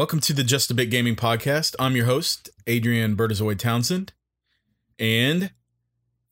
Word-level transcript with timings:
Welcome 0.00 0.20
to 0.20 0.32
the 0.32 0.44
Just 0.44 0.70
a 0.70 0.74
Bit 0.74 0.86
Gaming 0.86 1.14
Podcast. 1.14 1.76
I'm 1.78 1.94
your 1.94 2.06
host, 2.06 2.48
Adrian 2.66 3.18
Bertazoid 3.18 3.58
Townsend. 3.58 4.14
And 4.98 5.50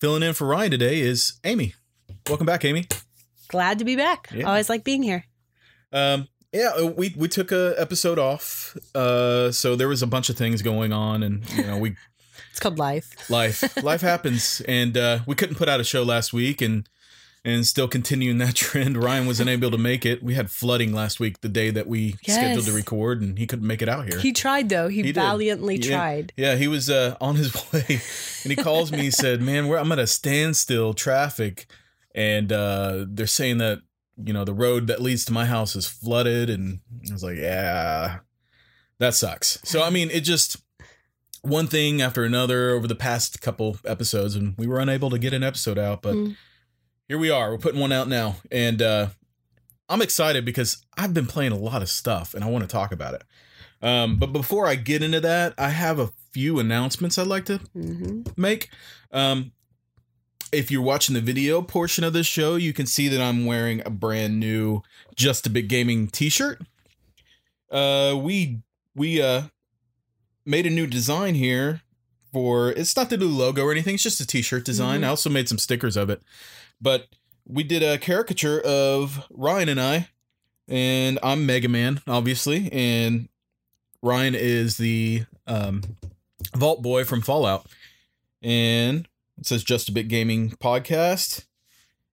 filling 0.01 0.23
in 0.23 0.33
for 0.33 0.47
Ryan 0.47 0.70
today 0.70 1.01
is 1.01 1.34
Amy. 1.45 1.75
Welcome 2.27 2.47
back, 2.47 2.65
Amy. 2.65 2.87
Glad 3.48 3.78
to 3.80 3.84
be 3.84 3.95
back. 3.95 4.30
Yeah. 4.34 4.45
Always 4.45 4.70
like 4.70 4.84
being 4.84 5.02
here. 5.02 5.27
Um, 5.92 6.28
yeah, 6.51 6.70
uh, 6.78 6.87
we 6.87 7.15
we 7.15 7.28
took 7.28 7.52
a 7.52 7.75
episode 7.77 8.19
off. 8.19 8.75
Uh, 8.95 9.52
so 9.52 9.77
there 9.77 9.89
was 9.89 10.00
a 10.00 10.06
bunch 10.06 10.30
of 10.30 10.39
things 10.39 10.62
going 10.62 10.95
on, 10.95 11.23
and 11.23 11.47
you 11.50 11.64
know, 11.64 11.77
we 11.77 11.95
It's 12.50 12.61
called 12.61 12.78
life. 12.78 13.28
life 13.28 13.84
life 13.84 14.00
happens, 14.12 14.62
and 14.66 14.97
uh, 14.97 15.19
we 15.27 15.34
couldn't 15.34 15.56
put 15.56 15.69
out 15.69 15.78
a 15.78 15.84
show 15.84 16.05
last 16.05 16.33
week, 16.33 16.62
and 16.62 16.89
and 17.48 17.66
still 17.66 17.88
continuing 17.88 18.38
that 18.38 18.55
trend. 18.66 19.02
Ryan 19.02 19.27
was 19.27 19.41
unable 19.41 19.70
to 19.70 19.79
make 19.79 20.05
it. 20.05 20.23
We 20.23 20.34
had 20.34 20.51
flooding 20.51 20.93
last 20.93 21.19
week, 21.19 21.41
the 21.41 21.48
day 21.48 21.70
that 21.70 21.87
we 21.87 22.12
scheduled 22.23 22.66
to 22.66 22.73
record, 22.73 23.23
and 23.23 23.39
he 23.39 23.47
couldn't 23.47 23.66
make 23.66 23.80
it 23.83 23.89
out 23.89 24.06
here. 24.09 24.19
He 24.20 24.33
tried 24.33 24.69
though. 24.69 24.89
He, 24.89 25.02
He 25.02 25.12
valiantly 25.12 25.77
Yeah. 25.77 25.97
tried. 25.97 26.33
Yeah, 26.37 26.56
he 26.56 26.69
was 26.69 26.91
uh, 26.91 27.17
on 27.20 27.37
his 27.37 27.55
way, 27.72 27.84
and 27.89 28.50
he 28.53 28.56
calls 28.56 28.92
me. 28.92 28.98
He 29.03 29.11
said, 29.11 29.41
"Man, 29.41 29.69
we're, 29.69 29.78
I'm 29.78 29.91
at 29.92 29.98
a 29.98 30.06
standstill 30.06 30.95
traffic, 30.95 31.67
and 32.14 32.53
uh, 32.53 33.06
they're 33.09 33.27
saying 33.27 33.59
that 33.59 33.81
you 34.22 34.33
know 34.33 34.44
the 34.44 34.55
road 34.55 34.87
that 34.89 35.00
leads 35.00 35.25
to 35.27 35.33
my 35.33 35.44
house 35.47 35.75
is 35.77 35.87
flooded." 35.87 36.50
And 36.50 36.81
I 37.09 37.12
was 37.12 37.22
like, 37.25 37.37
"Yeah, 37.39 38.19
that 38.98 39.15
sucks." 39.15 39.59
So 39.65 39.83
I 39.83 39.91
mean, 39.91 40.11
it 40.11 40.20
just 40.20 40.56
one 41.42 41.69
thing 41.69 42.03
after 42.03 42.25
another 42.25 42.70
over 42.70 42.87
the 42.89 42.94
past 42.97 43.41
couple 43.41 43.77
episodes, 43.84 44.34
and 44.34 44.55
we 44.59 44.67
were 44.67 44.81
unable 44.81 45.09
to 45.11 45.19
get 45.19 45.33
an 45.33 45.42
episode 45.44 45.78
out. 45.78 46.03
But 46.03 46.15
Mm. 46.15 46.37
Here 47.09 47.19
we 47.19 47.31
are. 47.31 47.51
We're 47.51 47.59
putting 47.59 47.81
one 47.81 47.92
out 47.92 48.06
now, 48.06 48.37
and 48.53 48.81
uh, 48.83 49.09
I'm 49.89 50.03
excited 50.03 50.45
because 50.45 50.84
I've 50.97 51.15
been 51.15 51.27
playing 51.27 51.53
a 51.53 51.59
lot 51.59 51.83
of 51.83 51.89
stuff, 51.89 52.34
and 52.34 52.45
I 52.45 52.48
want 52.48 52.65
to 52.65 52.69
talk 52.69 52.92
about 52.92 53.15
it. 53.15 53.23
Um, 53.81 54.17
but 54.17 54.33
before 54.33 54.67
I 54.67 54.75
get 54.75 55.03
into 55.03 55.20
that, 55.20 55.55
I 55.56 55.70
have 55.70 55.98
a 55.98 56.11
few 56.33 56.59
announcements 56.59 57.17
I'd 57.19 57.27
like 57.27 57.47
to 57.47 57.59
hmm 57.59 58.23
make. 58.37 58.69
Um, 59.11 59.53
if 60.53 60.70
you're 60.70 60.83
watching 60.83 61.15
the 61.15 61.20
video 61.20 61.61
portion 61.62 62.05
of 62.05 62.12
this 62.12 62.27
show, 62.27 62.56
you 62.56 62.73
can 62.73 62.87
see 62.87 63.09
that 63.09 63.20
I'm 63.20 63.47
wearing 63.47 63.83
a 63.84 63.91
brand 63.91 64.41
new 64.41 64.83
Just 65.15 65.47
a 65.47 65.50
Bit 65.50 65.69
Gaming 65.69 66.09
T-shirt. 66.09 66.62
Uh, 67.70 68.17
we 68.19 68.61
we 68.95 69.20
uh 69.20 69.43
made 70.47 70.67
a 70.67 70.70
new 70.70 70.87
design 70.87 71.34
here 71.34 71.83
for 72.33 72.71
it's 72.73 72.97
not 72.97 73.11
the 73.11 73.17
new 73.17 73.29
logo 73.29 73.65
or 73.65 73.73
anything. 73.73 73.95
It's 73.95 74.03
just 74.03 74.21
a 74.21 74.27
T-shirt 74.27 74.65
design. 74.65 75.01
Mhm. 75.01 75.05
I 75.05 75.09
also 75.09 75.31
made 75.31 75.48
some 75.48 75.59
stickers 75.59 75.97
of 75.97 76.11
it, 76.11 76.23
but 76.81 77.09
we 77.47 77.62
did 77.62 77.83
a 77.83 77.98
caricature 77.98 78.61
of 78.61 79.25
Ryan 79.31 79.69
and 79.71 79.81
I, 79.81 80.09
and 80.69 81.19
I'm 81.23 81.47
Mega 81.47 81.69
Man, 81.69 82.01
obviously, 82.06 82.71
and 82.73 83.29
Ryan 84.03 84.34
is 84.34 84.77
the 84.77 85.25
um, 85.47 85.83
Vault 86.55 86.83
Boy 86.83 87.05
from 87.05 87.23
Fallout, 87.23 87.67
and 88.43 89.09
it 89.39 89.47
says 89.47 89.65
Just 89.65 89.89
a 89.89 89.93
Bit 89.93 90.09
Gaming 90.09 90.51
Podcast. 90.51 91.44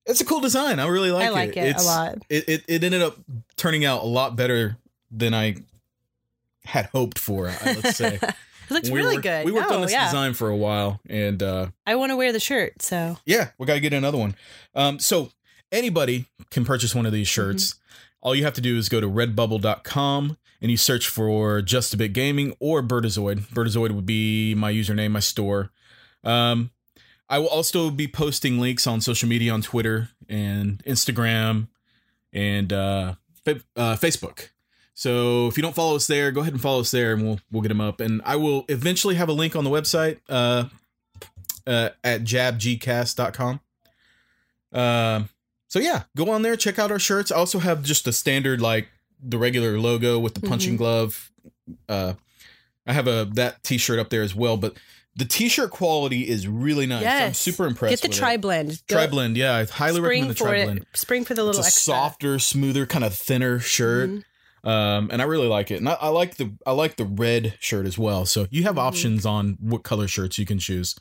It's 0.05 0.21
a 0.21 0.25
cool 0.25 0.39
design. 0.39 0.79
I 0.79 0.87
really 0.87 1.11
like 1.11 1.25
I 1.25 1.29
it. 1.29 1.33
like 1.33 1.57
it, 1.57 1.81
a 1.81 1.83
lot. 1.83 2.17
It, 2.29 2.47
it 2.47 2.63
it 2.67 2.83
ended 2.83 3.01
up 3.01 3.17
turning 3.57 3.83
out 3.85 4.03
a 4.03 4.05
lot 4.07 4.35
better 4.35 4.77
than 5.11 5.33
I 5.33 5.57
had 6.63 6.85
hoped 6.87 7.17
for. 7.19 7.45
Let's 7.65 7.97
say 7.97 8.19
it 8.69 8.71
looks 8.73 8.89
We 8.89 8.99
really 8.99 9.17
good. 9.21 9.45
We 9.45 9.51
worked 9.51 9.69
No, 9.69 9.77
on 9.77 9.81
this 9.81 9.91
yeah. 9.91 10.05
design 10.05 10.33
for 10.33 10.49
a 10.49 10.55
while, 10.55 10.99
and 11.09 11.41
uh, 11.41 11.67
I 11.85 11.95
want 11.95 12.11
to 12.11 12.15
wear 12.15 12.31
the 12.31 12.39
shirt. 12.39 12.81
So 12.81 13.17
yeah, 13.25 13.49
we 13.57 13.65
got 13.65 13.75
to 13.75 13.79
get 13.79 13.93
another 13.93 14.17
one. 14.17 14.35
Um, 14.73 14.99
so 14.99 15.31
anybody 15.71 16.25
can 16.51 16.65
purchase 16.65 16.93
one 16.95 17.05
of 17.05 17.11
these 17.11 17.27
shirts. 17.27 17.75
All 18.21 18.33
you 18.35 18.43
have 18.43 18.53
to 18.55 18.61
do 18.61 18.77
is 18.77 18.89
go 18.89 18.99
to 18.99 19.07
redbubble.com 19.07 20.37
and 20.61 20.71
you 20.71 20.77
search 20.77 21.07
for 21.07 21.61
Just 21.61 21.93
a 21.93 21.97
Bit 21.97 22.13
Gaming 22.13 22.55
or 22.59 22.81
Bertazoid. 22.81 23.47
Bertazoid 23.49 23.91
would 23.91 24.05
be 24.05 24.55
my 24.55 24.71
username, 24.73 25.11
my 25.11 25.19
store. 25.19 25.71
Um, 26.23 26.71
I 27.29 27.39
will 27.39 27.47
also 27.47 27.89
be 27.91 28.07
posting 28.07 28.59
links 28.59 28.87
on 28.87 29.01
social 29.01 29.29
media 29.29 29.51
on 29.51 29.61
Twitter 29.61 30.09
and 30.29 30.83
Instagram 30.85 31.67
and 32.33 32.71
uh, 32.73 33.15
uh, 33.47 33.95
Facebook. 33.95 34.49
So 34.97 35.47
if 35.47 35.57
you 35.57 35.61
don't 35.61 35.75
follow 35.75 35.95
us 35.97 36.07
there, 36.07 36.31
go 36.31 36.39
ahead 36.41 36.53
and 36.53 36.61
follow 36.61 36.79
us 36.79 36.89
there, 36.91 37.13
and 37.13 37.21
we'll 37.21 37.39
we'll 37.51 37.61
get 37.61 37.67
them 37.69 37.81
up. 37.81 37.99
And 37.99 38.21
I 38.25 38.37
will 38.37 38.63
eventually 38.69 39.15
have 39.15 39.27
a 39.29 39.33
link 39.33 39.55
on 39.55 39.63
the 39.65 39.69
website 39.69 40.19
uh, 40.29 40.65
uh, 41.67 41.89
at 42.03 42.23
jabgcast.com. 42.23 43.59
Um, 44.71 45.29
so 45.67 45.79
yeah, 45.79 46.03
go 46.15 46.29
on 46.31 46.41
there, 46.41 46.55
check 46.55 46.79
out 46.79 46.91
our 46.91 46.99
shirts. 46.99 47.31
I 47.31 47.35
also 47.35 47.59
have 47.59 47.83
just 47.83 48.07
a 48.07 48.13
standard 48.13 48.61
like 48.61 48.87
the 49.21 49.37
regular 49.37 49.79
logo 49.79 50.19
with 50.19 50.33
the 50.33 50.41
punching 50.47 50.75
Mhm. 50.75 50.77
glove. 50.77 51.31
Uh, 51.89 52.13
I 52.87 52.93
have 52.93 53.07
a 53.07 53.27
that 53.33 53.63
T-shirt 53.63 53.99
up 53.99 54.09
there 54.09 54.21
as 54.21 54.35
well, 54.35 54.57
but 54.57 54.75
the 55.15 55.25
T-shirt 55.25 55.71
quality 55.71 56.27
is 56.27 56.47
really 56.47 56.85
nice. 56.85 57.05
I'm 57.05 57.33
super 57.33 57.65
impressed. 57.65 58.01
get 58.01 58.09
the 58.09 58.15
tri 58.15 58.37
blend. 58.37 58.85
Tri 58.87 59.07
blend. 59.07 59.35
Yeah, 59.37 59.55
I 59.55 59.65
highly 59.65 59.99
recommend 60.01 60.29
the 60.29 60.35
tri 60.35 60.63
blend. 60.65 60.85
Spring 60.93 61.25
for 61.25 61.33
the 61.33 61.43
little 61.43 61.59
It's 61.59 61.67
a 61.67 61.69
extra. 61.69 61.93
softer, 61.93 62.39
smoother, 62.39 62.85
kind 62.85 63.03
of 63.03 63.13
thinner 63.15 63.59
shirt, 63.59 64.09
Mhm. 64.09 64.23
Um, 64.65 65.09
and 65.11 65.21
I 65.21 65.25
really 65.25 65.47
like 65.47 65.71
it. 65.71 65.75
And 65.77 65.87
I, 65.87 65.93
I 65.93 66.07
like 66.09 66.35
the 66.35 66.51
I 66.65 66.71
like 66.71 66.95
the 66.97 67.05
red 67.05 67.55
shirt 67.59 67.85
as 67.85 67.97
well. 67.97 68.25
So 68.25 68.47
you 68.49 68.63
have 68.63 68.75
Mhm. 68.75 68.79
options 68.87 69.25
on 69.25 69.57
what 69.61 69.83
color 69.83 70.07
shirts 70.07 70.37
you 70.37 70.45
can 70.45 70.59
choose, 70.59 70.95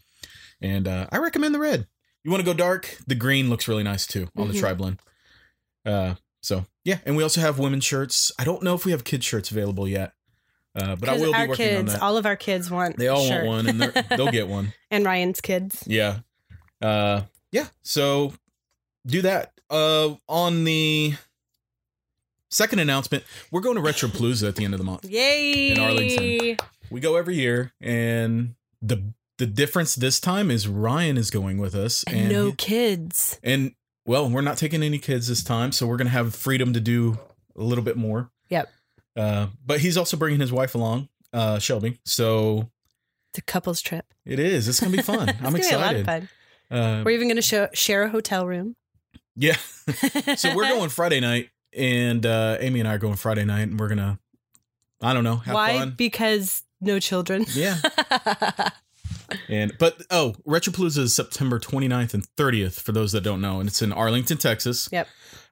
and 0.60 0.86
uh, 0.86 1.06
I 1.10 1.18
recommend 1.18 1.54
the 1.54 1.58
red. 1.60 1.86
You 2.22 2.30
want 2.30 2.40
to 2.40 2.44
go 2.46 2.54
dark? 2.54 2.96
The 3.06 3.14
green 3.14 3.50
looks 3.50 3.66
really 3.68 3.82
nice 3.82 4.06
too 4.06 4.28
on 4.36 4.48
the 4.48 4.54
Mhm. 4.54 4.60
tri 4.60 4.74
blend. 4.74 5.00
Uh, 5.84 6.14
so 6.42 6.66
yeah, 6.84 6.98
and 7.04 7.16
we 7.16 7.22
also 7.22 7.40
have 7.40 7.58
women's 7.58 7.84
shirts. 7.84 8.30
I 8.38 8.44
don't 8.44 8.62
know 8.62 8.74
if 8.74 8.84
we 8.84 8.92
have 8.92 9.04
kids 9.04 9.24
shirts 9.24 9.50
available 9.50 9.86
yet, 9.88 10.12
uh, 10.74 10.96
but 10.96 11.08
I 11.08 11.14
will 11.16 11.32
be 11.32 11.38
our 11.38 11.48
working 11.48 11.66
on 11.76 11.82
kids, 11.82 11.92
that. 11.94 12.02
all 12.02 12.16
of 12.16 12.26
our 12.26 12.36
kids 12.36 12.70
want. 12.70 12.96
they 12.98 13.08
all 13.08 13.26
shirt. 13.26 13.46
want 13.46 13.66
one, 13.66 13.80
and 13.82 13.92
they'll 14.10 14.30
get 14.30 14.48
one. 14.48 14.72
and 14.90 15.04
Ryan's 15.04 15.40
kids. 15.40 15.82
Yeah. 15.86 16.20
Uh 16.82 17.22
yeah. 17.52 17.68
So 17.82 18.34
do 19.06 19.22
that. 19.22 19.52
Uh 19.70 20.14
on 20.28 20.64
the 20.64 21.14
second 22.54 22.78
announcement, 22.78 23.24
we're 23.50 23.60
going 23.60 23.76
to 23.76 23.82
Retropalooza 23.82 24.48
at 24.48 24.56
the 24.56 24.64
end 24.64 24.74
of 24.74 24.78
the 24.78 24.84
month. 24.84 25.04
Yay! 25.04 25.70
In 25.72 25.78
Arlington. 25.78 26.56
We 26.90 27.00
go 27.00 27.16
every 27.16 27.36
year 27.36 27.72
and 27.80 28.54
the 28.82 29.12
the 29.38 29.46
difference 29.46 29.94
this 29.96 30.20
time 30.20 30.50
is 30.50 30.68
Ryan 30.68 31.16
is 31.18 31.30
going 31.30 31.58
with 31.58 31.74
us 31.74 32.04
And 32.06 32.30
no 32.30 32.46
he- 32.46 32.52
kids. 32.56 33.38
and 33.42 33.72
well, 34.06 34.28
we're 34.30 34.42
not 34.42 34.58
taking 34.58 34.82
any 34.82 34.98
kids 34.98 35.28
this 35.28 35.42
time, 35.42 35.72
so 35.72 35.86
we're 35.86 35.96
going 35.96 36.06
to 36.06 36.12
have 36.12 36.34
freedom 36.34 36.72
to 36.74 36.80
do 36.80 37.18
a 37.56 37.62
little 37.64 37.82
bit 37.82 37.96
more. 37.96 38.30
Yep. 38.50 38.68
Uh 39.16 39.46
but 39.64 39.80
he's 39.80 39.96
also 39.96 40.16
bringing 40.16 40.40
his 40.40 40.52
wife 40.52 40.74
along, 40.74 41.08
uh 41.32 41.58
Shelby. 41.58 41.98
So 42.04 42.70
It's 43.30 43.38
a 43.38 43.42
couples 43.42 43.80
trip. 43.80 44.04
it 44.26 44.38
is. 44.38 44.68
It's 44.68 44.78
going 44.80 44.92
to 44.92 44.96
be 44.98 45.02
fun. 45.02 45.28
It's 45.30 45.38
I'm 45.38 45.44
gonna 45.52 45.58
be 45.58 45.68
a 45.70 45.78
lot 45.78 45.94
of 45.94 46.00
excited. 46.02 46.28
fun. 46.70 46.78
Uh 46.78 47.02
We're 47.04 47.12
even 47.12 47.28
going 47.28 47.36
to 47.36 47.42
show, 47.42 47.68
share 47.72 48.02
a 48.04 48.08
hotel 48.10 48.46
room. 48.46 48.76
yeah. 49.36 49.56
so 50.36 50.54
we're 50.54 50.68
going 50.68 50.90
Friday 50.90 51.20
night, 51.20 51.48
and 51.76 52.24
uh, 52.24 52.56
Amy 52.60 52.80
and 52.80 52.88
I 52.88 52.94
are 52.94 52.98
going 52.98 53.16
Friday 53.16 53.44
night, 53.44 53.68
and 53.68 53.78
we're 53.78 53.88
gonna, 53.88 54.18
I 55.02 55.12
don't 55.12 55.24
know, 55.24 55.36
have 55.36 55.54
Why? 55.54 55.78
fun. 55.78 55.94
Because 55.96 56.62
no 56.80 56.98
children. 57.00 57.46
Yeah, 57.54 57.78
and 59.48 59.72
but 59.78 60.02
oh, 60.10 60.34
Retropalooza 60.46 60.98
is 60.98 61.14
September 61.14 61.58
29th 61.58 62.14
and 62.14 62.26
30th 62.36 62.80
for 62.80 62.92
those 62.92 63.12
that 63.12 63.22
don't 63.22 63.40
know, 63.40 63.60
and 63.60 63.68
it's 63.68 63.82
in 63.82 63.92
Arlington, 63.92 64.38
Texas. 64.38 64.88
Yep. 64.92 65.08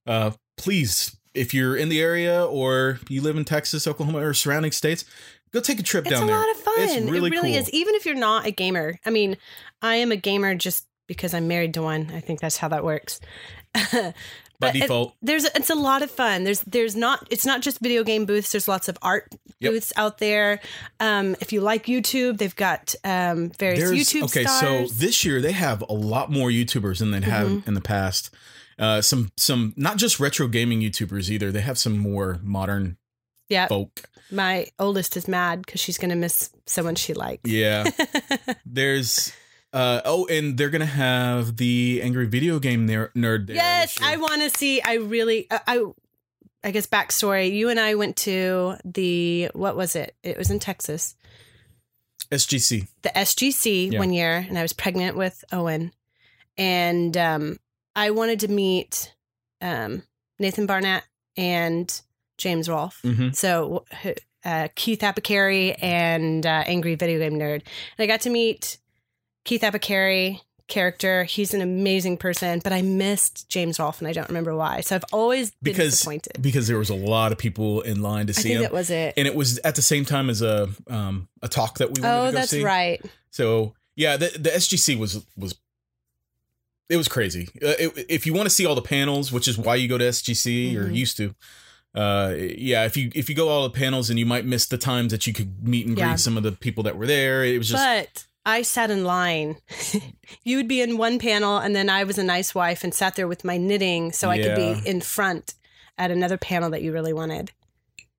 Uh, 0.06 0.30
please, 0.56 1.16
if 1.34 1.54
you're 1.54 1.76
in 1.76 1.88
the 1.88 2.00
area 2.00 2.44
or 2.44 2.98
you 3.08 3.22
live 3.22 3.36
in 3.36 3.44
Texas, 3.44 3.86
Oklahoma, 3.86 4.19
or 4.19 4.34
surrounding 4.34 4.72
states, 4.72 5.04
go 5.52 5.60
take 5.60 5.80
a 5.80 5.82
trip 5.82 6.06
it's 6.06 6.19
down 6.19 6.26
there. 6.26 6.36
It's 6.36 6.44
a 6.44 6.48
lot 6.48 6.56
of 6.56 6.62
fun. 6.62 6.98
It's 6.98 7.10
really 7.10 7.28
it 7.28 7.32
really 7.32 7.50
cool. 7.52 7.60
is. 7.60 7.70
Even 7.70 7.94
if 7.94 8.06
you're 8.06 8.14
not 8.14 8.46
a 8.46 8.50
gamer. 8.50 8.98
I 9.04 9.10
mean, 9.10 9.36
I 9.80 9.96
am 9.96 10.12
a 10.12 10.16
gamer 10.16 10.54
just 10.54 10.86
because 11.06 11.34
I'm 11.34 11.48
married 11.48 11.74
to 11.74 11.82
one. 11.82 12.10
I 12.14 12.20
think 12.20 12.40
that's 12.40 12.56
how 12.56 12.69
that 12.69 12.84
works. 12.84 13.20
By 14.62 14.68
But 14.68 14.76
it- 14.76 14.80
default, 14.82 15.14
there's 15.20 15.44
it's 15.44 15.70
a 15.70 15.74
lot 15.74 16.02
of 16.02 16.10
fun. 16.10 16.44
There's 16.44 16.60
there's 16.60 16.94
not 16.96 17.26
it's 17.30 17.44
not 17.44 17.60
just 17.62 17.80
video 17.80 18.04
game 18.04 18.24
booths. 18.26 18.52
There's 18.52 18.68
lots 18.68 18.88
of 18.88 18.96
art 19.02 19.28
Yep. 19.60 19.72
booths 19.72 19.92
out 19.96 20.18
there. 20.18 20.60
Um, 21.00 21.36
if 21.40 21.52
you 21.52 21.60
like 21.60 21.86
YouTube, 21.86 22.38
they've 22.38 22.54
got 22.56 22.94
um, 23.04 23.50
various 23.58 23.90
YouTube 23.90 24.22
okay 24.24 24.44
stars. 24.44 24.90
so 24.90 24.94
this 24.94 25.24
year 25.24 25.40
they 25.40 25.52
have 25.52 25.82
a 25.88 25.92
lot 25.92 26.30
more 26.32 26.48
youtubers 26.48 26.98
than 27.00 27.10
they'd 27.10 27.24
have 27.24 27.48
Mhm. 27.48 27.66
in 27.68 27.74
the 27.74 27.80
past 27.80 28.30
uh 28.78 29.02
some 29.02 29.30
some 29.36 29.74
not 29.76 29.98
just 29.98 30.18
retro 30.18 30.48
gaming 30.48 30.80
youtubers 30.80 31.28
either 31.28 31.52
they 31.52 31.60
have 31.60 31.76
some 31.78 31.98
more 31.98 32.38
modern 32.42 32.96
yeah, 33.50 33.66
folk 33.68 34.08
my 34.30 34.66
oldest 34.78 35.14
is 35.16 35.28
mad 35.28 35.60
because 35.66 35.78
she's 35.80 35.98
gonna 35.98 36.16
miss 36.16 36.48
someone 36.66 36.94
she 36.94 37.12
likes. 37.12 37.48
yeah 37.50 37.84
there's 38.66 39.32
uh 39.72 40.00
oh 40.04 40.26
and 40.26 40.56
they're 40.58 40.70
gonna 40.70 40.84
have 40.86 41.56
the 41.56 42.00
angry 42.02 42.26
video 42.26 42.58
game 42.58 42.86
ner- 42.86 43.10
nerd 43.16 43.46
there 43.46 43.56
yes. 43.56 43.98
I 44.02 44.16
want 44.19 44.42
to 44.42 44.50
see. 44.50 44.80
I 44.82 44.94
really, 44.94 45.46
I, 45.50 45.60
I, 45.66 45.84
I 46.64 46.70
guess 46.70 46.86
backstory. 46.86 47.52
You 47.52 47.70
and 47.70 47.80
I 47.80 47.94
went 47.94 48.16
to 48.19 48.76
the 48.84 49.50
what 49.54 49.76
was 49.76 49.96
it? 49.96 50.14
It 50.22 50.36
was 50.38 50.50
in 50.50 50.58
Texas, 50.58 51.16
sgc 52.30 52.86
the 53.02 53.08
SGC 53.10 53.92
Yeah. 53.92 53.98
one 53.98 54.12
year, 54.12 54.44
and 54.48 54.58
I 54.58 54.62
was 54.62 54.72
pregnant 54.72 55.16
with 55.16 55.44
Owen, 55.52 55.92
and 56.56 57.16
um, 57.16 57.58
I 57.96 58.10
wanted 58.10 58.40
to 58.40 58.48
meet 58.48 59.14
um, 59.60 60.02
Nathan 60.38 60.66
Barnett 60.66 61.04
and 61.36 62.00
James 62.38 62.69
Rolfe. 62.69 63.00
hmm 63.02 63.30
So 63.32 63.84
uh, 64.44 64.69
Keith 64.74 65.00
Apicary 65.00 65.76
and 65.82 66.44
uh, 66.44 66.64
Angry 66.66 66.94
Video 66.96 67.19
Game 67.19 67.38
Nerd. 67.38 67.62
And 67.96 68.00
I 68.00 68.06
got 68.06 68.22
to 68.22 68.30
meet 68.30 68.78
Keith 69.44 69.62
Apicary 69.62 70.40
character. 70.68 71.24
He's 71.24 71.52
an 71.52 71.60
amazing 71.60 72.16
person, 72.16 72.60
but 72.64 72.72
I 72.72 72.80
missed 72.82 73.48
James 73.48 73.78
Rolfe 73.78 73.98
and 74.00 74.08
I 74.08 74.12
don't 74.12 74.28
remember 74.28 74.54
why. 74.54 74.80
So 74.80 74.94
I've 74.96 75.04
always 75.12 75.50
been 75.62 75.74
Because- 75.74 75.90
disappointed. 75.92 76.40
because 76.40 76.66
there 76.68 76.78
was 76.78 76.88
a 76.90 76.94
lot 76.94 77.32
of 77.32 77.38
people 77.38 77.82
in 77.82 78.00
line 78.00 78.26
to 78.28 78.30
I 78.32 78.34
see 78.34 78.42
think 78.44 78.54
him, 78.56 78.62
that 78.62 78.72
was 78.72 78.88
it. 78.88 79.14
and 79.16 79.26
it 79.26 79.34
was 79.34 79.58
at 79.58 79.74
the 79.74 79.82
same 79.82 80.04
time 80.04 80.30
as 80.30 80.40
a 80.40 80.70
um 80.88 81.28
a 81.42 81.48
talk 81.48 81.78
that 81.78 81.88
we 81.94 82.00
wanted 82.02 82.14
Oh, 82.16 82.26
to 82.26 82.32
go 82.32 82.38
that's 82.38 82.50
see. 82.50 82.62
right. 82.64 83.04
So 83.30 83.74
yeah, 83.96 84.16
the 84.16 84.28
the 84.38 84.50
SGC 84.50 84.96
was 84.98 85.24
was 85.36 85.54
it 86.88 86.96
was 86.96 87.08
crazy. 87.08 87.48
Uh, 87.62 87.74
it, 87.78 88.06
if 88.08 88.26
you 88.26 88.32
want 88.34 88.46
to 88.48 88.54
see 88.54 88.64
all 88.66 88.74
the 88.74 88.82
panels, 88.82 89.32
which 89.32 89.48
is 89.48 89.56
why 89.58 89.74
you 89.76 89.88
go 89.88 89.98
to 89.98 90.04
SGC 90.04 90.76
or 90.76 90.86
Mhm. 90.88 90.94
used 90.94 91.16
to, 91.18 91.34
uh, 91.94 92.34
yeah, 92.36 92.84
if 92.84 92.96
you 92.96 93.10
if 93.14 93.28
you 93.28 93.34
go 93.34 93.48
all 93.48 93.62
the 93.64 93.70
panels 93.78 94.08
and 94.10 94.18
you 94.18 94.26
might 94.26 94.44
miss 94.46 94.66
the 94.66 94.78
times 94.78 95.10
that 95.12 95.26
you 95.26 95.32
could 95.32 95.66
meet 95.66 95.86
and 95.86 95.98
Yeah. 95.98 96.08
greet 96.10 96.20
some 96.20 96.36
of 96.36 96.42
the 96.42 96.52
people 96.52 96.82
that 96.84 96.96
were 96.96 97.06
there. 97.06 97.44
It 97.44 97.58
was 97.58 97.68
just 97.68 97.82
but 97.84 98.24
I 98.44 98.62
sat 98.62 98.90
in 98.90 99.04
line. 99.04 99.56
you 100.42 100.56
would 100.56 100.68
be 100.68 100.80
in 100.80 100.98
one 100.98 101.18
panel, 101.18 101.58
and 101.58 101.74
then 101.76 101.88
I 101.88 102.04
was 102.04 102.18
a 102.18 102.24
nice 102.24 102.54
wife 102.54 102.82
and 102.84 102.92
sat 102.94 103.14
there 103.16 103.28
with 103.28 103.44
my 103.44 103.56
knitting 103.56 104.12
so 104.12 104.30
I 104.30 104.38
could 104.38 104.56
be 104.56 104.88
in 104.88 105.00
front 105.00 105.54
at 105.98 106.10
another 106.10 106.38
panel 106.38 106.70
that 106.70 106.82
you 106.82 106.92
really 106.92 107.12
wanted. 107.12 107.52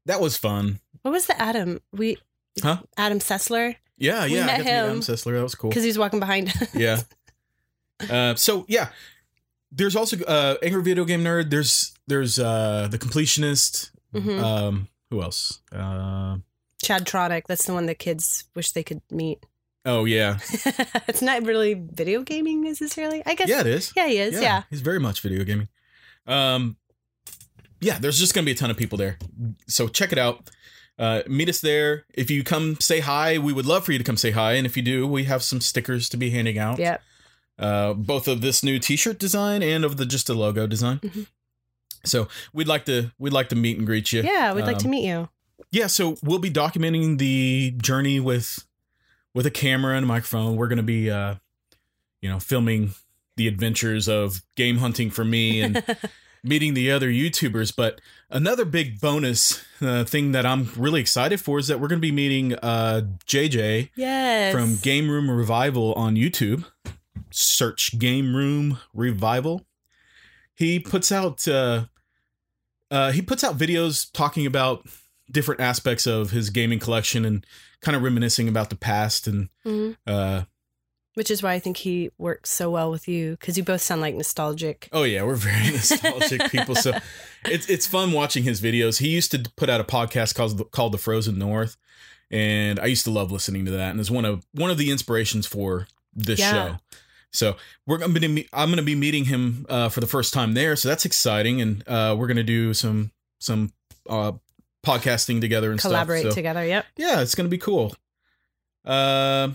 that 0.06 0.22
was 0.22 0.38
fun. 0.38 0.80
What 1.02 1.12
was 1.12 1.26
the 1.26 1.40
Adam? 1.42 1.82
We 1.92 2.18
Huh? 2.62 2.78
Adam 2.98 3.20
Sessler 3.20 3.76
Yeah, 3.98 4.26
yeah. 4.26 4.44
I 4.44 4.46
met 4.46 4.48
got 4.48 4.58
to 4.58 4.64
meet 4.64 4.70
him. 4.70 4.86
Adam 4.86 5.00
Sessler. 5.00 5.34
That 5.36 5.44
was 5.44 5.56
cool. 5.56 5.70
because 5.70 5.84
he 5.84 5.90
was 5.90 5.98
walking 5.98 6.20
behind. 6.20 6.50
us. 6.50 6.76
yeah. 6.76 7.02
Uh, 8.10 8.36
so 8.36 8.66
yeah, 8.68 8.90
there's 9.72 9.96
also 9.96 10.18
uh, 10.26 10.56
Angry 10.62 10.84
Video 10.84 11.06
Game 11.06 11.24
Nerd. 11.24 11.50
There's 11.50 11.94
there's 12.08 12.40
uh, 12.40 12.88
the 12.90 12.98
Completionist. 12.98 13.92
Mhm. 14.14 14.42
Um, 14.42 14.88
who 15.10 15.22
else? 15.22 15.62
Uh, 15.72 16.38
Chadtronic. 16.84 17.44
That's 17.48 17.66
the 17.66 17.74
one 17.74 17.86
that 17.88 18.00
kids 18.00 18.46
wish 18.56 18.72
they 18.72 18.84
could 18.84 19.02
meet. 19.10 19.46
Oh 19.86 20.06
yeah, 20.06 20.38
it's 21.08 21.22
not 21.22 21.44
really 21.44 21.74
video 21.74 22.22
gaming 22.24 22.62
necessarily. 22.64 23.22
I 23.26 23.36
guess. 23.36 23.50
yeah, 23.50 23.62
it 23.62 23.68
is. 23.68 23.94
Yeah, 23.96 24.08
he 24.08 24.18
is. 24.20 24.40
Yeah. 24.42 24.64
he's 24.70 24.82
very 24.82 25.00
much 25.00 25.22
video 25.22 25.44
gaming. 25.44 25.68
Um, 26.28 26.78
yeah, 27.82 28.00
there's 28.00 28.20
just 28.20 28.34
gonna 28.34 28.46
be 28.46 28.52
a 28.52 28.56
ton 28.56 28.72
of 28.72 28.78
people 28.78 28.98
there, 28.98 29.18
so 29.68 29.88
check 29.88 30.12
it 30.12 30.18
out. 30.18 30.50
Uh, 30.98 31.24
meet 31.28 31.50
us 31.50 31.60
there. 31.60 32.06
If 32.14 32.30
you 32.30 32.44
come 32.44 32.78
say 32.80 33.00
hi, 33.00 33.38
we 33.40 33.52
would 33.52 33.66
love 33.66 33.84
for 33.84 33.92
you 33.92 33.98
to 33.98 34.04
come 34.04 34.16
say 34.18 34.32
hi. 34.32 34.54
And 34.54 34.66
if 34.68 34.78
you 34.78 34.84
do, 34.84 35.08
we 35.08 35.24
have 35.24 35.42
some 35.44 35.60
stickers 35.60 36.08
to 36.10 36.18
be 36.18 36.30
handing 36.30 36.58
out. 36.60 36.78
Yep. 36.80 37.02
uh, 37.60 37.94
both 37.94 38.28
of 38.28 38.42
this 38.42 38.64
new 38.64 38.78
T-shirt 38.80 39.18
design 39.20 39.64
and 39.64 39.84
of 39.84 39.98
the 39.98 40.06
just 40.06 40.30
a 40.30 40.34
logo 40.36 40.68
design. 40.68 41.00
Mhm. 41.00 41.28
So 42.06 42.28
we'd 42.54 42.68
like 42.68 42.86
to 42.86 43.12
we'd 43.18 43.34
like 43.34 43.50
to 43.50 43.56
meet 43.56 43.78
and 43.78 43.86
greet 43.88 44.14
you. 44.14 44.22
Yeah, 44.22 44.54
we'd 44.54 44.66
like 44.66 44.78
to 44.80 44.86
Um, 44.86 44.92
meet 44.92 45.08
you. 45.08 45.30
Yeah, 45.72 45.88
so 45.88 46.18
we'll 46.24 46.40
be 46.40 46.52
documenting 46.52 47.18
the 47.18 47.72
journey 47.82 48.20
with 48.20 48.64
with 49.34 49.46
a 49.46 49.52
camera 49.52 49.96
and 49.96 50.04
a 50.04 50.08
microphone. 50.08 50.56
We're 50.56 50.68
going 50.68 50.78
to 50.78 50.84
be, 50.84 51.10
uh, 51.10 51.36
you 52.22 52.30
know, 52.30 52.40
filming 52.40 52.94
the 53.36 53.48
adventures 53.48 54.08
of 54.08 54.42
game 54.56 54.78
hunting 54.78 55.10
for 55.10 55.26
me 55.26 55.62
and 55.62 55.84
meeting 56.44 56.74
the 56.74 56.92
other 56.92 57.10
YouTubers. 57.10 57.76
But 57.76 58.00
another 58.30 58.66
big 58.66 59.00
bonus 59.00 59.64
uh, 59.82 60.04
thing 60.04 60.34
that 60.34 60.46
I'm 60.46 60.70
really 60.78 61.02
excited 61.02 61.40
for 61.40 61.60
is 61.60 61.68
that 61.68 61.80
we're 61.80 61.88
going 61.88 62.02
to 62.02 62.08
be 62.08 62.12
meeting 62.12 62.54
uh, 62.56 63.02
JJ 63.26 63.90
yes. 63.96 64.54
from 64.54 64.78
Game 64.78 65.10
Room 65.10 65.32
Revival 65.32 65.94
on 65.94 66.16
YouTube. 66.16 66.66
Search 67.32 67.98
Game 67.98 68.36
Room 68.36 68.80
Revival. 68.94 69.66
He 70.54 70.80
puts 70.80 71.12
out 71.12 71.48
uh, 71.48 71.86
uh, 72.92 73.12
he 73.12 73.24
puts 73.24 73.44
out 73.44 73.58
videos 73.58 74.08
talking 74.14 74.46
about 74.46 74.86
different 75.32 75.60
aspects 75.60 76.06
of 76.06 76.30
his 76.30 76.52
gaming 76.52 76.78
collection 76.78 77.26
and 77.26 77.46
kind 77.84 77.96
of 77.96 78.02
reminiscing 78.02 78.48
about 78.48 78.70
the 78.70 78.76
past 78.76 79.28
and 79.28 79.50
Mhm. 79.66 79.96
uh, 80.08 80.44
Which 81.16 81.30
is 81.30 81.44
why 81.44 81.54
I 81.54 81.60
think 81.60 81.78
he 81.78 82.10
works 82.18 82.50
so 82.50 82.72
well 82.72 82.90
with 82.90 83.08
you 83.08 83.32
because 83.40 83.56
you 83.56 83.64
both 83.64 83.82
sound 83.82 84.02
like 84.02 84.16
nostalgic. 84.16 84.90
oh 84.92 85.04
yeah 85.04 85.22
we're 85.24 85.36
very 85.36 85.70
nostalgic 85.72 86.50
people 86.50 86.74
so 86.76 86.92
it's 87.46 87.70
it's 87.70 87.86
fun 87.86 88.12
watching 88.14 88.44
his 88.44 88.60
videos 88.62 88.98
he 89.00 89.10
used 89.10 89.30
to 89.32 89.40
put 89.56 89.70
out 89.70 89.80
a 89.80 89.84
podcast 89.84 90.34
called 90.34 90.58
the, 90.58 90.66
called 90.66 90.92
the 90.92 90.98
Frozen 90.98 91.38
North 91.38 91.78
and 92.32 92.80
I 92.80 92.86
used 92.88 93.04
to 93.04 93.12
love 93.12 93.32
listening 93.32 93.66
to 93.66 93.72
that 93.72 93.92
and 93.92 94.00
it's 94.00 94.10
one 94.10 94.26
of 94.26 94.44
one 94.54 94.72
of 94.72 94.78
the 94.80 94.90
inspirations 94.90 95.46
for 95.46 95.88
this 96.16 96.40
Yeah. 96.40 96.52
show 96.52 96.78
so 97.32 97.56
we're 97.86 97.98
going 98.00 98.14
to 98.14 98.20
be 98.20 98.48
I'm 98.52 98.70
going 98.70 98.78
to 98.78 98.84
be 98.84 98.96
meeting 98.96 99.26
him 99.26 99.66
uh, 99.70 99.90
for 99.90 100.00
the 100.02 100.08
first 100.08 100.34
time 100.34 100.54
there 100.56 100.76
so 100.76 100.88
that's 100.90 101.06
exciting 101.06 101.62
and 101.62 101.88
uh, 101.88 102.16
we're 102.18 102.28
going 102.28 102.38
to 102.38 102.44
do 102.44 102.74
some 102.74 103.12
some 103.40 103.72
uh, 104.10 104.32
podcasting 104.86 105.40
together 105.42 105.72
and 105.72 105.80
Collaborate 105.80 106.22
stuff 106.22 106.32
so 106.34 106.36
together. 106.36 106.66
Yep. 106.66 106.86
yeah 106.98 107.22
it's 107.22 107.36
going 107.36 107.46
to 107.46 107.50
be 107.50 107.58
cool 107.58 107.96
uh, 108.86 109.50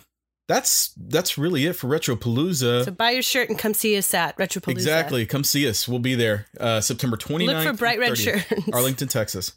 that's 0.47 0.95
that's 0.97 1.37
really 1.37 1.67
it 1.67 1.75
for 1.75 1.87
Retropalooza 1.89 2.85
So 2.87 2.91
buy 2.91 3.11
your 3.11 3.21
shirt 3.23 3.51
and 3.51 3.59
come 3.59 3.75
see 3.75 3.97
us 3.99 4.15
at 4.15 4.37
Retropalooza. 4.39 4.71
Exactly. 4.71 5.27
Come 5.27 5.45
see 5.45 5.69
us. 5.69 5.87
We'll 5.87 5.99
be 5.99 6.15
there 6.15 6.47
uh, 6.59 6.81
September 6.81 7.19
29th. 7.19 7.47
Look 7.47 7.67
for 7.67 7.73
bright 7.75 7.99
red 7.99 8.13
30th, 8.13 8.17
shirts. 8.47 8.69
Arlington, 8.73 9.09
Texas. 9.09 9.53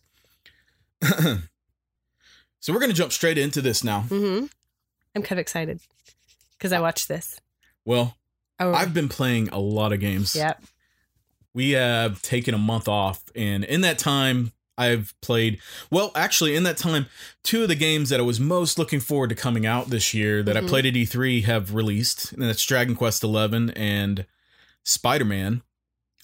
so 1.01 1.37
we're 2.73 2.79
going 2.79 2.89
to 2.91 2.95
jump 2.95 3.11
straight 3.13 3.37
into 3.37 3.61
this 3.61 3.83
now. 3.83 4.01
hmm 4.01 4.45
I'm 5.15 5.21
kind 5.23 5.33
of 5.33 5.39
excited 5.39 5.79
because 6.57 6.73
I 6.73 6.79
watched 6.81 7.07
this. 7.07 7.39
Well, 7.85 8.17
Oh, 8.59 8.73
I've 8.73 8.93
been 8.93 9.09
playing 9.09 9.49
a 9.49 9.59
lot 9.59 9.91
of 9.91 9.99
games. 9.99 10.35
yep. 10.35 10.61
We 11.53 11.71
have 11.71 12.21
taken 12.21 12.53
a 12.53 12.57
month 12.59 12.87
off, 12.87 13.23
and 13.35 13.63
in 13.63 13.81
that 13.81 13.97
time, 13.97 14.51
I've 14.77 15.13
played. 15.21 15.59
Well, 15.91 16.11
actually, 16.15 16.55
in 16.55 16.63
that 16.63 16.77
time, 16.77 17.05
two 17.43 17.61
of 17.63 17.67
the 17.69 17.75
games 17.75 18.09
that 18.09 18.19
I 18.19 18.23
was 18.23 18.39
most 18.39 18.79
looking 18.79 18.99
forward 18.99 19.29
to 19.29 19.35
coming 19.35 19.65
out 19.65 19.89
this 19.89 20.13
year 20.13 20.41
that 20.43 20.55
Mhm. 20.55 20.63
I 20.65 20.67
played 20.67 20.85
at 20.85 20.95
E3 20.95 21.41
have 21.43 21.73
released, 21.73 22.31
and 22.33 22.41
that's 22.43 22.65
Dragon 22.65 22.95
Quest 22.95 23.21
XI 23.21 23.71
and 23.75 24.25
Spider 24.83 25.25
Man. 25.25 25.61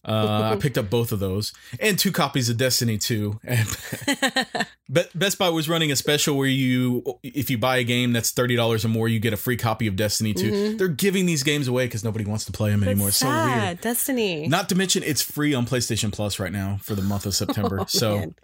Uh, 0.05 0.51
I 0.53 0.55
picked 0.61 0.77
up 0.77 0.89
both 0.89 1.11
of 1.11 1.19
those 1.19 1.51
and 1.81 1.99
two 1.99 2.11
copies 2.13 2.47
of 2.49 2.55
Destiny 2.55 2.97
2. 2.97 3.39
Be- 4.91 5.03
Best 5.13 5.37
Buy 5.37 5.49
was 5.49 5.67
running 5.67 5.91
a 5.91 5.95
special 5.97 6.37
where 6.37 6.47
you, 6.47 7.03
if 7.23 7.49
you 7.49 7.57
buy 7.57 7.77
a 7.77 7.83
game 7.83 8.13
that's 8.13 8.31
thirty 8.31 8.55
dollars 8.55 8.85
or 8.85 8.87
more, 8.87 9.09
you 9.09 9.19
get 9.19 9.33
a 9.33 9.37
free 9.37 9.57
copy 9.57 9.85
of 9.87 9.95
Destiny 9.97 10.33
2. 10.33 10.51
Mhm. 10.51 10.77
They're 10.77 10.87
giving 10.87 11.25
these 11.25 11.43
games 11.43 11.67
away 11.67 11.85
because 11.87 12.03
nobody 12.05 12.23
wants 12.23 12.45
to 12.45 12.51
play 12.53 12.69
them 12.69 12.83
anymore. 12.83 13.09
It's 13.09 13.17
so 13.17 13.27
weird. 13.27 13.81
Destiny. 13.81 14.47
Not 14.47 14.69
to 14.69 14.75
mention, 14.75 15.03
it's 15.03 15.21
free 15.21 15.53
on 15.53 15.65
PlayStation 15.65 16.11
Plus 16.13 16.39
right 16.39 16.51
now 16.53 16.79
for 16.81 16.95
the 16.95 17.01
month 17.01 17.25
of 17.25 17.35
September. 17.35 17.79
Oh, 17.81 17.85
so, 17.87 18.17
man. 18.19 18.35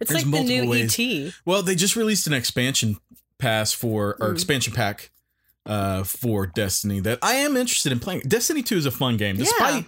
It's 0.00 0.10
there's 0.10 0.24
like 0.26 0.32
the 0.32 0.44
new 0.44 0.68
ways. 0.68 0.98
ET. 0.98 1.32
well, 1.44 1.62
they 1.62 1.74
just 1.74 1.96
released 1.96 2.26
an 2.26 2.32
expansion 2.32 2.96
pass 3.38 3.72
for 3.72 4.16
or 4.20 4.30
Mm. 4.30 4.34
expansion 4.34 4.72
pack 4.72 5.10
uh, 5.66 6.02
for 6.04 6.46
Destiny 6.46 7.00
that 7.00 7.18
I 7.22 7.34
am 7.34 7.56
interested 7.56 7.92
in 7.92 8.00
playing. 8.00 8.20
Destiny 8.26 8.62
Two 8.62 8.76
is 8.76 8.86
a 8.86 8.90
fun 8.90 9.16
game, 9.16 9.36
Yeah. 9.36 9.44
despite 9.44 9.84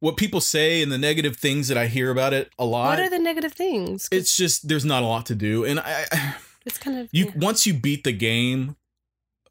what 0.00 0.16
people 0.16 0.40
say 0.40 0.80
and 0.82 0.90
the 0.90 0.96
negative 0.98 1.36
things 1.36 1.68
that 1.68 1.76
I 1.76 1.86
hear 1.86 2.10
about 2.10 2.32
it 2.32 2.50
a 2.58 2.64
lot. 2.64 2.90
What 2.90 3.00
are 3.00 3.10
the 3.10 3.18
negative 3.18 3.52
things? 3.52 4.08
it's 4.10 4.36
just 4.36 4.66
there's 4.68 4.84
not 4.84 5.02
a 5.02 5.06
lot 5.06 5.26
to 5.26 5.34
do, 5.34 5.64
and 5.64 5.78
I, 5.80 6.36
it's 6.66 6.78
kind 6.78 6.98
of 6.98 7.08
you 7.12 7.26
yeah. 7.26 7.32
once 7.36 7.66
you 7.66 7.74
beat 7.74 8.04
the 8.04 8.12
game. 8.12 8.76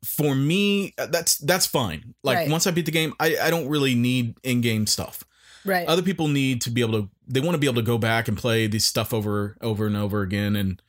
For 0.05 0.33
me, 0.33 0.93
that's 0.97 1.37
that's 1.39 1.65
fine. 1.65 2.13
Like 2.23 2.37
Right. 2.37 2.49
once 2.49 2.65
I 2.65 2.71
beat 2.71 2.85
the 2.85 2.91
game, 2.91 3.13
I, 3.19 3.35
I 3.41 3.49
don't 3.49 3.67
really 3.67 3.95
need 3.95 4.35
in-game 4.43 4.87
stuff. 4.87 5.25
Right. 5.65 5.87
other 5.87 6.01
people 6.01 6.27
need 6.27 6.61
to 6.61 6.69
be 6.69 6.81
able 6.81 7.01
to 7.03 7.09
they 7.27 7.39
want 7.39 7.53
to 7.53 7.59
be 7.59 7.67
able 7.67 7.75
to 7.75 7.81
go 7.85 7.97
back 7.97 8.27
and 8.27 8.37
play 8.37 8.67
this 8.67 8.85
stuff 8.85 9.13
over 9.13 9.57
over 9.61 9.85
and 9.85 9.95
over 9.95 10.21
again 10.21 10.55
and 10.55 10.81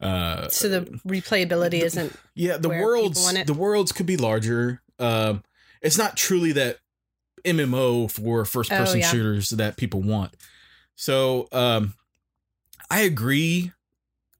uh 0.00 0.48
so 0.48 0.68
the 0.68 0.80
replayability 1.06 1.82
isn't. 1.82 2.14
yeah 2.34 2.56
the 2.56 2.68
worlds 2.68 3.22
want 3.22 3.36
it. 3.38 3.46
the 3.46 3.54
worlds 3.54 3.92
could 3.92 4.06
be 4.06 4.16
larger 4.16 4.80
um 4.98 5.42
it's 5.82 5.98
not 5.98 6.16
truly 6.16 6.52
that 6.52 6.78
mmo 7.44 8.10
for 8.10 8.44
first 8.44 8.70
person 8.70 8.96
Oh, 8.96 9.00
yeah. 9.00 9.10
shooters 9.10 9.50
that 9.50 9.76
people 9.76 10.02
want 10.02 10.34
so 10.94 11.48
um 11.52 11.94
i 12.90 13.00
agree 13.00 13.72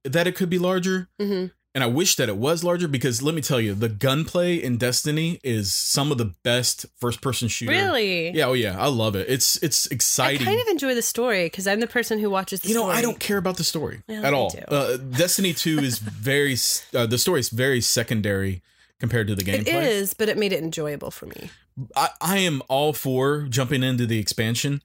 that 0.05 0.27
it 0.27 0.35
could 0.35 0.49
be 0.51 0.59
larger 0.59 1.09
hmm 1.19 1.47
and 1.75 1.85
i 1.85 1.87
wish 1.87 2.17
that 2.17 2.29
it 2.29 2.37
was 2.37 2.65
larger 2.65 2.89
because 2.89 3.23
let 3.23 3.35
me 3.35 3.41
tell 3.41 3.61
you 3.61 3.75
the 3.75 3.89
gunplay 3.89 4.57
in 4.57 4.77
destiny 4.77 5.39
is 5.45 5.73
some 5.73 6.11
of 6.11 6.19
the 6.19 6.25
best 6.43 6.87
first 6.99 7.21
person 7.21 7.47
shooter 7.49 7.71
Really? 7.73 8.31
yeah 8.31 8.47
oh 8.47 8.53
yeah 8.55 8.77
i 8.79 8.89
love 8.89 9.15
it 9.17 9.29
it's 9.29 9.57
it's 9.63 9.87
exciting. 9.87 10.43
I 10.47 10.51
kind 10.51 10.61
of 10.61 10.67
enjoy 10.69 10.95
the 10.95 11.03
story 11.03 11.45
because 11.47 11.67
I'm 11.67 11.81
the 11.81 11.87
person 11.87 12.19
who 12.19 12.29
watches 12.31 12.61
the 12.61 12.69
you 12.69 12.75
know 12.75 12.83
story. 12.83 12.97
i 12.97 13.03
don't 13.03 13.21
care 13.21 13.39
about 13.39 13.57
the 13.57 13.65
story 13.65 14.03
Well, 14.09 14.25
at 14.25 14.35
all 14.35 14.55
uh, 14.69 14.97
destiny 14.97 15.53
2 15.55 15.79
is 15.81 15.99
very 15.99 16.57
uh, 16.95 17.07
the 17.07 17.19
story 17.19 17.41
is 17.41 17.51
very 17.51 17.81
secondary 17.81 18.63
compared 18.99 19.29
to 19.29 19.35
the 19.35 19.43
gameplay 19.45 19.61
It 19.69 19.85
is, 19.85 20.13
but 20.15 20.29
it 20.29 20.37
made 20.37 20.53
it 20.53 20.63
enjoyable 20.63 21.11
for 21.11 21.25
me. 21.25 21.49
I, 21.97 22.11
I 22.21 22.39
am 22.39 22.61
all 22.69 22.93
for 22.93 23.47
jumping 23.49 23.83
into 23.83 24.05
the 24.07 24.19
expansion 24.19 24.83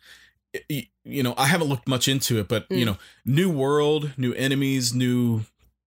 you 1.03 1.21
know 1.21 1.33
i 1.37 1.47
haven't 1.47 1.67
looked 1.67 1.87
much 1.87 2.07
into 2.07 2.39
it 2.39 2.47
but 2.47 2.65
you 2.69 2.83
Mm. 2.83 2.85
know 2.85 2.97
new 3.25 3.49
world 3.49 4.11
new 4.17 4.31
enemies 4.33 4.93
new 4.93 5.41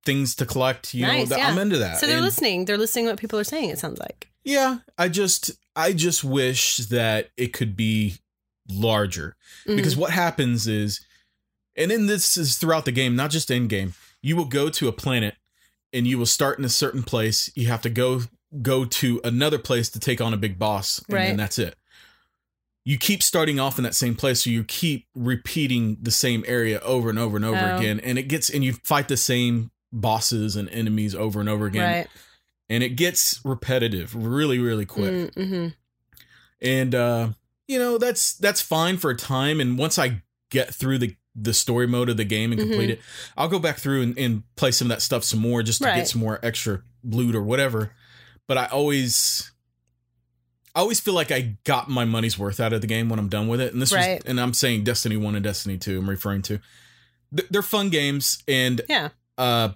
things 0.09 0.35
to 0.41 0.45
collect 0.47 0.95
you 0.95 1.03
know 1.07 1.13
Nice, 1.13 1.29
that, 1.29 1.39
yeah. 1.39 1.49
i'm 1.49 1.59
into 1.59 1.79
that 1.79 1.99
So 2.01 2.07
they're 2.07 2.17
And- 2.17 2.25
listening. 2.25 2.65
They're 2.65 2.79
listening 2.85 3.05
to 3.07 3.11
what 3.13 3.21
people 3.21 3.39
are 3.39 3.45
saying. 3.55 3.69
It 3.71 3.79
sounds 3.79 3.99
like. 4.07 4.21
yeah 4.45 4.79
i 4.97 5.07
just 5.21 5.43
i 5.77 5.93
just 5.93 6.21
wish 6.25 6.79
that 6.97 7.21
it 7.37 7.51
could 7.53 7.77
be 7.77 7.97
larger 8.71 9.37
Mhm. 9.67 9.77
because 9.77 9.97
what 9.97 10.11
happens 10.13 10.67
is 10.67 11.01
and 11.77 11.91
then 11.91 12.07
this 12.07 12.37
is 12.37 12.57
throughout 12.57 12.85
the 12.87 12.91
game, 13.01 13.15
not 13.15 13.31
just 13.31 13.51
in 13.53 13.69
game. 13.69 13.95
You 14.21 14.35
will 14.37 14.47
go 14.61 14.69
to 14.79 14.89
a 14.89 14.93
planet 15.05 15.35
and 15.93 16.09
you 16.09 16.19
will 16.19 16.27
start 16.39 16.59
in 16.59 16.65
a 16.65 16.69
certain 16.69 17.05
place. 17.05 17.51
You 17.55 17.69
have 17.69 17.83
to 17.83 17.91
go 17.91 18.23
go 18.63 18.85
to 19.01 19.21
another 19.23 19.59
place 19.59 19.89
to 19.91 20.01
take 20.01 20.21
on 20.21 20.35
a 20.35 20.37
big 20.37 20.59
boss, 20.59 20.99
and 21.07 21.15
Right. 21.15 21.27
then 21.29 21.37
that's 21.37 21.57
it. 21.59 21.77
You 22.85 22.97
keep 22.99 23.23
starting 23.23 23.61
off 23.61 23.79
in 23.79 23.85
that 23.85 23.95
same 23.95 24.15
place, 24.17 24.43
so 24.43 24.51
you 24.51 24.65
keep 24.65 25.07
repeating 25.15 25.99
the 26.03 26.11
same 26.11 26.43
area 26.49 26.81
over 26.81 27.11
and 27.11 27.19
over 27.19 27.37
and 27.37 27.45
over 27.45 27.61
Oh. 27.75 27.77
again, 27.79 28.01
and 28.01 28.19
it 28.19 28.25
gets 28.25 28.49
and 28.51 28.65
you 28.65 28.73
fight 28.83 29.07
the 29.09 29.17
same 29.17 29.71
bosses 29.93 30.57
and 30.57 30.69
enemies 30.71 31.15
over 31.15 31.41
and 31.41 31.49
over 31.49 31.67
again, 31.67 31.83
Right. 32.01 32.07
and 32.69 32.83
it 32.83 32.91
gets 32.91 33.41
repetitive 33.45 34.15
really, 34.15 34.59
really 34.59 34.85
quick 34.87 35.35
Mm-hmm. 35.35 35.69
and 36.61 36.95
uh 36.95 37.29
you 37.67 37.79
know 37.79 37.99
that's 37.99 38.35
that's 38.35 38.61
fine 38.61 38.97
for 38.99 39.11
a 39.11 39.17
time 39.17 39.61
and 39.61 39.79
once 39.79 39.99
i 39.99 40.23
get 40.51 40.75
through 40.75 40.99
the 40.99 41.15
the 41.35 41.55
story 41.55 41.87
mode 41.87 42.09
of 42.09 42.17
the 42.17 42.25
game 42.25 42.51
and 42.51 42.61
complete 42.61 42.89
Mhm. 42.91 42.95
it 42.95 43.01
i'll 43.37 43.49
go 43.49 43.59
back 43.61 43.77
through 43.77 44.03
and, 44.03 44.19
and 44.19 44.43
play 44.57 44.71
some 44.73 44.87
of 44.87 44.97
that 44.97 45.03
stuff 45.03 45.23
some 45.23 45.39
more 45.41 45.63
just 45.63 45.79
to 45.83 45.85
Right. 45.87 45.97
get 45.97 46.09
some 46.09 46.21
more 46.21 46.41
extra 46.43 46.83
loot 47.05 47.35
or 47.37 47.43
whatever 47.43 47.93
but 48.49 48.59
i 48.59 48.67
always 48.67 49.53
i 50.75 50.81
always 50.81 50.99
feel 51.01 51.15
like 51.15 51.31
i 51.31 51.57
got 51.65 51.89
my 51.89 52.05
money's 52.05 52.39
worth 52.39 52.59
out 52.59 52.73
of 52.73 52.81
the 52.81 52.87
game 52.89 53.09
when 53.09 53.19
i'm 53.21 53.29
done 53.29 53.47
with 53.47 53.61
it 53.61 53.73
and 53.73 53.81
this 53.81 53.93
Right. 53.93 54.23
was 54.23 54.29
and 54.31 54.41
i'm 54.41 54.53
saying 54.55 54.83
destiny 54.85 55.17
1 55.17 55.35
and 55.37 55.45
destiny 55.45 55.79
2 55.79 55.99
i'm 56.01 56.11
referring 56.11 56.43
to 56.43 56.59
they're 57.31 57.63
fun 57.63 57.89
games 57.91 58.43
and 58.49 58.81
Yeah. 58.89 59.11
Uh 59.39 59.71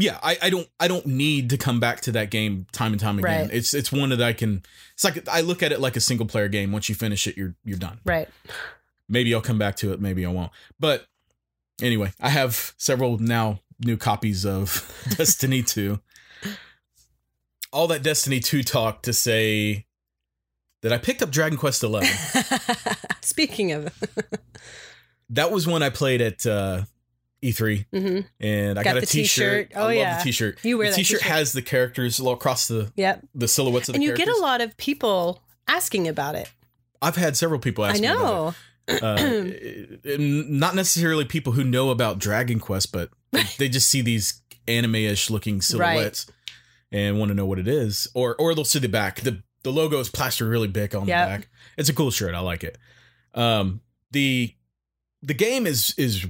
yeah, 0.00 0.16
I, 0.22 0.38
I 0.42 0.50
don't 0.50 0.68
I 0.78 0.86
don't 0.86 1.06
need 1.06 1.50
to 1.50 1.56
come 1.56 1.80
back 1.80 2.02
to 2.02 2.12
that 2.12 2.30
game 2.30 2.66
time 2.70 2.92
and 2.92 3.00
time 3.00 3.18
again. 3.18 3.46
Right. 3.48 3.54
It's 3.54 3.74
it's 3.74 3.90
one 3.90 4.10
that 4.10 4.22
I 4.22 4.32
can 4.32 4.62
it's 4.94 5.02
like 5.02 5.28
I 5.28 5.40
look 5.40 5.60
at 5.60 5.72
it 5.72 5.80
like 5.80 5.96
a 5.96 6.00
single 6.00 6.26
player 6.26 6.46
game. 6.46 6.70
Once 6.70 6.88
you 6.88 6.94
finish 6.94 7.26
it, 7.26 7.36
you're 7.36 7.56
you're 7.64 7.78
done. 7.78 7.98
Right. 8.04 8.28
Maybe 9.08 9.34
I'll 9.34 9.40
come 9.40 9.58
back 9.58 9.74
to 9.76 9.92
it, 9.92 10.00
maybe 10.00 10.24
I 10.24 10.28
won't. 10.30 10.52
But 10.78 11.06
anyway, 11.82 12.12
I 12.20 12.28
have 12.28 12.74
several 12.78 13.18
now 13.18 13.58
new 13.80 13.96
copies 13.96 14.46
of 14.46 14.92
Destiny 15.16 15.62
2. 15.62 15.98
All 17.72 17.88
that 17.88 18.02
Destiny 18.04 18.38
2 18.38 18.62
talk 18.62 19.02
to 19.02 19.12
say 19.12 19.86
that 20.82 20.92
I 20.92 20.98
picked 20.98 21.22
up 21.22 21.30
Dragon 21.30 21.58
Quest 21.58 21.82
11. 21.82 22.08
Speaking 23.20 23.72
of, 23.72 23.92
that 25.30 25.50
was 25.50 25.66
one 25.66 25.82
I 25.82 25.90
played 25.90 26.20
at 26.20 26.46
uh 26.46 26.82
E3 27.42 27.86
hmm 27.92 28.20
and 28.40 28.78
I 28.78 28.82
Got 28.82 28.94
got, 28.94 28.96
a 28.98 29.00
the 29.00 29.06
t-shirt. 29.06 29.72
Oh, 29.76 29.82
I 29.82 29.84
love 29.84 29.94
yeah. 29.94 30.18
the 30.18 30.24
t-shirt. 30.24 30.58
You 30.64 30.78
wear 30.78 30.90
the 30.90 30.96
t-shirt 30.96 31.20
t-shirt. 31.20 31.30
has 31.32 31.52
the 31.52 31.62
characters 31.62 32.18
all 32.20 32.32
across 32.32 32.66
the 32.68 32.92
yep. 32.96 33.24
the 33.34 33.46
silhouettes 33.48 33.88
of 33.88 33.92
the 33.92 33.96
And 33.96 34.02
you 34.02 34.10
characters. 34.10 34.34
get 34.34 34.36
a 34.36 34.40
lot 34.40 34.60
of 34.60 34.76
people 34.76 35.42
asking 35.68 36.08
about 36.08 36.34
it. 36.34 36.50
I've 37.00 37.16
had 37.16 37.36
several 37.36 37.60
people 37.60 37.84
ask 37.84 37.96
I 37.96 38.00
know. 38.00 38.54
Uh, 38.88 39.50
not 40.18 40.74
necessarily 40.74 41.24
people 41.24 41.52
who 41.52 41.62
know 41.64 41.90
about 41.90 42.18
Dragon 42.18 42.58
Quest, 42.58 42.90
but 42.92 43.10
they, 43.32 43.42
they 43.58 43.68
just 43.68 43.88
see 43.88 44.00
these 44.00 44.42
anime-ish 44.66 45.30
looking 45.30 45.60
silhouettes 45.60 46.26
and 46.90 47.18
want 47.18 47.28
to 47.28 47.34
know 47.34 47.46
what 47.46 47.58
it 47.58 47.68
is, 47.68 48.08
or 48.14 48.34
or 48.36 48.54
they'll 48.54 48.64
see 48.64 48.78
the 48.78 48.88
back. 48.88 49.20
the 49.20 49.42
The 49.62 49.70
logo 49.72 50.00
is 50.00 50.08
plastered 50.08 50.48
really 50.48 50.68
big 50.68 50.94
on 50.94 51.06
Yep. 51.06 51.28
the 51.28 51.36
back. 51.38 51.48
It's 51.76 51.88
a 51.88 51.94
cool 51.94 52.10
shirt. 52.10 52.34
I 52.34 52.40
like 52.40 52.64
it. 52.64 52.78
Um, 53.34 53.82
the 54.10 54.54
the 55.22 55.34
game 55.34 55.66
is 55.66 55.94
is 55.96 56.26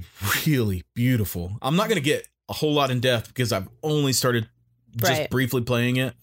really 0.47 0.83
beautiful. 0.95 1.57
I'm 1.61 1.75
not 1.75 1.87
going 1.89 1.95
to 2.01 2.01
get 2.01 2.27
a 2.47 2.53
whole 2.53 2.73
lot 2.73 2.89
in 2.91 2.99
depth 2.99 3.27
because 3.27 3.51
I've 3.53 3.69
only 3.83 4.13
started 4.13 4.49
just 4.97 5.11
Right. 5.11 5.29
briefly 5.29 5.61
playing 5.61 5.97
it. 5.97 6.15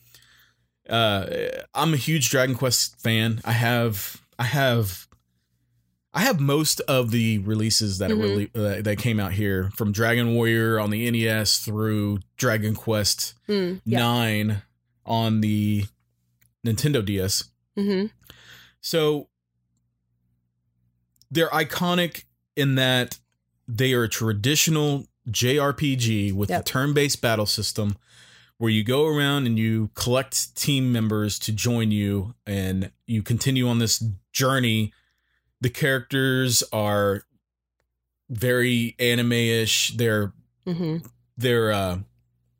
Uh, 0.88 1.26
I'm 1.74 1.94
a 1.94 1.96
huge 1.96 2.28
Dragon 2.30 2.54
Quest 2.56 3.00
fan. 3.00 3.40
I 3.44 3.52
have 3.52 4.20
I 4.38 4.44
have 4.44 5.06
I 6.14 6.20
have 6.20 6.40
most 6.40 6.80
of 6.82 7.10
the 7.10 7.38
releases 7.38 7.98
that 7.98 8.10
Mhm. 8.10 8.14
are 8.14 8.16
really 8.16 8.50
uh, 8.54 8.82
that 8.82 8.98
came 8.98 9.20
out 9.20 9.32
here 9.34 9.70
from 9.76 9.92
Dragon 9.92 10.34
Warrior 10.34 10.78
on 10.80 10.90
the 10.90 11.08
NES 11.10 11.58
through 11.58 12.20
Dragon 12.36 12.74
Quest 12.74 13.34
Mm, 13.48 13.80
yeah. 13.84 13.98
Nine 13.98 14.62
on 15.04 15.40
the 15.40 15.84
Nintendo 16.66 17.04
DS. 17.04 17.44
hmm 17.76 18.06
So 18.80 19.28
they're 21.30 21.50
iconic 21.50 22.24
in 22.56 22.74
that 22.76 23.18
they 23.68 23.92
are 23.92 24.04
a 24.04 24.08
traditional 24.08 25.06
JRPG 25.30 26.32
with 26.32 26.50
Yep. 26.50 26.60
a 26.60 26.64
turn-based 26.64 27.20
battle 27.20 27.46
system 27.46 27.96
where 28.58 28.70
you 28.70 28.82
go 28.82 29.06
around 29.06 29.46
and 29.46 29.58
you 29.58 29.90
collect 29.94 30.56
team 30.56 30.90
members 30.92 31.38
to 31.40 31.52
join 31.52 31.90
you 31.90 32.34
and 32.46 32.90
you 33.06 33.22
continue 33.22 33.68
on 33.68 33.78
this 33.80 34.02
journey. 34.32 34.92
The 35.60 35.68
characters 35.70 36.62
are 36.72 37.24
very 38.28 38.96
anime-ish. 38.98 39.96
They're 39.96 40.32
hmm 40.66 40.98
they're 41.36 41.70
uh 41.72 41.98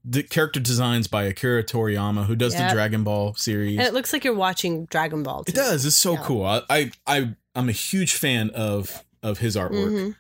the 0.05 0.23
character 0.23 0.61
designs 0.61 1.09
by 1.09 1.25
Akira 1.25 1.65
Toriyama 1.65 2.26
who 2.26 2.37
does 2.37 2.55
Yep. 2.55 2.69
the 2.69 2.75
Dragon 2.75 3.03
Ball 3.03 3.35
series. 3.35 3.79
And 3.79 3.87
it 3.88 3.95
looks 3.95 4.12
like 4.12 4.23
you're 4.25 4.35
watching 4.35 4.85
Dragon 4.87 5.23
Ball. 5.25 5.43
It 5.47 5.55
does. 5.55 5.85
It's 5.85 5.97
so 5.97 6.12
Yeah. 6.12 6.23
cool. 6.23 6.45
I, 6.45 6.62
I 6.71 6.91
I 7.07 7.35
I'm 7.57 7.69
a 7.69 7.73
huge 7.73 8.15
fan 8.15 8.50
of 8.50 9.03
of 9.23 9.38
his 9.38 9.56
artwork. 9.56 9.90
Mhm. 9.92 10.16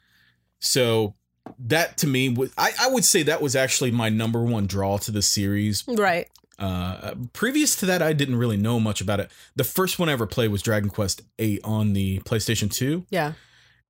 So 0.58 1.14
that 1.58 1.96
to 1.98 2.06
me 2.06 2.36
I, 2.58 2.70
I 2.80 2.88
would 2.88 3.04
say 3.04 3.22
that 3.22 3.40
was 3.40 3.54
actually 3.54 3.90
my 3.92 4.08
number 4.08 4.42
one 4.42 4.66
draw 4.66 4.98
to 4.98 5.10
the 5.10 5.22
series. 5.22 5.84
Right. 5.86 6.28
Uh 6.58 7.14
previous 7.32 7.76
to 7.76 7.86
that 7.86 8.02
I 8.02 8.12
didn't 8.12 8.36
really 8.36 8.56
know 8.56 8.80
much 8.80 9.00
about 9.00 9.20
it. 9.20 9.30
The 9.54 9.64
first 9.64 9.98
one 9.98 10.08
I 10.08 10.12
ever 10.12 10.26
played 10.26 10.50
was 10.50 10.62
Dragon 10.62 10.88
Quest 10.90 11.22
8 11.38 11.60
on 11.64 11.92
the 11.92 12.18
PlayStation 12.20 12.72
2. 12.72 13.06
Yeah. 13.10 13.34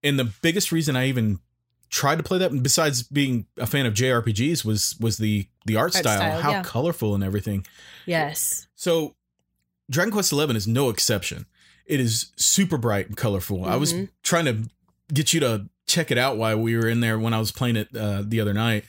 And 0.02 0.18
the 0.18 0.24
biggest 0.42 0.72
reason 0.72 0.96
I 0.96 1.06
even 1.08 1.38
tried 1.88 2.16
to 2.16 2.22
play 2.24 2.38
that 2.38 2.62
besides 2.62 3.04
being 3.04 3.46
a 3.56 3.66
fan 3.66 3.86
of 3.86 3.94
JRPGs 3.94 4.64
was 4.64 4.96
was 5.00 5.18
the 5.18 5.46
the 5.64 5.76
art, 5.76 5.94
Art 5.94 6.02
style, 6.04 6.18
style, 6.18 6.40
how 6.40 6.50
yeah. 6.50 6.62
colorful 6.62 7.14
and 7.14 7.22
everything. 7.24 7.64
Yes. 8.04 8.66
So, 8.74 9.14
Dragon 9.90 10.12
Quest 10.12 10.30
Eleven 10.32 10.56
is 10.56 10.66
no 10.68 10.90
exception. 10.90 11.46
It 11.86 12.00
is 12.00 12.32
super 12.36 12.76
bright 12.78 13.06
and 13.06 13.16
colorful. 13.16 13.64
I 13.64 13.76
was 13.76 13.92
Mhm. 13.94 14.08
trying 14.24 14.44
to 14.46 14.68
get 15.12 15.32
you 15.32 15.40
to 15.40 15.68
check 15.86 16.10
it 16.10 16.18
out 16.18 16.36
while 16.36 16.58
we 16.58 16.76
were 16.76 16.88
in 16.88 17.00
there 17.00 17.18
when 17.18 17.32
I 17.34 17.38
was 17.38 17.52
playing 17.52 17.76
it 17.76 17.88
uh, 17.96 18.22
the 18.24 18.40
other 18.40 18.54
night. 18.54 18.84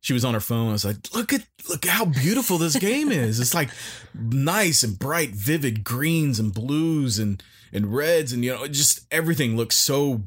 She 0.00 0.12
was 0.12 0.24
on 0.24 0.34
her 0.34 0.40
phone. 0.40 0.68
I 0.68 0.72
was 0.72 0.84
like, 0.84 0.96
"Look 1.12 1.32
at 1.32 1.44
look 1.68 1.84
how 1.84 2.04
beautiful 2.04 2.56
this 2.56 2.76
game 2.76 3.10
is. 3.10 3.40
It's 3.40 3.54
like 3.54 3.68
nice 4.14 4.82
and 4.82 4.98
bright, 4.98 5.30
vivid 5.30 5.82
greens 5.82 6.38
and 6.38 6.54
blues 6.54 7.18
and 7.18 7.42
and 7.72 7.94
reds 7.94 8.32
and 8.32 8.44
you 8.44 8.54
know, 8.54 8.66
just 8.66 9.00
everything 9.10 9.56
looks 9.56 9.76
so 9.76 10.22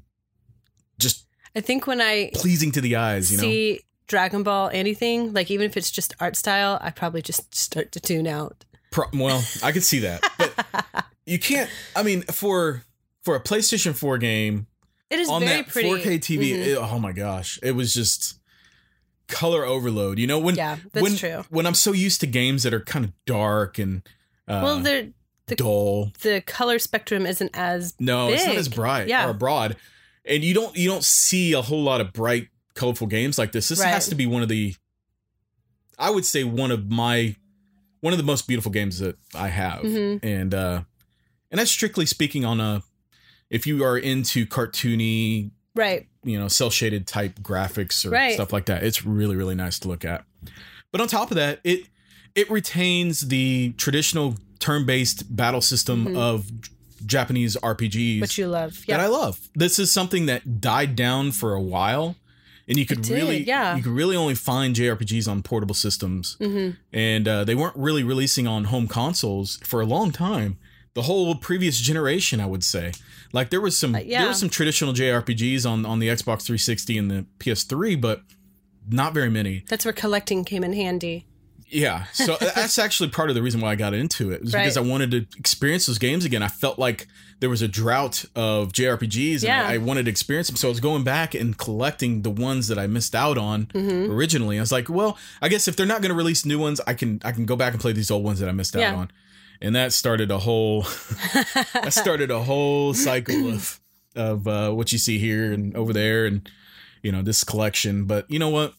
just 0.99 1.25
I 1.55 1.61
think 1.61 1.87
when 1.87 2.01
I 2.01 2.31
pleasing 2.33 2.71
to 2.73 2.81
the 2.81 2.95
eyes. 2.95 3.31
You 3.31 3.37
know, 3.37 3.43
see 3.43 3.81
Dragon 4.07 4.43
Ball 4.43 4.69
anything, 4.73 5.33
like 5.33 5.49
even 5.49 5.65
if 5.65 5.77
it's 5.77 5.91
just 5.91 6.13
art 6.19 6.35
style, 6.35 6.77
I 6.81 6.91
probably 6.91 7.21
just 7.21 7.55
start 7.55 7.91
to 7.93 7.99
tune 7.99 8.27
out. 8.27 8.65
Pro- 8.91 9.09
well, 9.13 9.43
I 9.63 9.71
could 9.71 9.83
see 9.83 9.99
that, 9.99 10.21
but 10.37 11.05
you 11.25 11.39
can't. 11.39 11.69
I 11.95 12.03
mean, 12.03 12.23
for 12.23 12.83
for 13.23 13.35
a 13.35 13.39
PlayStation 13.39 13.95
Four 13.95 14.17
game, 14.17 14.67
It 15.11 15.19
is 15.19 15.29
on 15.29 15.41
very 15.41 15.57
that 15.61 15.67
pretty. 15.67 15.89
4K 15.89 16.19
TV. 16.19 16.51
Mhm. 16.53 16.65
it- 16.67 16.77
oh 16.77 16.97
my 16.99 17.11
gosh, 17.11 17.59
it 17.61 17.71
was 17.73 17.93
just 17.93 18.39
color 19.27 19.63
overload. 19.65 20.19
You 20.19 20.27
know 20.27 20.39
when 20.39 20.55
yeah, 20.55 20.77
that's 20.91 21.03
when 21.03 21.15
true. 21.15 21.43
when 21.49 21.65
I'm 21.65 21.73
so 21.73 21.91
used 21.93 22.19
to 22.21 22.27
games 22.27 22.63
that 22.63 22.73
are 22.73 22.81
kind 22.81 23.05
of 23.05 23.11
dark 23.25 23.77
and 23.77 24.01
uh, 24.47 24.61
well, 24.63 24.79
they're 24.79 25.09
the- 25.47 25.55
dull. 25.55 26.11
the 26.21 26.41
color 26.41 26.79
spectrum 26.79 27.25
isn't 27.25 27.51
as 27.53 27.91
big. 27.93 28.07
No, 28.07 28.29
it's 28.29 28.45
not 28.45 28.55
as 28.55 28.67
bright 28.69 29.07
Yeah. 29.07 29.27
or 29.29 29.33
broad, 29.33 29.75
and 30.25 30.43
you 30.43 30.53
don't 30.53 30.75
you 30.75 30.89
don't 30.89 31.03
see 31.03 31.53
a 31.53 31.61
whole 31.61 31.83
lot 31.83 32.01
of 32.01 32.13
bright, 32.13 32.47
colorful 32.73 33.07
games 33.07 33.37
like 33.37 33.51
this. 33.51 33.67
This 33.69 33.79
Right. 33.79 33.89
has 33.89 34.07
to 34.09 34.15
be 34.15 34.25
one 34.25 34.41
of 34.43 34.49
the, 34.49 34.75
I 35.99 36.09
would 36.09 36.25
say 36.25 36.43
one 36.43 36.71
of 36.71 36.89
my, 36.89 37.35
one 38.01 38.13
of 38.13 38.17
the 38.17 38.23
most 38.23 38.47
beautiful 38.47 38.71
games 38.71 38.99
that 38.99 39.17
I 39.35 39.49
have, 39.49 39.81
Mhm. 39.83 40.19
and 40.23 40.53
uh, 40.53 40.81
and 41.51 41.59
that's 41.59 41.71
strictly 41.71 42.05
speaking 42.05 42.43
on 42.45 42.59
a, 42.61 42.81
if 43.51 43.67
you 43.67 43.83
are 43.83 43.97
into 43.97 44.45
cartoony 44.47 45.51
right. 45.75 46.07
you 46.23 46.39
know 46.39 46.47
cell 46.47 46.69
shaded 46.71 47.05
type 47.05 47.39
graphics 47.41 48.03
or 48.05 48.09
Right. 48.09 48.33
stuff 48.33 48.51
like 48.51 48.65
that 48.65 48.81
it's 48.83 49.05
really 49.05 49.35
really 49.35 49.55
nice 49.55 49.77
to 49.79 49.87
look 49.87 50.03
at 50.03 50.23
but 50.91 50.99
on 51.01 51.07
top 51.07 51.29
of 51.31 51.35
that 51.37 51.59
it 51.63 51.87
it 52.33 52.49
retains 52.49 53.21
the 53.27 53.73
traditional 53.77 54.35
turn-based 54.59 55.35
battle 55.35 55.61
system 55.61 56.05
Mhm. 56.07 56.17
of 56.17 56.49
japanese 57.05 57.55
rpgs 57.57 58.21
What 58.21 58.37
you 58.37 58.47
love, 58.47 58.83
that 58.87 58.99
i 58.99 59.07
love 59.07 59.39
this 59.55 59.77
is 59.79 59.91
something 59.91 60.25
that 60.27 60.61
died 60.61 60.95
down 60.95 61.31
for 61.31 61.53
a 61.53 61.61
while 61.61 62.15
and 62.67 62.77
you 62.77 62.85
could 62.85 63.01
did, 63.01 63.11
really 63.15 63.43
yeah. 63.43 63.75
you 63.75 63.81
could 63.83 63.91
really 63.91 64.15
only 64.15 64.35
find 64.35 64.75
jrpgs 64.75 65.27
on 65.27 65.41
portable 65.41 65.73
systems 65.75 66.37
hmm 66.39 66.69
and 66.93 67.27
uh, 67.27 67.43
they 67.43 67.55
weren't 67.55 67.75
really 67.75 68.03
releasing 68.03 68.47
on 68.47 68.65
home 68.65 68.87
consoles 68.87 69.59
for 69.63 69.81
a 69.81 69.85
long 69.85 70.11
time. 70.11 70.57
The 70.93 71.03
whole 71.03 71.35
previous 71.35 71.77
generation, 71.77 72.39
I 72.41 72.45
would 72.45 72.63
say, 72.63 72.91
like 73.31 73.49
there 73.49 73.61
was 73.61 73.77
some 73.77 73.95
Uh, 73.95 73.99
there 73.99 74.07
yeah. 74.07 74.27
was 74.27 74.39
some 74.39 74.49
traditional 74.49 74.93
JRPGs 74.93 75.65
on 75.69 75.85
on 75.85 75.99
the 75.99 76.07
Xbox 76.09 76.41
360 76.43 76.97
and 76.97 77.09
the 77.11 77.25
PS3, 77.39 77.95
but 77.99 78.23
not 78.89 79.13
very 79.13 79.29
many. 79.29 79.63
That's 79.69 79.85
where 79.85 79.93
collecting 79.93 80.43
came 80.43 80.63
in 80.63 80.73
handy. 80.73 81.25
Yeah, 81.73 82.03
so 82.11 82.35
that's 82.55 82.77
actually 82.77 83.09
part 83.11 83.29
of 83.29 83.35
the 83.35 83.41
reason 83.41 83.61
why 83.61 83.71
I 83.71 83.75
got 83.75 83.93
into 83.93 84.31
it 84.31 84.41
was 84.41 84.51
because 84.51 84.75
I 84.75 84.81
wanted 84.81 85.11
to 85.11 85.25
experience 85.39 85.85
those 85.85 85.97
games 85.99 86.25
again. 86.25 86.43
I 86.43 86.49
felt 86.49 86.77
like 86.77 87.07
there 87.39 87.49
was 87.49 87.61
a 87.61 87.67
drought 87.69 88.25
of 88.35 88.73
JRPGs, 88.73 89.35
and 89.35 89.43
Yeah. 89.43 89.65
I, 89.65 89.75
I 89.75 89.77
wanted 89.77 90.03
to 90.05 90.11
experience 90.11 90.47
them. 90.47 90.57
So 90.57 90.67
I 90.67 90.71
was 90.71 90.81
going 90.81 91.03
back 91.05 91.33
and 91.33 91.57
collecting 91.57 92.23
the 92.23 92.29
ones 92.29 92.67
that 92.67 92.77
I 92.77 92.87
missed 92.87 93.15
out 93.15 93.37
on 93.37 93.67
Mhm. 93.67 94.09
originally. 94.09 94.57
I 94.57 94.61
was 94.61 94.73
like, 94.73 94.89
well, 94.89 95.17
I 95.41 95.47
guess 95.47 95.69
if 95.69 95.77
they're 95.77 95.85
not 95.85 96.01
going 96.01 96.09
to 96.09 96.15
release 96.15 96.45
new 96.45 96.59
ones, 96.59 96.81
I 96.85 96.93
can 96.93 97.21
I 97.23 97.31
can 97.31 97.45
go 97.45 97.55
back 97.55 97.71
and 97.71 97.79
play 97.81 97.93
these 97.93 98.11
old 98.11 98.25
ones 98.25 98.39
that 98.41 98.49
I 98.49 98.51
missed 98.51 98.75
out 98.75 98.93
on, 98.93 99.11
and 99.61 99.75
that 99.75 99.93
started 99.93 100.31
a 100.31 100.39
whole 100.39 100.81
that 101.73 101.89
started 101.93 102.31
a 102.31 102.41
whole 102.43 102.93
cycle 102.93 103.49
of 103.49 103.79
of 104.15 104.47
uh, 104.47 104.71
what 104.71 104.91
you 104.91 104.97
see 104.97 105.17
here 105.19 105.53
and 105.53 105.75
over 105.75 105.93
there, 105.93 106.25
and 106.25 106.49
you 107.03 107.11
know 107.11 107.21
this 107.21 107.43
collection. 107.43 108.05
But 108.05 108.29
you 108.29 108.39
know 108.39 108.49
what? 108.49 108.73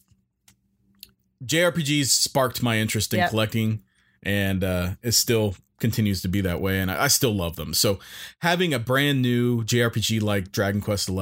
JRPGs 1.43 2.07
sparked 2.07 2.63
my 2.63 2.77
interest 2.77 3.13
in 3.13 3.19
Yep. 3.19 3.29
collecting, 3.31 3.81
and 4.23 4.63
uh, 4.63 4.91
it 5.01 5.11
still 5.13 5.55
continues 5.79 6.21
to 6.21 6.27
be 6.29 6.39
that 6.41 6.61
way, 6.61 6.79
and 6.79 6.89
I, 6.89 7.03
I 7.05 7.07
still 7.09 7.33
love 7.35 7.57
them. 7.57 7.73
So 7.73 7.99
having 8.39 8.73
a 8.73 8.79
brand 8.79 9.21
new 9.21 9.63
JRPG 9.63 10.21
like 10.21 10.51
Dragon 10.51 10.79
Quest 10.79 11.07
XI 11.07 11.13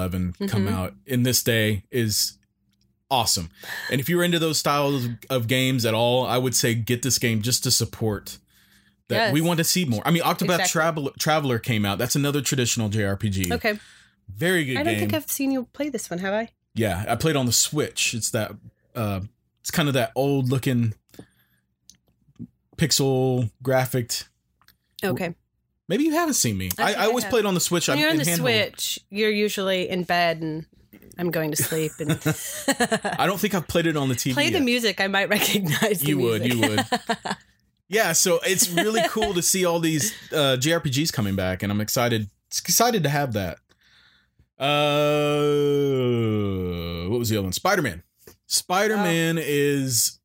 come 0.47 0.67
Mhm. 0.67 0.71
out 0.71 0.93
in 1.07 1.23
this 1.23 1.41
day 1.41 1.83
is 1.89 2.37
awesome. 3.09 3.49
And 3.89 3.99
if 3.99 4.07
you're 4.07 4.23
into 4.23 4.37
those 4.39 4.59
styles 4.59 5.07
of 5.29 5.47
games 5.47 5.85
at 5.85 5.93
all, 5.95 6.25
I 6.25 6.37
would 6.37 6.55
say 6.55 6.75
get 6.75 7.01
this 7.01 7.17
game 7.17 7.41
just 7.41 7.63
to 7.63 7.71
support 7.71 8.37
that 9.11 9.15
Yes. 9.27 9.33
we 9.33 9.41
want 9.41 9.59
to 9.59 9.63
see 9.63 9.85
more. 9.85 10.01
I 10.05 10.11
mean, 10.11 10.23
Octopath 10.23 10.41
Exactly. 10.59 10.67
Traveler, 10.69 11.11
Traveler 11.19 11.59
came 11.59 11.85
out. 11.85 11.97
That's 11.97 12.15
another 12.15 12.41
traditional 12.41 12.89
JRPG. 12.89 13.51
Okay. 13.53 13.79
Very 14.35 14.65
good 14.65 14.77
I 14.77 14.83
don't 14.83 14.93
game. 14.93 14.99
think 15.01 15.13
I've 15.13 15.29
seen 15.31 15.51
you 15.51 15.65
play 15.73 15.89
this 15.89 16.09
one, 16.09 16.19
have 16.19 16.33
I? 16.33 16.49
Yeah, 16.73 17.05
I 17.07 17.15
played 17.15 17.35
on 17.35 17.45
the 17.45 17.51
Switch. 17.51 18.13
It's 18.13 18.31
that 18.31 18.51
uh 18.95 19.21
it's 19.61 19.71
kind 19.71 19.87
of 19.87 19.93
that 19.93 20.11
old 20.15 20.49
looking 20.49 20.93
pixel 22.77 23.51
graphic. 23.61 24.23
Okay. 25.03 25.35
Maybe 25.87 26.03
you 26.05 26.11
haven't 26.13 26.35
seen 26.35 26.57
me. 26.57 26.69
I 26.79 26.93
I, 26.93 27.03
I 27.03 27.05
always 27.07 27.23
have. 27.25 27.31
played 27.31 27.45
on 27.45 27.53
the 27.53 27.59
Switch. 27.59 27.87
When 27.87 27.97
I'm 27.97 28.01
you're 28.01 28.11
on 28.11 28.17
the. 28.17 28.25
Switch, 28.25 28.99
you're 29.09 29.29
usually 29.31 29.89
in 29.89 30.03
bed 30.03 30.41
and 30.41 30.65
I'm 31.17 31.31
going 31.31 31.51
to 31.51 31.57
sleep 31.61 31.91
and 31.99 32.11
I 33.19 33.25
don't 33.27 33.39
think 33.39 33.53
I've 33.53 33.67
played 33.67 33.85
it 33.87 33.97
on 33.97 34.07
the 34.09 34.15
TV. 34.15 34.33
play 34.33 34.47
the 34.49 34.59
yet. 34.59 34.63
music. 34.63 35.01
I 35.01 35.07
might 35.07 35.29
recognize 35.37 35.99
the 35.99 36.07
You 36.07 36.19
would, 36.19 36.45
you 36.45 36.59
would. 36.61 36.85
Yeah, 37.91 38.13
so 38.13 38.39
it's 38.45 38.69
really 38.69 39.01
cool 39.09 39.33
to 39.33 39.41
see 39.41 39.65
all 39.65 39.79
these 39.79 40.13
uh, 40.31 40.55
JRPGs 40.57 41.11
coming 41.11 41.35
back, 41.35 41.61
and 41.61 41.71
I'm 41.71 41.81
excited 41.81 42.29
excited 42.49 43.03
to 43.03 43.09
have 43.09 43.33
that. 43.33 43.57
Uh, 45.71 47.09
what 47.09 47.19
was 47.19 47.29
the 47.29 47.35
other 47.37 47.43
one? 47.43 47.51
Spider 47.53 47.81
Man. 47.81 48.03
Spider 48.47 48.95
Man 48.97 49.37
Oh. 49.37 49.41
is 49.43 50.19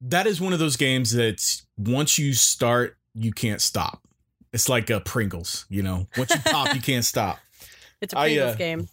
that 0.00 0.26
is 0.26 0.40
one 0.40 0.52
of 0.52 0.58
those 0.58 0.76
games 0.76 1.12
that 1.12 1.42
once 1.78 2.18
you 2.18 2.34
start, 2.34 2.96
you 3.14 3.32
can't 3.32 3.60
stop. 3.62 4.02
It's 4.52 4.68
like 4.68 4.90
a 4.90 5.00
Pringles, 5.00 5.64
you 5.70 5.82
know. 5.82 6.08
Once 6.18 6.30
you 6.34 6.40
pop, 6.44 6.74
you 6.74 6.80
can't 6.82 7.04
stop. 7.04 7.38
it's 8.02 8.12
a 8.12 8.16
Pringles 8.16 8.54
uh, 8.54 8.56
game. 8.56 8.88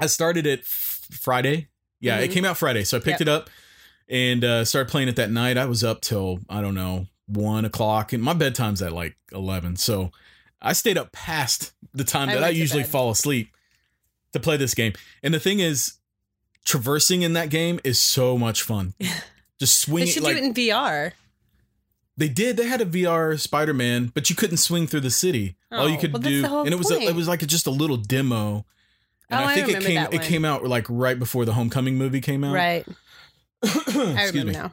I 0.00 0.06
started 0.06 0.46
it 0.46 0.60
f- 0.60 1.06
Friday. 1.20 1.68
Yeah, 2.00 2.18
it 2.18 2.30
Mhm. 2.30 2.34
came 2.34 2.44
out 2.46 2.56
Friday, 2.58 2.82
so 2.84 2.96
I 2.96 3.00
picked 3.00 3.20
Yep. 3.20 3.22
it 3.22 3.28
up 3.28 3.50
and 4.10 4.44
uh, 4.44 4.64
started 4.66 4.90
playing 4.90 5.08
it 5.08 5.16
that 5.16 5.30
night. 5.30 5.56
I 5.56 5.64
was 5.66 5.82
up 5.82 6.00
till 6.02 6.40
I 6.50 6.60
don't 6.60 6.74
know 6.74 7.06
one 7.26 7.64
o'clock, 7.64 8.12
and 8.12 8.22
my 8.22 8.34
bedtime's 8.34 8.82
at 8.82 8.92
like 8.92 9.16
eleven, 9.32 9.76
so 9.76 10.10
I 10.60 10.72
stayed 10.74 10.98
up 10.98 11.12
past 11.12 11.72
the 11.94 12.04
time 12.04 12.28
I 12.28 12.34
that 12.34 12.44
I, 12.44 12.48
usually 12.50 12.82
bed. 12.82 12.90
fall 12.90 13.10
asleep 13.10 13.48
to 14.32 14.40
play 14.40 14.56
this 14.56 14.74
game. 14.74 14.92
And 15.22 15.32
the 15.32 15.40
thing 15.40 15.60
is, 15.60 15.94
traversing 16.64 17.22
in 17.22 17.32
that 17.34 17.48
game 17.50 17.80
is 17.84 17.98
so 17.98 18.36
much 18.36 18.62
fun. 18.62 18.94
Just 19.58 19.86
They 19.86 19.90
swinging 19.92 20.08
should 20.08 20.22
like 20.22 20.36
do 20.36 20.42
it 20.42 20.46
in 20.46 20.54
VR. 20.54 21.12
they 22.16 22.28
did. 22.28 22.56
They 22.56 22.66
had 22.66 22.80
a 22.80 22.86
VR 22.86 23.38
Spider 23.38 23.74
Man, 23.74 24.10
but 24.14 24.28
you 24.30 24.36
couldn't 24.36 24.56
swing 24.58 24.86
through 24.86 25.00
the 25.00 25.10
city. 25.10 25.56
All 25.70 25.88
you 25.88 25.96
Oh, 25.96 26.00
could 26.00 26.12
well, 26.14 26.22
do, 26.22 26.44
and 26.64 26.68
it 26.68 26.76
was 26.78 26.90
a, 26.90 26.98
it 27.00 27.14
was 27.14 27.28
like 27.28 27.40
just 27.46 27.66
a 27.66 27.70
little 27.70 27.96
demo. 27.96 28.64
And 29.28 29.40
Oh, 29.40 29.44
I 29.44 29.52
I 29.52 29.54
think 29.54 29.68
it 29.68 29.82
came 29.84 30.06
it 30.12 30.22
came 30.22 30.44
out 30.44 30.64
like 30.64 30.86
right 30.88 31.18
before 31.18 31.44
the 31.44 31.52
Homecoming 31.52 31.96
movie 31.96 32.20
came 32.20 32.42
out. 32.42 32.54
Right. 32.54 32.86
I 33.64 33.68
Excuse 33.76 34.32
remember 34.32 34.44
me. 34.44 34.52
now. 34.52 34.72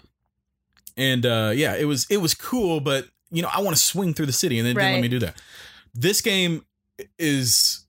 And 0.95 1.26
uh, 1.26 1.52
yeah, 1.54 1.76
it 1.76 1.86
was 1.86 2.08
it 2.10 2.17
was 2.17 2.34
cool, 2.34 2.80
but 2.80 3.08
you 3.32 3.41
know 3.41 3.50
I 3.54 3.62
want 3.62 3.76
to 3.76 3.82
swing 3.82 4.13
through 4.13 4.26
the 4.28 4.34
city, 4.34 4.58
and 4.60 4.65
they 4.67 4.73
didn't 4.73 4.93
let 4.93 5.02
me 5.02 5.08
do 5.08 5.19
that. 5.19 5.39
This 5.93 6.21
game 6.21 6.65
is 7.19 7.86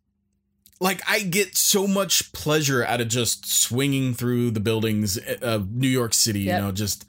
like 0.80 1.00
I 1.08 1.20
get 1.20 1.56
so 1.56 1.86
much 1.86 2.32
pleasure 2.32 2.84
out 2.84 3.00
of 3.00 3.08
just 3.08 3.46
swinging 3.46 4.14
through 4.14 4.50
the 4.50 4.60
buildings 4.60 5.18
of 5.40 5.70
New 5.72 5.88
York 5.88 6.12
City. 6.14 6.40
Yep. 6.40 6.56
You 6.60 6.66
know, 6.66 6.72
just 6.72 7.04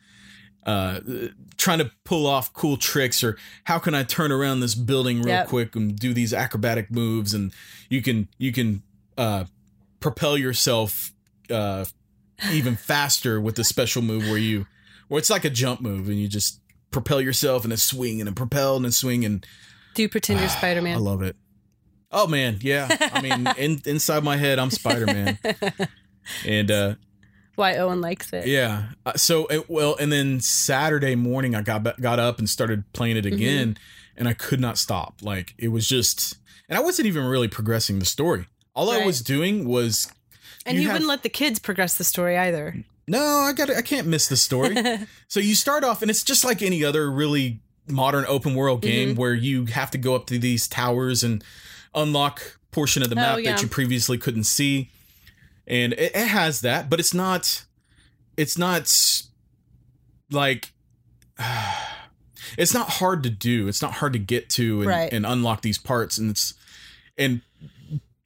uh, 0.65 0.99
trying 1.57 1.79
to 1.79 1.91
pull 2.05 2.25
off 2.27 2.53
cool 2.53 2.77
tricks, 2.77 3.23
or 3.23 3.37
how 3.65 3.77
can 3.79 3.93
I 3.93 4.03
turn 4.03 4.31
around 4.31 4.59
this 4.61 4.75
building 4.75 5.17
real 5.21 5.27
Yep. 5.35 5.47
quick 5.47 5.75
and 5.75 5.97
do 5.97 6.13
these 6.13 6.33
acrobatic 6.33 6.89
moves, 6.91 7.33
and 7.33 7.51
you 7.89 8.01
can 8.01 8.29
you 8.37 8.51
can 8.53 8.83
uh, 9.17 9.45
propel 9.99 10.37
yourself 10.37 11.11
uh, 11.49 11.83
even 12.51 12.75
faster 12.75 13.39
with 13.41 13.55
the 13.55 13.63
special 13.63 14.01
move 14.01 14.23
where 14.23 14.37
you 14.37 14.65
where 15.07 15.19
it's 15.19 15.29
like 15.29 15.45
a 15.45 15.49
jump 15.49 15.81
move 15.81 16.07
and 16.07 16.19
you 16.19 16.27
just 16.27 16.59
propel 16.91 17.19
yourself 17.21 17.63
and 17.63 17.71
then 17.71 17.77
swing 17.77 18.19
and 18.21 18.27
then 18.27 18.35
propel 18.35 18.75
and 18.75 18.85
then 18.85 18.91
swing 18.91 19.25
and 19.25 19.45
Do 19.95 20.01
you 20.01 20.09
pretend 20.09 20.39
you're 20.39 20.49
Spider 20.49 20.81
Man? 20.81 20.95
I 20.95 20.99
love 20.99 21.21
it. 21.21 21.35
Oh 22.11 22.25
man, 22.27 22.57
yeah. 22.61 22.87
I 23.13 23.21
mean, 23.21 23.47
in, 23.57 23.81
inside 23.85 24.23
my 24.23 24.37
head, 24.37 24.57
I'm 24.59 24.71
Spider 24.71 25.05
Man, 25.05 25.37
and 26.45 26.71
uh, 26.71 26.95
Why 27.55 27.77
Owen 27.77 28.01
likes 28.01 28.31
it. 28.33 28.47
yeah. 28.47 28.89
Uh, 29.05 29.13
So 29.15 29.45
it, 29.47 29.69
well, 29.69 29.95
and 29.99 30.11
then 30.11 30.39
Saturday 30.39 31.15
morning, 31.15 31.55
I 31.55 31.61
got 31.61 31.99
got 32.01 32.19
up 32.19 32.39
and 32.39 32.49
started 32.49 32.83
playing 32.93 33.17
Mm-hmm. 33.17 33.27
it 33.27 33.33
again, 33.33 33.77
and 34.15 34.27
I 34.27 34.33
could 34.33 34.59
not 34.59 34.77
stop. 34.77 35.19
Like 35.21 35.53
it 35.57 35.67
was 35.69 35.87
just, 35.87 36.37
and 36.67 36.77
I 36.77 36.81
wasn't 36.81 37.07
even 37.07 37.25
really 37.25 37.47
progressing 37.47 37.99
the 37.99 38.05
story. 38.05 38.47
All 38.75 38.89
I 38.91 39.05
was 39.05 39.21
doing 39.21 39.67
was 39.67 40.09
And 40.65 40.75
you 40.75 40.81
you, 40.83 40.87
have- 40.89 40.95
wouldn't 40.95 41.09
let 41.09 41.23
the 41.23 41.29
kids 41.29 41.59
progress 41.59 41.95
the 41.97 42.03
story 42.03 42.37
either. 42.37 42.83
no, 43.07 43.19
I 43.47 43.53
got 43.53 43.69
I 43.69 43.81
can't 43.81 44.07
miss 44.07 44.27
the 44.27 44.37
story. 44.37 44.75
So 45.27 45.39
you 45.39 45.55
start 45.55 45.83
off, 45.83 46.01
and 46.01 46.09
it's 46.11 46.23
just 46.23 46.43
like 46.43 46.61
any 46.61 46.83
other 46.83 47.09
really 47.11 47.59
modern 47.87 48.25
open 48.27 48.55
world 48.55 48.81
game 48.81 49.09
Mm-hmm. 49.09 49.19
where 49.19 49.33
you 49.33 49.65
have 49.65 49.91
to 49.91 49.97
go 49.97 50.15
up 50.15 50.27
to 50.27 50.37
these 50.39 50.67
towers 50.67 51.23
and 51.23 51.43
unlock 51.95 52.59
portion 52.71 53.01
of 53.03 53.09
the 53.09 53.15
Oh, 53.15 53.21
map 53.21 53.39
yeah. 53.39 53.51
that 53.51 53.61
you 53.61 53.67
previously 53.67 54.17
couldn't 54.17 54.43
see, 54.45 54.89
and 55.67 55.93
it, 55.93 56.15
it 56.15 56.27
has 56.27 56.61
that, 56.61 56.89
but 56.89 56.99
it's 56.99 57.13
not. 57.13 57.65
It's 58.37 58.57
not 58.57 58.91
like. 60.31 60.71
It's 62.57 62.73
not 62.73 62.89
hard 62.89 63.21
to 63.23 63.29
do. 63.29 63.67
It's 63.67 63.81
not 63.81 63.93
hard 63.93 64.13
to 64.13 64.19
get 64.19 64.49
to 64.51 64.79
and, 64.81 64.89
Right. 64.89 65.13
and 65.13 65.23
unlock 65.25 65.61
these 65.61 65.77
parts, 65.77 66.17
and 66.17 66.31
it's 66.31 66.55
and 67.17 67.41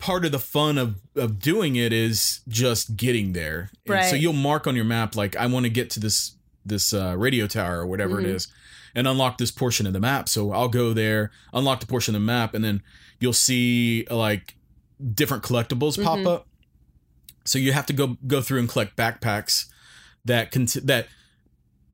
part 0.03 0.25
of 0.25 0.31
the 0.33 0.39
fun 0.39 0.77
of 0.77 0.95
of 1.15 1.39
doing 1.39 1.75
it 1.77 1.93
is 1.93 2.41
just 2.47 2.97
getting 2.97 3.31
there. 3.33 3.69
And 3.87 4.05
so 4.05 4.15
you'll 4.15 4.33
mark 4.33 4.67
on 4.67 4.75
your 4.75 4.85
map 4.85 5.15
like 5.15 5.35
I 5.37 5.45
want 5.47 5.65
to 5.65 5.69
get 5.69 5.89
to 5.91 5.99
this 5.99 6.33
this 6.65 6.93
uh, 6.93 7.15
radio 7.17 7.47
tower 7.47 7.79
or 7.79 7.87
whatever 7.87 8.19
it 8.19 8.25
Mhm. 8.25 8.35
is, 8.35 8.47
and 8.95 9.07
unlock 9.07 9.37
this 9.37 9.51
portion 9.51 9.87
of 9.87 9.93
the 9.93 9.99
map. 9.99 10.27
So 10.29 10.51
I'll 10.51 10.67
go 10.69 10.93
there, 10.93 11.31
unlock 11.53 11.79
the 11.79 11.85
portion 11.87 12.15
of 12.15 12.21
the 12.21 12.25
map, 12.25 12.53
and 12.53 12.63
then 12.63 12.81
you'll 13.19 13.33
see 13.33 14.05
like 14.09 14.55
different 15.13 15.43
collectibles 15.43 16.01
pop 16.03 16.19
Mhm. 16.19 16.27
up. 16.27 16.47
So 17.45 17.57
you 17.59 17.71
have 17.73 17.85
to 17.87 17.93
go 17.93 18.17
go 18.27 18.41
through 18.41 18.59
and 18.59 18.69
collect 18.69 18.95
backpacks 18.97 19.65
that 20.25 20.51
cont- 20.51 20.85
that 20.85 21.07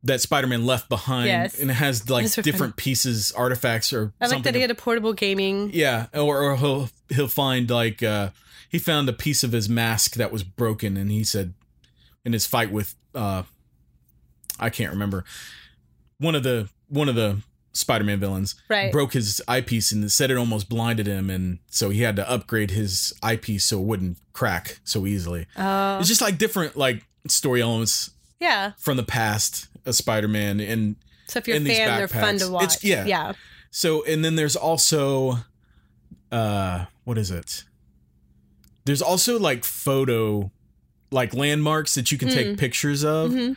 that 0.03 0.21
Spider-Man 0.21 0.65
left 0.65 0.87
behind, 0.87 1.27
Yes. 1.27 1.59
and 1.59 1.69
it 1.69 1.73
has 1.73 2.09
like 2.09 2.31
different 2.41 2.75
pieces, 2.77 3.31
artifacts, 3.33 3.91
or 3.91 4.13
I 4.21 4.25
like 4.25 4.29
something 4.29 4.43
that 4.43 4.55
he 4.55 4.61
had 4.61 4.71
a 4.71 4.75
portable 4.75 5.11
gaming. 5.13 5.71
yeah, 5.73 6.07
or, 6.13 6.39
or 6.41 6.55
he'll 6.55 6.89
he'll 7.09 7.27
find 7.27 7.69
like 7.69 8.01
uh 8.03 8.29
he 8.69 8.77
found 8.79 9.09
a 9.09 9.13
piece 9.13 9.43
of 9.43 9.51
his 9.51 9.67
mask 9.67 10.13
that 10.15 10.31
was 10.31 10.43
broken, 10.43 10.95
and 10.97 11.11
he 11.11 11.23
said 11.23 11.53
in 12.25 12.33
his 12.33 12.45
fight 12.45 12.71
with 12.71 12.95
uh 13.15 13.43
I 14.59 14.69
can't 14.69 14.91
remember 14.91 15.23
one 16.19 16.35
of 16.35 16.43
the 16.43 16.69
one 16.87 17.07
of 17.09 17.15
the 17.15 17.37
Spider-Man 17.71 18.19
villains 18.19 18.55
Right. 18.67 18.91
broke 18.91 19.13
his 19.13 19.41
eyepiece 19.47 19.91
and 19.91 20.11
said 20.11 20.31
it 20.31 20.37
almost 20.37 20.67
blinded 20.69 21.07
him, 21.07 21.29
and 21.29 21.59
so 21.69 21.89
he 21.91 22.01
had 22.01 22.15
to 22.17 22.29
upgrade 22.29 22.71
his 22.71 23.13
eyepiece 23.23 23.65
so 23.65 23.79
it 23.79 23.85
wouldn't 23.85 24.17
crack 24.33 24.79
so 24.83 25.05
easily. 25.05 25.45
Oh, 25.55 25.99
It's 25.99 26.07
just 26.07 26.21
like 26.21 26.37
different 26.37 26.75
like 26.75 27.05
story 27.27 27.61
elements 27.61 28.11
yeah. 28.39 28.71
from 28.77 28.97
the 28.97 29.03
past 29.03 29.67
of 29.85 29.95
Spider-Man 29.95 30.59
and 30.59 30.95
So 31.27 31.39
if 31.39 31.47
you're 31.47 31.57
a 31.57 31.61
fan, 31.61 31.97
they're 31.97 32.07
fun 32.07 32.37
to 32.39 32.49
watch. 32.49 32.63
It's- 32.77 32.83
yeah. 32.83 33.05
Yeah. 33.05 33.33
So 33.71 34.03
and 34.03 34.25
then 34.25 34.35
there's 34.35 34.55
also 34.55 35.37
uh 36.31 36.85
what 37.09 37.17
is 37.17 37.31
it? 37.31 37.63
There's 38.85 39.01
also 39.01 39.39
like 39.39 39.63
photo 39.65 40.51
like 41.11 41.33
landmarks 41.33 41.95
that 41.95 42.11
you 42.11 42.17
can 42.19 42.29
take 42.29 42.47
Hmm. 42.49 42.55
pictures 42.55 43.03
of 43.03 43.31
hmm 43.31 43.53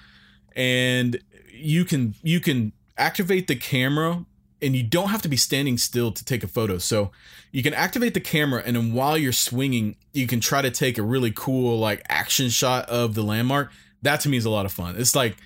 and 0.57 1.19
you 1.53 1.85
can 1.85 2.15
you 2.23 2.41
can 2.41 2.73
activate 2.99 3.47
the 3.47 3.57
camera 3.57 4.25
and 4.63 4.77
you 4.77 4.83
don't 4.83 5.09
have 5.09 5.23
to 5.23 5.29
be 5.29 5.37
standing 5.37 5.77
still 5.79 6.11
to 6.13 6.25
take 6.25 6.43
a 6.45 6.47
photo. 6.47 6.79
So 6.79 7.11
you 7.51 7.63
can 7.63 7.75
activate 7.75 8.15
the 8.15 8.21
camera 8.21 8.63
and 8.65 8.77
then 8.77 8.93
while 8.95 9.17
you're 9.19 9.33
swinging, 9.33 9.97
you 10.13 10.27
can 10.27 10.41
try 10.41 10.63
to 10.63 10.71
take 10.71 10.97
a 10.99 11.03
really 11.03 11.33
cool 11.35 11.79
like 11.79 12.03
action 12.09 12.49
shot 12.49 12.89
of 12.89 13.15
the 13.15 13.23
landmark. 13.23 13.71
That 14.03 14.21
to 14.21 14.29
me 14.31 14.37
is 14.39 14.45
a 14.47 14.51
lot 14.51 14.65
of 14.67 14.73
fun. 14.73 14.95
It's 14.99 15.15
like 15.15 15.37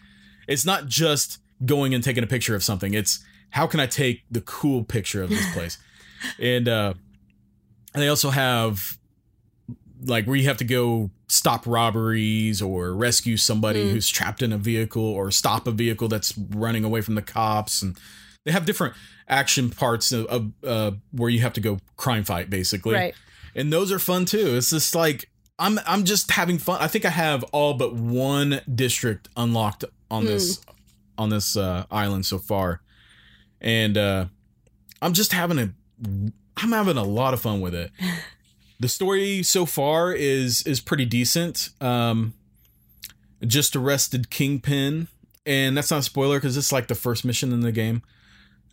It's 0.48 0.64
not 0.64 0.86
just 0.86 1.38
going 1.64 1.94
and 1.94 2.04
taking 2.04 2.22
a 2.24 2.26
picture 2.28 2.54
of 2.54 2.62
something. 2.62 2.94
It's 2.94 3.24
how 3.50 3.66
can 3.66 3.80
I 3.80 3.86
take 3.86 4.22
the 4.30 4.40
cool 4.42 4.84
picture 4.84 5.22
of 5.24 5.30
this 5.30 5.46
place? 5.56 5.78
and 6.40 6.66
uh 6.68 6.94
and 7.96 8.02
they 8.02 8.08
also 8.08 8.28
have 8.30 8.98
like 10.04 10.26
where 10.26 10.36
you 10.36 10.46
have 10.46 10.58
to 10.58 10.64
go 10.64 11.10
stop 11.28 11.66
robberies 11.66 12.60
or 12.60 12.94
rescue 12.94 13.36
somebody 13.36 13.82
Mm. 13.82 13.90
who's 13.92 14.08
trapped 14.08 14.42
in 14.42 14.52
a 14.52 14.58
vehicle 14.58 15.02
or 15.02 15.30
stop 15.30 15.66
a 15.66 15.70
vehicle 15.72 16.06
that's 16.06 16.36
running 16.50 16.84
away 16.84 17.00
from 17.00 17.14
the 17.14 17.22
cops 17.22 17.80
and 17.82 17.96
they 18.44 18.52
have 18.52 18.64
different 18.66 18.94
action 19.28 19.70
parts 19.70 20.12
of, 20.12 20.26
of 20.26 20.52
uh, 20.64 20.90
where 21.12 21.30
you 21.30 21.40
have 21.40 21.54
to 21.54 21.60
go 21.60 21.78
crime 21.96 22.22
fight 22.24 22.48
basically 22.50 22.94
right. 22.94 23.14
and 23.56 23.72
those 23.72 23.90
are 23.90 23.98
fun 23.98 24.24
too 24.26 24.56
it's 24.56 24.70
just 24.70 24.94
like 24.94 25.30
i'm 25.58 25.80
i'm 25.86 26.04
just 26.04 26.30
having 26.30 26.58
fun 26.58 26.78
i 26.80 26.86
think 26.86 27.04
i 27.06 27.10
have 27.10 27.42
all 27.44 27.72
but 27.74 27.94
one 27.94 28.60
district 28.72 29.28
unlocked 29.36 29.84
on 30.10 30.22
Hmm. 30.22 30.28
this 30.28 30.60
on 31.18 31.30
this 31.30 31.56
uh 31.56 31.86
island 31.90 32.26
so 32.26 32.38
far 32.38 32.82
and 33.60 33.96
uh 33.96 34.26
i'm 35.02 35.14
just 35.14 35.32
having 35.32 35.58
a 35.58 35.72
i'm 36.56 36.72
having 36.72 36.96
a 36.96 37.04
lot 37.04 37.34
of 37.34 37.40
fun 37.40 37.60
with 37.60 37.74
it. 37.74 37.90
The 38.78 38.88
story 38.88 39.42
so 39.42 39.64
far 39.64 40.12
is 40.12 40.62
is 40.66 40.80
pretty 40.80 41.06
decent. 41.06 41.70
Um 41.80 42.34
just 43.46 43.74
arrested 43.74 44.28
kingpin 44.28 45.08
and 45.46 45.74
that's 45.74 45.90
not 45.90 46.00
a 46.00 46.02
spoiler 46.02 46.36
because 46.36 46.58
it's 46.58 46.72
like 46.72 46.86
the 46.86 46.94
first 46.94 47.24
mission 47.24 47.54
in 47.54 47.60
the 47.60 47.72
game. 47.72 48.02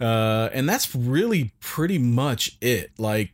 Uh 0.02 0.50
and 0.52 0.68
that's 0.68 0.94
really 0.94 1.54
pretty 1.62 1.98
much 1.98 2.58
it. 2.60 2.92
Like 2.98 3.32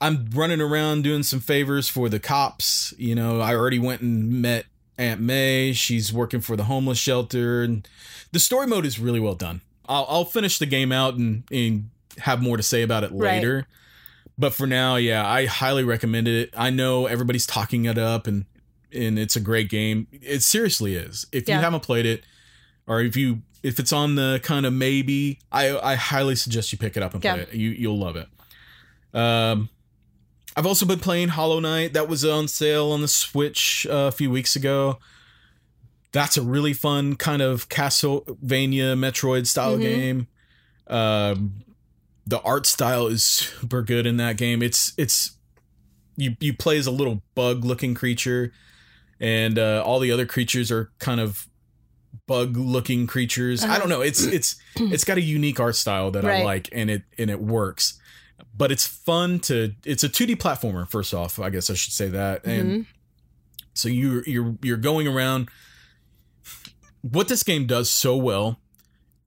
i'm 0.00 0.28
running 0.32 0.60
around 0.60 1.02
doing 1.02 1.24
some 1.24 1.40
favors 1.40 1.88
for 1.88 2.08
the 2.08 2.18
cops 2.18 2.92
you 2.98 3.14
know 3.14 3.40
i 3.40 3.54
already 3.54 3.78
went 3.78 4.00
and 4.00 4.42
met 4.42 4.66
aunt 4.98 5.20
may 5.20 5.72
she's 5.72 6.12
working 6.12 6.40
for 6.40 6.56
the 6.56 6.64
homeless 6.64 6.98
shelter 6.98 7.62
and 7.62 7.88
the 8.32 8.38
story 8.40 8.66
mode 8.66 8.86
is 8.86 8.98
really 8.98 9.20
well 9.20 9.34
done. 9.34 9.60
I'll, 9.86 10.06
I'll 10.08 10.24
finish 10.24 10.58
the 10.58 10.66
game 10.66 10.90
out 10.90 11.14
and, 11.14 11.44
and 11.52 11.90
have 12.18 12.42
more 12.42 12.56
to 12.56 12.62
say 12.62 12.82
about 12.82 13.04
it 13.04 13.10
Right. 13.12 13.34
later. 13.36 13.66
But 14.38 14.54
for 14.54 14.66
now 14.66 14.96
yeah 14.96 15.28
i 15.28 15.46
highly 15.46 15.84
recommend 15.84 16.26
it. 16.28 16.50
I 16.56 16.70
know 16.70 17.06
everybody's 17.06 17.46
talking 17.46 17.84
it 17.84 17.98
up 17.98 18.26
and 18.26 18.46
and 18.92 19.18
it's 19.18 19.36
a 19.36 19.40
great 19.40 19.68
game. 19.70 20.06
It 20.12 20.42
seriously 20.42 20.94
is. 20.96 21.26
If 21.32 21.48
Yeah. 21.48 21.56
you 21.56 21.62
haven't 21.62 21.82
played 21.82 22.06
it 22.06 22.24
or 22.86 23.00
if 23.00 23.16
you 23.16 23.42
if 23.62 23.78
it's 23.78 23.92
on 23.92 24.16
the 24.16 24.40
kind 24.42 24.66
of 24.66 24.72
maybe 24.72 25.38
i 25.52 25.76
i 25.78 25.94
highly 25.94 26.34
suggest 26.34 26.72
you 26.72 26.78
pick 26.78 26.96
it 26.96 27.02
up 27.02 27.12
and 27.12 27.22
play 27.22 27.40
it. 27.40 27.52
You 27.54 27.70
you'll 27.70 27.98
love 27.98 28.16
it. 28.16 28.28
Um 29.18 29.68
i've 30.56 30.66
also 30.66 30.84
been 30.86 30.98
playing 30.98 31.28
hollow 31.28 31.60
knight. 31.60 31.92
That 31.92 32.08
was 32.08 32.24
on 32.24 32.48
sale 32.48 32.90
on 32.92 33.00
the 33.02 33.08
switch 33.08 33.86
uh, 33.88 34.08
a 34.08 34.12
few 34.12 34.30
weeks 34.30 34.56
ago. 34.56 34.98
That's 36.12 36.36
a 36.36 36.42
really 36.42 36.72
fun 36.74 37.16
kind 37.16 37.40
of 37.40 37.68
castlevania 37.68 38.96
metroid 38.98 39.46
style 39.46 39.76
Mhm. 39.78 39.80
game. 39.80 40.26
Um 40.88 41.54
the 42.26 42.40
art 42.42 42.66
style 42.66 43.06
is 43.06 43.22
super 43.24 43.82
good 43.82 44.06
in 44.06 44.16
that 44.18 44.36
game. 44.36 44.62
It's 44.62 44.92
it's 44.96 45.36
you 46.16 46.36
you 46.40 46.54
play 46.56 46.78
as 46.78 46.86
a 46.86 46.90
little 46.90 47.22
bug 47.34 47.64
looking 47.64 47.94
creature 47.94 48.52
and 49.20 49.58
uh, 49.58 49.82
all 49.84 49.98
the 50.00 50.10
other 50.12 50.26
creatures 50.26 50.70
are 50.70 50.90
kind 50.98 51.20
of 51.20 51.48
bug 52.26 52.56
looking 52.56 53.06
creatures. 53.06 53.62
I 53.64 53.68
Uh-huh. 53.68 53.78
don't 53.80 53.88
know. 53.88 54.00
It's 54.02 54.22
it's 54.22 54.56
it's 54.76 55.04
got 55.04 55.16
a 55.16 55.22
unique 55.22 55.58
art 55.60 55.76
style 55.76 56.10
that 56.12 56.24
i 56.24 56.42
like 56.44 56.68
and 56.72 56.90
it 56.90 57.02
and 57.18 57.30
it 57.30 57.40
works. 57.40 57.98
But 58.56 58.70
it's 58.70 58.86
fun 58.86 59.38
to 59.40 59.74
it's 59.84 60.04
a 60.04 60.08
2d 60.08 60.36
platformer 60.36 60.86
first 60.88 61.14
off 61.14 61.38
i 61.38 61.48
guess 61.50 61.70
i 61.70 61.74
should 61.74 61.92
say 61.94 62.08
that. 62.08 62.44
And 62.44 62.70
Mhm. 62.82 62.86
so 63.74 63.88
you're 63.88 64.22
you're 64.28 64.56
you're 64.62 64.76
going 64.76 65.08
around. 65.08 65.48
What 67.00 67.26
this 67.28 67.42
game 67.42 67.66
does 67.66 67.90
so 67.90 68.16
well 68.16 68.60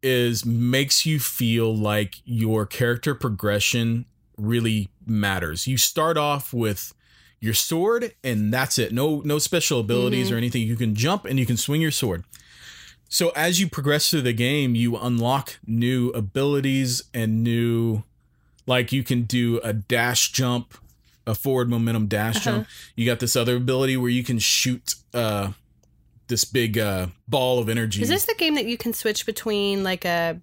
is 0.06 0.46
makes 0.46 1.06
you 1.06 1.20
feel 1.20 1.76
like 1.76 2.15
your 2.24 2.65
character 2.65 3.15
progression 3.15 4.06
really 4.38 4.89
matters. 5.06 5.65
You 5.68 5.78
start 5.78 6.15
off 6.18 6.54
with 6.54 6.94
your 7.39 7.54
sword 7.54 8.13
and 8.24 8.54
that's 8.54 8.78
it. 8.78 8.91
No 8.94 9.22
no 9.26 9.39
special 9.39 9.80
abilities 9.80 10.32
or 10.32 10.38
anything. 10.38 10.62
You 10.62 10.76
can 10.76 10.94
jump 10.96 11.26
and 11.26 11.39
you 11.39 11.46
can 11.46 11.58
swing 11.58 11.82
your 11.82 11.91
sword. 11.91 12.24
So 13.10 13.30
as 13.36 13.60
you 13.60 13.70
progress 13.70 14.10
through 14.10 14.24
the 14.24 14.34
game, 14.34 14.76
you 14.76 14.98
unlock 14.98 15.58
new 15.65 16.10
abilities 16.10 17.04
and 17.13 17.44
new 17.44 18.04
like 18.68 18.91
you 18.91 19.04
can 19.04 19.24
do 19.24 19.60
a 19.63 19.74
dash 19.74 20.32
jump, 20.32 20.74
a 21.28 21.36
forward 21.36 21.70
momentum 21.70 22.08
dash 22.08 22.38
Uh-huh. 22.38 22.58
jump. 22.58 22.68
You 22.96 23.06
got 23.06 23.20
this 23.20 23.36
other 23.36 23.56
ability 23.58 23.96
where 23.98 24.10
you 24.12 24.24
can 24.24 24.39
shoot 24.39 24.96
uh 25.13 25.52
this 26.28 26.46
big 26.46 26.78
uh 26.78 27.08
ball 27.28 27.60
of 27.60 27.70
energy. 27.70 28.02
Is 28.02 28.10
this 28.10 28.26
the 28.26 28.36
game 28.36 28.56
that 28.56 28.66
you 28.66 28.78
can 28.78 28.94
switch 28.94 29.26
between 29.26 29.84
like 29.84 30.06
a 30.06 30.40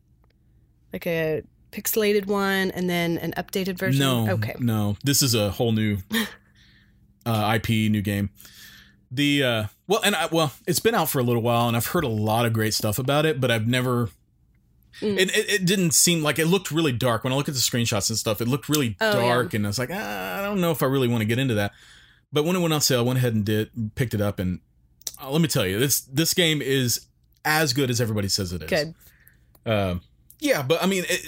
like 0.93 1.07
a 1.07 1.43
pixelated 1.71 2.27
one 2.27 2.71
and 2.71 2.89
then 2.89 3.19
an 3.19 3.33
updated 3.37 3.79
version? 3.79 4.01
No. 4.01 4.31
Okay. 4.35 4.55
No. 4.59 4.97
This 5.05 5.23
is 5.23 5.35
a 5.35 5.51
whole 5.51 5.73
new 5.73 5.99
uh, 7.27 7.53
IP, 7.57 7.91
new 7.91 8.03
game. 8.03 8.31
The 9.11 9.45
uh 9.45 9.65
well 9.87 10.01
and 10.03 10.15
I 10.15 10.27
well, 10.27 10.53
it's 10.67 10.81
been 10.81 10.95
out 10.95 11.09
for 11.11 11.19
a 11.19 11.23
little 11.23 11.43
while 11.43 11.69
and 11.69 11.77
I've 11.77 11.87
heard 11.89 12.05
a 12.05 12.09
lot 12.09 12.47
of 12.47 12.53
great 12.53 12.75
stuff 12.75 12.99
about 12.99 13.27
it, 13.27 13.41
but 13.41 13.51
I've 13.51 13.67
never 13.67 14.11
Mm. 15.01 15.19
it, 15.19 15.35
it, 15.35 15.51
it 15.51 15.65
didn't 15.65 15.93
seem 15.95 16.23
like 16.23 16.39
it 16.39 16.45
looked 16.45 16.71
really 16.71 16.93
dark 16.93 17.25
when 17.25 17.33
I 17.33 17.37
look 17.37 17.49
at 17.49 17.55
the 17.55 17.61
screenshots 17.61 18.11
and 18.11 18.19
stuff. 18.19 18.43
It 18.43 18.47
looked 18.47 18.69
really 18.69 18.95
Oh, 19.01 19.13
dark, 19.15 19.55
and 19.55 19.65
I 19.65 19.71
was 19.71 19.79
like, 19.79 19.89
ah, 19.91 20.39
I 20.39 20.43
don't 20.43 20.61
know 20.61 20.71
if 20.71 20.83
I 20.83 20.87
really 20.87 21.09
want 21.09 21.23
to 21.23 21.25
get 21.25 21.39
into 21.39 21.55
that. 21.55 21.73
But 22.31 22.45
when 22.45 22.57
it 22.57 22.59
went 22.59 22.75
on 22.75 22.83
sale, 22.83 22.99
I 22.99 23.03
went 23.03 23.19
ahead 23.19 23.35
and 23.35 23.43
did 23.43 23.71
picked 23.95 24.13
it 24.13 24.21
up, 24.21 24.39
and 24.39 24.61
uh, 25.23 25.31
let 25.31 25.41
me 25.41 25.49
tell 25.49 25.67
you, 25.67 25.79
this 25.79 26.01
this 26.03 26.35
game 26.35 26.61
is 26.63 27.07
as 27.45 27.73
good 27.73 27.91
as 27.91 28.01
everybody 28.01 28.29
says 28.29 28.53
it 28.53 28.63
is. 28.63 28.69
Good. 28.71 28.95
Um, 29.65 30.01
yeah, 30.41 30.63
but 30.63 30.83
I 30.83 30.87
mean, 30.87 31.05
it, 31.09 31.27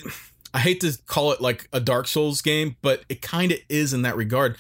I 0.53 0.59
hate 0.61 0.81
to 0.81 0.97
call 1.07 1.33
it 1.33 1.41
like 1.41 1.69
a 1.73 1.81
Dark 1.81 2.07
Souls 2.09 2.43
game, 2.43 2.77
but 2.83 3.05
it 3.09 3.23
kind 3.23 3.53
of 3.53 3.59
is 3.69 3.93
in 3.93 4.03
that 4.03 4.17
regard. 4.17 4.57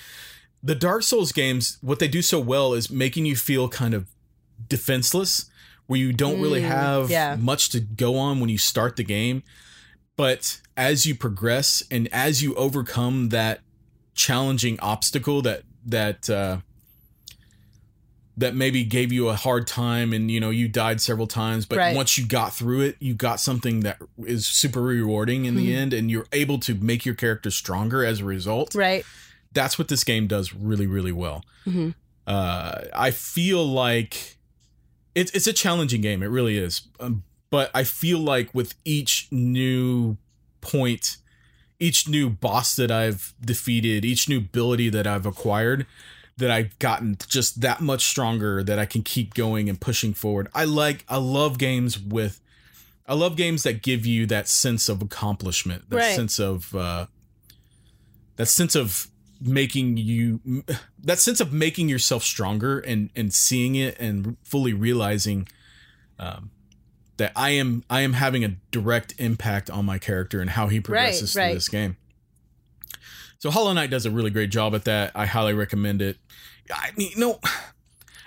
The 0.62 0.74
Dark 0.74 1.02
Souls 1.02 1.32
games, 1.32 1.78
what 1.82 1.98
they 1.98 2.08
do 2.08 2.22
so 2.22 2.40
well 2.40 2.72
is 2.72 2.90
making 2.90 3.26
you 3.26 3.36
feel 3.36 3.68
kind 3.68 3.92
of 3.94 4.06
defenseless, 4.68 5.50
where 5.86 5.98
you 6.00 6.12
don't 6.12 6.40
really 6.40 6.62
Mm, 6.62 6.68
have 6.68 7.10
yeah. 7.10 7.36
much 7.38 7.68
to 7.70 7.80
go 7.80 8.16
on 8.16 8.40
when 8.40 8.48
you 8.48 8.58
start 8.58 8.96
the 8.96 9.04
game. 9.04 9.42
But 10.16 10.60
as 10.76 11.06
you 11.06 11.14
progress 11.14 11.82
and 11.90 12.08
as 12.12 12.42
you 12.42 12.54
overcome 12.54 13.28
that 13.30 13.60
challenging 14.14 14.78
obstacle 14.80 15.42
that 15.42 15.62
that 15.84 16.30
uh, 16.30 16.58
that 18.36 18.54
maybe 18.54 18.82
gave 18.84 19.12
you 19.12 19.28
a 19.28 19.34
hard 19.36 19.66
time 19.66 20.12
and 20.12 20.30
you 20.30 20.40
know 20.40 20.50
you 20.50 20.66
died 20.68 21.00
several 21.00 21.26
times 21.26 21.66
but 21.66 21.78
Right. 21.78 21.94
once 21.94 22.18
you 22.18 22.26
got 22.26 22.52
through 22.54 22.80
it 22.80 22.96
you 22.98 23.14
got 23.14 23.38
something 23.40 23.80
that 23.80 23.98
is 24.26 24.46
super 24.46 24.82
rewarding 24.82 25.44
in 25.44 25.54
the 25.54 25.70
Mhm. 25.70 25.76
end 25.76 25.92
and 25.92 26.10
you're 26.10 26.26
able 26.32 26.58
to 26.58 26.74
make 26.74 27.04
your 27.06 27.14
character 27.14 27.50
stronger 27.50 28.04
as 28.04 28.20
a 28.20 28.24
result 28.24 28.74
Right. 28.74 29.04
that's 29.52 29.78
what 29.78 29.86
this 29.88 30.02
game 30.02 30.26
does 30.26 30.52
really 30.52 30.86
really 30.86 31.12
well 31.12 31.44
hmm 31.64 31.90
uh 32.26 32.80
i 32.94 33.10
feel 33.10 33.64
like 33.66 34.38
it's 35.14 35.30
it's 35.32 35.46
a 35.46 35.52
challenging 35.52 36.00
game 36.00 36.22
it 36.22 36.26
really 36.28 36.56
is 36.58 36.88
um, 36.98 37.22
but 37.50 37.70
i 37.74 37.84
feel 37.84 38.18
like 38.18 38.52
with 38.54 38.74
each 38.84 39.28
new 39.30 40.16
point 40.60 41.18
each 41.78 42.08
new 42.08 42.30
boss 42.30 42.74
that 42.76 42.90
i've 42.90 43.34
defeated 43.44 44.04
each 44.04 44.28
new 44.28 44.38
ability 44.38 44.88
that 44.88 45.06
i've 45.06 45.26
acquired 45.26 45.86
that 46.36 46.50
i've 46.50 46.78
gotten 46.78 47.16
just 47.28 47.60
that 47.60 47.80
much 47.80 48.04
stronger 48.04 48.62
that 48.62 48.78
i 48.78 48.86
can 48.86 49.02
keep 49.02 49.34
going 49.34 49.68
and 49.68 49.80
pushing 49.80 50.12
forward 50.14 50.48
i 50.54 50.64
like 50.64 51.04
i 51.08 51.16
love 51.16 51.58
games 51.58 51.98
with 51.98 52.40
i 53.06 53.14
love 53.14 53.36
games 53.36 53.62
that 53.62 53.82
give 53.82 54.04
you 54.04 54.26
that 54.26 54.48
sense 54.48 54.88
of 54.88 55.02
accomplishment 55.02 55.88
that 55.90 55.96
Right. 55.96 56.16
sense 56.16 56.38
of 56.38 56.74
uh 56.74 57.06
that 58.36 58.46
sense 58.46 58.74
of 58.74 59.08
making 59.40 59.96
you 59.96 60.40
that 61.02 61.18
sense 61.18 61.40
of 61.40 61.52
making 61.52 61.88
yourself 61.88 62.22
stronger 62.22 62.78
and 62.80 63.10
and 63.14 63.32
seeing 63.32 63.74
it 63.74 63.96
and 64.00 64.36
fully 64.42 64.72
realizing 64.72 65.46
um 66.18 66.50
that 67.16 67.32
I 67.36 67.50
am 67.50 67.84
I 67.88 68.00
am 68.00 68.14
having 68.14 68.44
a 68.44 68.56
direct 68.70 69.14
impact 69.18 69.70
on 69.70 69.84
my 69.84 69.98
character 69.98 70.40
and 70.40 70.50
how 70.50 70.66
he 70.68 70.80
progresses 70.80 71.36
right. 71.36 71.46
through 71.46 71.54
this 71.54 71.68
game. 71.68 71.96
So 73.44 73.50
Hollow 73.50 73.74
Knight 73.74 73.90
does 73.90 74.06
a 74.06 74.10
really 74.10 74.30
great 74.30 74.48
job 74.48 74.74
at 74.74 74.84
that. 74.84 75.12
I 75.14 75.26
highly 75.26 75.52
recommend 75.52 76.00
it. 76.00 76.16
I 76.72 76.92
mean, 76.96 77.10
you 77.10 77.20
know, 77.20 77.40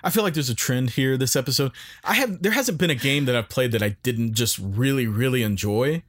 I 0.03 0.11
feel 0.11 0.21
like 0.21 0.35
there's 0.35 0.51
a 0.51 0.53
trend 0.53 0.91
here 0.91 1.17
this 1.17 1.35
episode. 1.35 1.71
I 2.03 2.13
have 2.13 2.43
there 2.43 2.51
hasn't 2.51 2.77
been 2.77 2.91
a 2.91 2.95
game 2.95 3.25
that 3.25 3.35
I've 3.35 3.49
played 3.49 3.71
that 3.71 3.81
I 3.81 3.97
didn't 4.03 4.35
just 4.35 4.59
really 4.59 5.07
really 5.07 5.41
enjoy. 5.41 6.03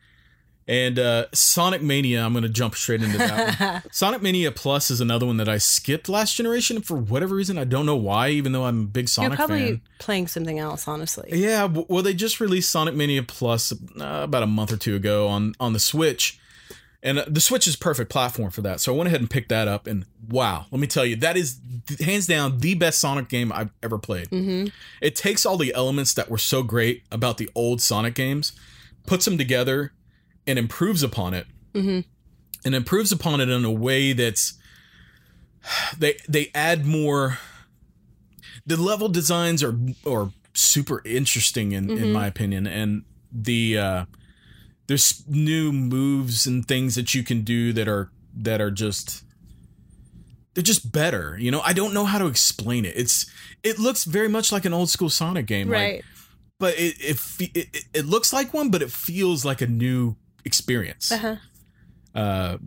And 0.66 0.98
uh 0.98 1.28
Sonic 1.32 1.80
Mania, 1.80 2.22
I'm 2.22 2.34
going 2.34 2.42
to 2.42 2.50
jump 2.50 2.74
straight 2.74 3.02
into 3.02 3.16
that 3.16 3.58
one. 3.58 3.82
Sonic 3.92 4.20
Mania 4.20 4.52
Plus 4.52 4.90
is 4.90 5.00
another 5.00 5.24
one 5.24 5.38
that 5.38 5.48
I 5.48 5.56
skipped 5.56 6.10
last 6.10 6.36
generation 6.36 6.82
for 6.82 6.98
whatever 6.98 7.34
reason. 7.34 7.56
I 7.56 7.64
don't 7.64 7.86
know 7.86 7.96
why, 7.96 8.28
even 8.28 8.52
though 8.52 8.66
I'm 8.66 8.82
a 8.82 8.86
big 8.88 9.08
Sonic 9.08 9.30
You're 9.30 9.36
probably 9.38 9.66
fan. 9.68 9.80
playing 10.00 10.26
something 10.26 10.58
else, 10.58 10.86
honestly. 10.86 11.30
Yeah, 11.32 11.64
well, 11.64 12.02
they 12.02 12.12
just 12.12 12.40
released 12.40 12.68
Sonic 12.68 12.94
Mania 12.94 13.22
Plus 13.22 13.72
uh, 13.72 14.04
about 14.04 14.42
a 14.42 14.46
month 14.46 14.70
or 14.70 14.76
two 14.76 14.96
ago 14.96 15.28
on 15.28 15.54
on 15.58 15.72
the 15.72 15.80
Switch. 15.80 16.38
And 17.02 17.20
uh, 17.20 17.24
the 17.28 17.40
Switch 17.40 17.66
is 17.68 17.76
perfect 17.76 18.10
platform 18.10 18.50
for 18.50 18.60
that. 18.62 18.80
So 18.80 18.92
I 18.92 18.96
went 18.96 19.06
ahead 19.08 19.20
and 19.20 19.30
picked 19.30 19.50
that 19.50 19.68
up 19.68 19.86
and 19.86 20.04
wow, 20.28 20.66
let 20.72 20.80
me 20.80 20.86
tell 20.86 21.06
you, 21.06 21.14
that 21.16 21.36
is 21.36 21.60
hands 22.00 22.26
down 22.26 22.58
the 22.58 22.74
best 22.74 23.00
Sonic 23.00 23.28
game 23.28 23.52
I've 23.52 23.70
ever 23.82 23.98
played. 23.98 24.28
Mm-hmm. 24.30 24.68
It 25.00 25.14
takes 25.14 25.46
all 25.46 25.56
the 25.56 25.72
elements 25.74 26.12
that 26.14 26.28
were 26.28 26.38
so 26.38 26.62
great 26.62 27.04
about 27.12 27.38
the 27.38 27.48
old 27.54 27.80
Sonic 27.80 28.14
games, 28.14 28.52
puts 29.06 29.24
them 29.24 29.38
together 29.38 29.92
and 30.46 30.58
improves 30.58 31.02
upon 31.02 31.34
it. 31.34 31.46
Mm-hmm. 31.74 32.00
And 32.64 32.74
improves 32.74 33.12
upon 33.12 33.40
it 33.40 33.48
in 33.48 33.64
a 33.64 33.70
way 33.70 34.12
that's 34.12 34.54
they 35.96 36.16
they 36.28 36.50
add 36.54 36.84
more 36.86 37.38
the 38.66 38.76
level 38.76 39.08
designs 39.08 39.62
are 39.62 39.78
are 40.06 40.32
super 40.54 41.00
interesting 41.04 41.72
in 41.72 41.88
in 41.90 41.98
Mhm. 41.98 42.12
my 42.12 42.26
opinion 42.26 42.66
and 42.66 43.04
the 43.32 43.78
uh 43.78 44.04
there's 44.88 45.22
new 45.28 45.70
moves 45.72 46.46
and 46.46 46.66
things 46.66 46.94
that 46.96 47.14
you 47.14 47.22
can 47.22 47.42
do 47.42 47.72
that 47.72 47.86
are 47.86 48.10
that 48.34 48.60
are 48.60 48.70
just 48.70 49.22
they're 50.54 50.62
just 50.64 50.90
better 50.92 51.36
you 51.38 51.50
know 51.50 51.60
i 51.60 51.72
don't 51.72 51.94
know 51.94 52.04
how 52.04 52.18
to 52.18 52.26
explain 52.26 52.84
it 52.84 52.94
it's 52.96 53.30
it 53.62 53.78
looks 53.78 54.04
very 54.04 54.28
much 54.28 54.50
like 54.50 54.64
an 54.64 54.74
old 54.74 54.90
school 54.90 55.08
sonic 55.10 55.46
game 55.46 55.68
like, 55.68 55.76
Right. 55.76 56.04
but 56.58 56.74
it 56.78 56.96
it, 57.00 57.18
it 57.40 57.68
it- 57.72 57.84
it 57.94 58.04
looks 58.06 58.32
like 58.32 58.52
one 58.52 58.70
but 58.70 58.82
it 58.82 58.90
feels 58.90 59.44
like 59.44 59.60
a 59.60 59.66
new 59.66 60.16
experience 60.44 61.12
Uh-huh. 61.12 61.36
uh, 62.14 62.58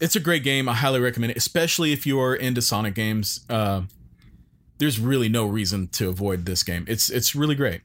it's 0.00 0.16
a 0.16 0.20
great 0.20 0.42
game. 0.42 0.68
I 0.68 0.74
highly 0.74 0.98
recommend 0.98 1.30
it, 1.30 1.36
especially 1.36 1.92
if 1.92 2.04
you're 2.08 2.34
into 2.34 2.60
Sonic 2.60 2.96
games. 2.96 3.46
Uh, 3.48 3.82
there's 4.78 4.98
really 4.98 5.28
no 5.28 5.46
reason 5.46 5.86
to 5.92 6.08
avoid 6.08 6.44
this 6.44 6.64
game. 6.64 6.84
It's 6.88 7.08
it's 7.08 7.36
really 7.36 7.54
great. 7.54 7.82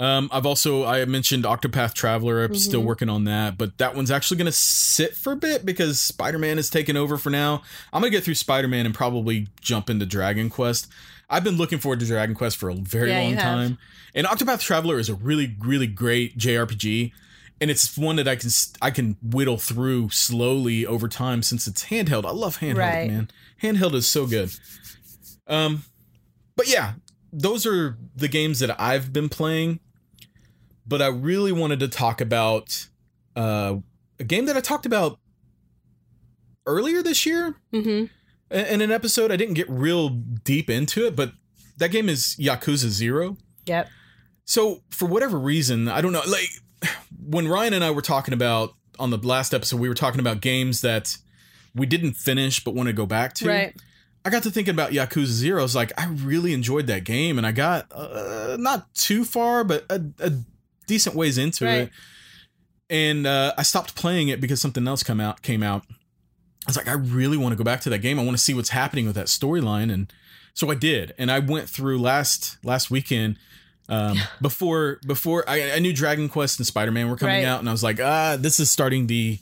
Um, 0.00 0.28
I've 0.32 0.46
also 0.46 0.84
I 0.84 1.04
mentioned 1.04 1.44
Octopath 1.44 1.94
Traveler. 1.94 2.44
I'm 2.44 2.54
still 2.56 2.82
Mhm. 2.82 2.86
working 2.86 3.08
on 3.08 3.24
that, 3.24 3.56
but 3.56 3.78
that 3.78 3.94
one's 3.94 4.10
actually 4.10 4.38
going 4.38 4.46
to 4.46 4.52
sit 4.52 5.14
for 5.16 5.32
a 5.32 5.36
bit 5.36 5.64
because 5.64 6.00
Spider 6.00 6.38
Man 6.38 6.58
is 6.58 6.68
taking 6.70 6.96
over 6.96 7.16
for 7.16 7.30
now. 7.30 7.62
I'm 7.92 8.00
gonna 8.00 8.10
get 8.10 8.24
through 8.24 8.34
Spider 8.34 8.66
Man 8.68 8.86
and 8.86 8.94
probably 8.94 9.48
jump 9.60 9.88
into 9.90 10.06
Dragon 10.06 10.50
Quest. 10.50 10.88
I've 11.30 11.44
been 11.44 11.56
looking 11.56 11.78
forward 11.78 12.00
to 12.00 12.06
Dragon 12.06 12.34
Quest 12.34 12.56
for 12.56 12.68
a 12.70 12.74
very 12.74 13.10
Yeah, 13.10 13.20
long 13.20 13.36
time, 13.36 13.78
and 14.14 14.26
Octopath 14.26 14.60
Traveler 14.60 14.98
is 14.98 15.08
a 15.08 15.14
really 15.14 15.54
really 15.60 15.86
great 15.86 16.36
JRPG 16.36 17.12
and 17.60 17.70
it's 17.70 17.96
one 17.96 18.16
that 18.16 18.26
I 18.26 18.34
can 18.34 18.50
I 18.80 18.90
can 18.90 19.16
whittle 19.22 19.58
through 19.58 20.10
slowly 20.10 20.84
over 20.84 21.06
time 21.06 21.42
since 21.44 21.66
it's 21.68 21.84
handheld. 21.84 22.24
I 22.24 22.30
love 22.32 22.58
handheld, 22.58 22.76
Right. 22.78 23.08
man. 23.10 23.30
Handheld 23.62 23.94
is 23.94 24.08
so 24.08 24.26
good. 24.26 24.50
Um, 25.46 25.84
but 26.56 26.66
yeah, 26.68 26.94
those 27.32 27.66
are 27.66 27.96
the 28.14 28.28
games 28.28 28.58
that 28.60 28.78
I've 28.80 29.12
been 29.12 29.28
playing. 29.28 29.80
But 30.86 31.00
I 31.00 31.06
really 31.06 31.52
wanted 31.52 31.80
to 31.80 31.88
talk 31.88 32.20
about 32.20 32.88
uh, 33.36 33.76
a 34.18 34.24
game 34.24 34.46
that 34.46 34.56
I 34.56 34.60
talked 34.60 34.84
about 34.86 35.18
earlier 36.66 37.02
this 37.02 37.24
year 37.26 37.56
Mm-hmm. 37.72 38.06
in 38.54 38.66
in 38.66 38.80
an 38.80 38.90
episode. 38.90 39.30
I 39.32 39.36
didn't 39.36 39.54
get 39.54 39.68
real 39.70 40.08
deep 40.10 40.68
into 40.68 41.06
it, 41.06 41.16
but 41.16 41.32
that 41.78 41.90
game 41.90 42.08
is 42.08 42.36
Yakuza 42.38 42.88
Zero. 42.88 43.36
Yep. 43.66 43.88
So 44.44 44.82
for 44.90 45.06
whatever 45.06 45.38
reason, 45.38 45.88
I 45.88 46.00
don't 46.00 46.12
know. 46.12 46.22
Like 46.26 46.48
when 47.24 47.48
Ryan 47.48 47.74
and 47.74 47.84
I 47.84 47.90
were 47.92 48.02
talking 48.02 48.34
about 48.34 48.74
on 48.98 49.10
the 49.10 49.16
last 49.18 49.54
episode, 49.54 49.80
we 49.80 49.88
were 49.88 49.94
talking 49.94 50.20
about 50.20 50.40
games 50.40 50.80
that 50.82 51.16
we 51.74 51.86
didn't 51.86 52.14
finish 52.14 52.62
but 52.62 52.74
want 52.74 52.88
to 52.88 52.92
go 52.92 53.06
back 53.06 53.34
to. 53.34 53.48
Right. 53.48 53.76
I 54.24 54.30
got 54.30 54.44
to 54.44 54.50
thinking 54.50 54.74
about 54.74 54.92
Yakuza 54.92 55.26
Zero. 55.26 55.60
I 55.60 55.62
was 55.62 55.74
like, 55.74 55.92
I 55.98 56.06
really 56.06 56.52
enjoyed 56.52 56.86
that 56.86 57.04
game, 57.04 57.38
and 57.38 57.46
I 57.46 57.52
got 57.52 57.86
uh, 57.92 58.56
not 58.58 58.94
too 58.94 59.24
far, 59.24 59.64
but 59.64 59.84
a, 59.90 60.00
a 60.20 60.32
decent 60.86 61.16
ways 61.16 61.38
into 61.38 61.64
Right. 61.64 61.74
it. 61.82 61.90
And 62.90 63.26
uh, 63.26 63.54
I 63.56 63.62
stopped 63.62 63.94
playing 63.96 64.28
it 64.28 64.40
because 64.40 64.60
something 64.60 64.86
else 64.86 65.02
come 65.02 65.20
out 65.20 65.42
came 65.42 65.62
out. 65.62 65.84
I 65.90 65.94
was 66.68 66.76
like, 66.76 66.88
I 66.88 66.92
really 66.92 67.36
want 67.36 67.52
to 67.52 67.56
go 67.56 67.64
back 67.64 67.80
to 67.82 67.90
that 67.90 67.98
game. 67.98 68.20
I 68.20 68.24
want 68.24 68.36
to 68.36 68.42
see 68.42 68.54
what's 68.54 68.68
happening 68.68 69.06
with 69.06 69.14
that 69.16 69.26
storyline, 69.26 69.92
and 69.92 70.12
so 70.54 70.70
I 70.70 70.74
did. 70.74 71.14
And 71.18 71.30
I 71.30 71.38
went 71.38 71.68
through 71.68 71.98
last 71.98 72.58
last 72.62 72.90
weekend 72.90 73.38
um, 73.88 74.18
before 74.42 75.00
before 75.06 75.42
I, 75.48 75.72
I 75.72 75.78
knew 75.80 75.92
Dragon 75.92 76.28
Quest 76.28 76.60
and 76.60 76.66
Spider 76.66 76.92
Man 76.92 77.08
were 77.10 77.16
coming 77.16 77.36
Right. 77.36 77.44
out, 77.46 77.60
and 77.60 77.68
I 77.68 77.72
was 77.72 77.82
like, 77.82 77.98
ah, 78.00 78.36
this 78.38 78.60
is 78.60 78.70
starting 78.70 79.06
the. 79.08 79.38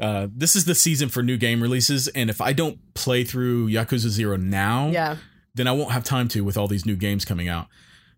Uh, 0.00 0.26
this 0.34 0.56
is 0.56 0.64
the 0.64 0.74
season 0.74 1.08
for 1.08 1.22
new 1.22 1.36
game 1.36 1.62
releases, 1.62 2.08
and 2.08 2.28
if 2.30 2.40
I 2.40 2.52
don't 2.52 2.78
play 2.94 3.22
through 3.24 3.68
Yakuza 3.68 4.08
Zero 4.08 4.36
now, 4.36 4.88
Yeah. 4.88 5.16
then 5.54 5.68
I 5.68 5.72
won't 5.72 5.92
have 5.92 6.02
time 6.04 6.26
to 6.28 6.42
with 6.42 6.56
all 6.56 6.66
these 6.66 6.84
new 6.84 6.96
games 6.96 7.24
coming 7.24 7.48
out. 7.48 7.68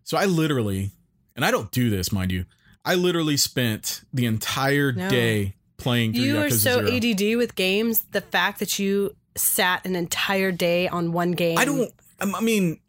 So 0.03 0.17
I 0.17 0.25
literally, 0.25 0.91
and 1.35 1.45
I 1.45 1.51
don't 1.51 1.69
do 1.71 1.89
this, 1.89 2.11
mind 2.11 2.31
you, 2.31 2.45
I 2.83 2.95
literally 2.95 3.37
spent 3.37 4.01
the 4.13 4.25
entire 4.25 4.91
No. 4.91 5.09
day 5.09 5.55
playing 5.77 6.13
through 6.13 6.23
You 6.23 6.35
Yakuza 6.35 6.45
are 6.45 6.49
so 6.51 6.85
Zero. 6.85 6.91
ADD 6.95 7.35
with 7.35 7.53
games. 7.55 8.05
The 8.11 8.21
fact 8.21 8.57
that 8.59 8.79
you 8.79 9.15
sat 9.35 9.85
an 9.85 9.95
entire 9.95 10.51
day 10.51 10.87
on 10.87 11.11
one 11.11 11.33
game. 11.33 11.57
I 11.59 11.65
don't. 11.65 11.91
I 12.19 12.41
mean, 12.41 12.79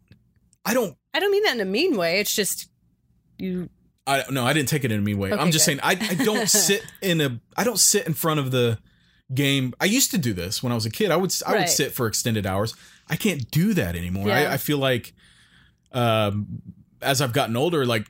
I 0.64 0.72
don't. 0.72 0.96
I 1.12 1.20
don't 1.20 1.30
mean 1.30 1.42
that 1.42 1.54
in 1.56 1.60
a 1.60 1.64
mean 1.66 1.96
way. 1.96 2.20
It's 2.20 2.34
just 2.34 2.68
you. 3.38 3.68
I 4.08 4.24
no, 4.30 4.44
I 4.44 4.52
didn't 4.52 4.68
take 4.68 4.84
it 4.84 4.90
in 4.92 4.98
a 4.98 5.02
mean 5.02 5.18
way. 5.18 5.32
Okay, 5.32 5.40
I'm 5.40 5.50
just 5.50 5.66
good. 5.66 5.80
saying 5.80 5.80
I, 5.82 5.92
I 6.10 6.24
don't 6.24 6.48
sit 6.68 6.82
in 7.02 7.20
a 7.20 7.38
I 7.56 7.64
don't 7.64 7.78
sit 7.78 8.06
in 8.06 8.14
front 8.14 8.40
of 8.40 8.50
the 8.50 8.78
game. 9.34 9.74
I 9.80 9.84
used 9.84 10.10
to 10.12 10.18
do 10.18 10.32
this 10.32 10.62
when 10.62 10.72
I 10.72 10.74
was 10.74 10.86
a 10.86 10.90
kid. 10.90 11.10
I 11.10 11.16
would 11.16 11.32
I 11.46 11.52
would 11.58 11.68
sit 11.68 11.92
for 11.92 12.06
extended 12.06 12.46
hours. 12.46 12.74
I 13.10 13.16
can't 13.16 13.50
do 13.50 13.74
that 13.74 13.94
anymore. 13.96 14.28
Yeah. 14.28 14.50
I, 14.50 14.54
I 14.54 14.56
feel 14.56 14.78
like 14.78 15.12
um 15.92 16.62
as 17.02 17.20
I've 17.20 17.32
gotten 17.32 17.56
older, 17.56 17.84
like 17.86 18.06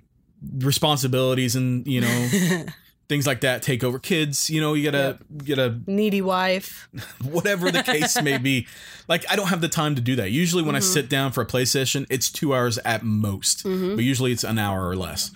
responsibilities 0.58 1.56
and 1.56 1.86
you 1.86 2.00
know 2.00 2.28
things 3.08 3.26
like 3.26 3.40
that 3.40 3.62
take 3.62 3.82
over. 3.82 3.98
Kids, 3.98 4.48
you 4.50 4.60
know, 4.60 4.74
you 4.74 4.84
gotta 4.90 5.18
gotta 5.46 5.80
Needy 5.86 6.20
wife. 6.22 6.88
whatever 7.22 7.70
the 7.70 7.82
case 7.82 8.20
may 8.22 8.38
be. 8.38 8.66
Like 9.08 9.24
I 9.30 9.36
don't 9.36 9.48
have 9.48 9.60
the 9.60 9.68
time 9.68 9.94
to 9.96 10.00
do 10.00 10.16
that. 10.16 10.30
Usually 10.30 10.62
when 10.62 10.74
I 10.76 10.80
Mhm. 10.80 10.92
sit 10.92 11.08
down 11.08 11.32
for 11.32 11.40
a 11.42 11.46
play 11.46 11.64
session, 11.64 12.06
it's 12.10 12.30
two 12.30 12.54
hours 12.54 12.78
at 12.78 13.02
most 13.02 13.64
Mhm. 13.64 13.96
but 13.96 14.04
usually 14.04 14.32
it's 14.32 14.44
an 14.44 14.58
hour 14.58 14.88
or 14.88 14.96
less. 14.96 15.30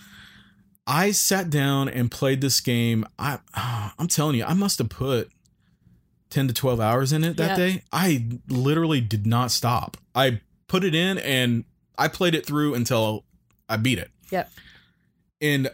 I 0.87 1.13
sat 1.13 1.49
down 1.51 1.89
and 1.89 2.11
played 2.11 2.41
this 2.41 2.61
game. 2.61 3.05
I 3.19 3.39
I'm 3.99 4.09
telling 4.09 4.37
you, 4.37 4.45
I 4.45 4.55
must 4.55 4.79
have 4.79 4.89
put 4.89 5.31
10 6.31 6.49
to 6.49 6.55
12 6.55 6.81
hours 6.81 7.13
in 7.13 7.25
it 7.25 7.37
that 7.37 7.59
Yeah. 7.59 7.67
day. 7.67 7.83
I 7.93 8.27
literally 8.49 9.01
did 9.01 9.27
not 9.27 9.51
stop. 9.51 9.97
I 10.15 10.41
put 10.67 10.83
it 10.85 10.95
in 10.95 11.19
and 11.19 11.65
I 11.99 12.09
played 12.09 12.35
it 12.35 12.47
through 12.47 12.75
until 12.75 13.25
I 13.69 13.77
beat 13.77 13.99
it. 13.99 14.11
Yep. 14.31 14.51
And 15.41 15.71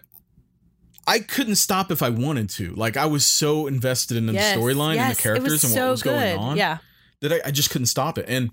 I 1.06 1.20
couldn't 1.20 1.54
stop 1.56 1.90
if 1.90 2.02
I 2.02 2.10
wanted 2.10 2.50
to. 2.50 2.74
Like 2.74 2.96
I 2.96 3.06
was 3.06 3.26
so 3.26 3.66
invested 3.66 4.16
in 4.16 4.26
the 4.26 4.32
Yes, 4.34 4.56
storyline 4.56 4.96
and 4.96 5.10
the 5.10 5.14
characters 5.20 5.64
and 5.64 5.72
so 5.72 5.86
what 5.86 5.90
was 5.92 6.02
going 6.02 6.36
on 6.38 6.56
Yeah. 6.56 6.78
that 7.20 7.32
I, 7.32 7.40
I 7.46 7.50
just 7.50 7.70
couldn't 7.70 7.86
stop 7.86 8.18
it. 8.18 8.26
And 8.28 8.50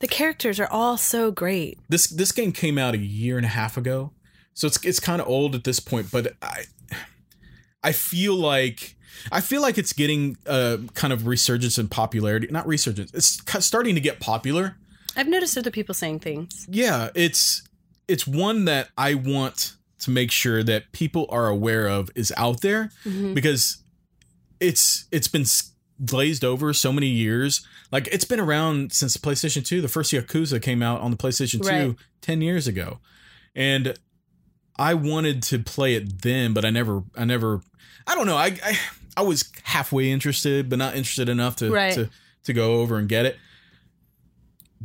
The 0.00 0.08
characters 0.08 0.58
are 0.60 0.68
all 0.70 0.96
so 0.96 1.30
great. 1.30 1.78
this 1.88 2.06
this 2.08 2.32
game 2.32 2.52
came 2.52 2.76
out 2.76 2.94
a 2.94 2.98
year 2.98 3.36
and 3.38 3.46
a 3.46 3.50
half 3.50 3.76
ago 3.78 4.12
so 4.54 4.66
it's 4.66 4.84
it's 4.84 5.00
kind 5.00 5.20
of 5.20 5.28
old 5.28 5.54
at 5.54 5.64
this 5.64 5.80
point 5.80 6.10
but 6.10 6.34
i 6.42 6.64
i 7.82 7.92
feel 7.92 8.34
like 8.34 8.96
i 9.32 9.40
feel 9.40 9.62
like 9.62 9.78
it's 9.78 9.92
getting 9.92 10.36
a 10.46 10.78
kind 10.94 11.12
of 11.12 11.26
resurgence 11.26 11.78
in 11.78 11.88
popularity 11.88 12.46
not 12.50 12.66
resurgence 12.66 13.12
it's 13.14 13.40
starting 13.64 13.94
to 13.94 14.00
get 14.00 14.20
popular 14.20 14.76
I've 15.16 15.26
noticed 15.28 15.58
other 15.58 15.70
people 15.72 15.94
saying 15.94 16.20
things. 16.20 16.66
yeah 16.70 17.10
it's 17.14 17.62
it's 18.08 18.26
one 18.26 18.64
that 18.66 18.88
i 18.98 19.14
want 19.14 19.76
to 20.00 20.10
make 20.10 20.30
sure 20.30 20.62
that 20.62 20.92
people 20.92 21.26
are 21.30 21.48
aware 21.48 21.86
of 21.88 22.10
is 22.14 22.32
out 22.36 22.60
there 22.62 22.90
Mhm. 23.04 23.34
because 23.34 23.78
it's 24.60 25.06
it's 25.10 25.28
been 25.28 25.44
glazed 26.04 26.44
over 26.44 26.72
so 26.72 26.92
many 26.92 27.08
years 27.08 27.66
like 27.92 28.08
it's 28.10 28.24
been 28.24 28.40
around 28.40 28.92
since 28.92 29.12
the 29.12 29.18
playstation 29.18 29.64
2 29.64 29.82
the 29.82 29.88
first 29.88 30.12
yakuza 30.12 30.60
came 30.62 30.82
out 30.82 31.00
on 31.02 31.10
the 31.10 31.16
playstation 31.16 31.60
2 31.62 31.68
Right. 31.68 31.96
10 32.22 32.40
years 32.40 32.66
ago 32.66 33.00
and 33.54 33.94
i 34.80 34.94
wanted 34.94 35.42
to 35.44 35.58
play 35.60 35.94
it 35.94 36.22
then 36.22 36.52
but 36.52 36.64
i 36.64 36.70
never 36.70 37.02
i 37.16 37.24
never 37.24 37.60
i 38.08 38.14
don't 38.16 38.26
know 38.26 38.36
i 38.36 38.46
i, 38.64 38.78
I 39.16 39.22
was 39.22 39.44
halfway 39.64 40.10
interested 40.10 40.68
but 40.68 40.78
not 40.78 40.96
interested 40.96 41.28
enough 41.28 41.54
to 41.56 41.70
Right. 41.70 41.94
to 41.94 42.10
to 42.44 42.52
go 42.52 42.80
over 42.80 42.96
and 42.98 43.08
get 43.08 43.26
it 43.26 43.36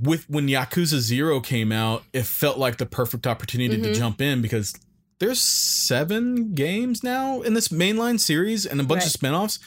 with 0.02 0.30
when 0.30 0.48
yakuza 0.48 1.00
0 1.00 1.40
came 1.42 1.72
out 1.72 2.04
it 2.14 2.26
felt 2.26 2.58
like 2.58 2.78
the 2.78 2.86
perfect 2.86 3.26
opportunity 3.26 3.82
to 3.82 3.90
Mhm. 3.90 3.96
jump 3.96 4.22
in 4.22 4.42
because 4.42 4.74
there's 5.20 5.40
seven 5.40 6.54
games 6.54 7.02
now 7.02 7.42
in 7.42 7.54
this 7.54 7.70
mainline 7.70 8.20
series 8.20 8.66
and 8.66 8.82
a 8.82 8.84
bunch 8.84 9.04
of 9.04 9.06
Right. 9.06 9.12
spin-offs 9.14 9.60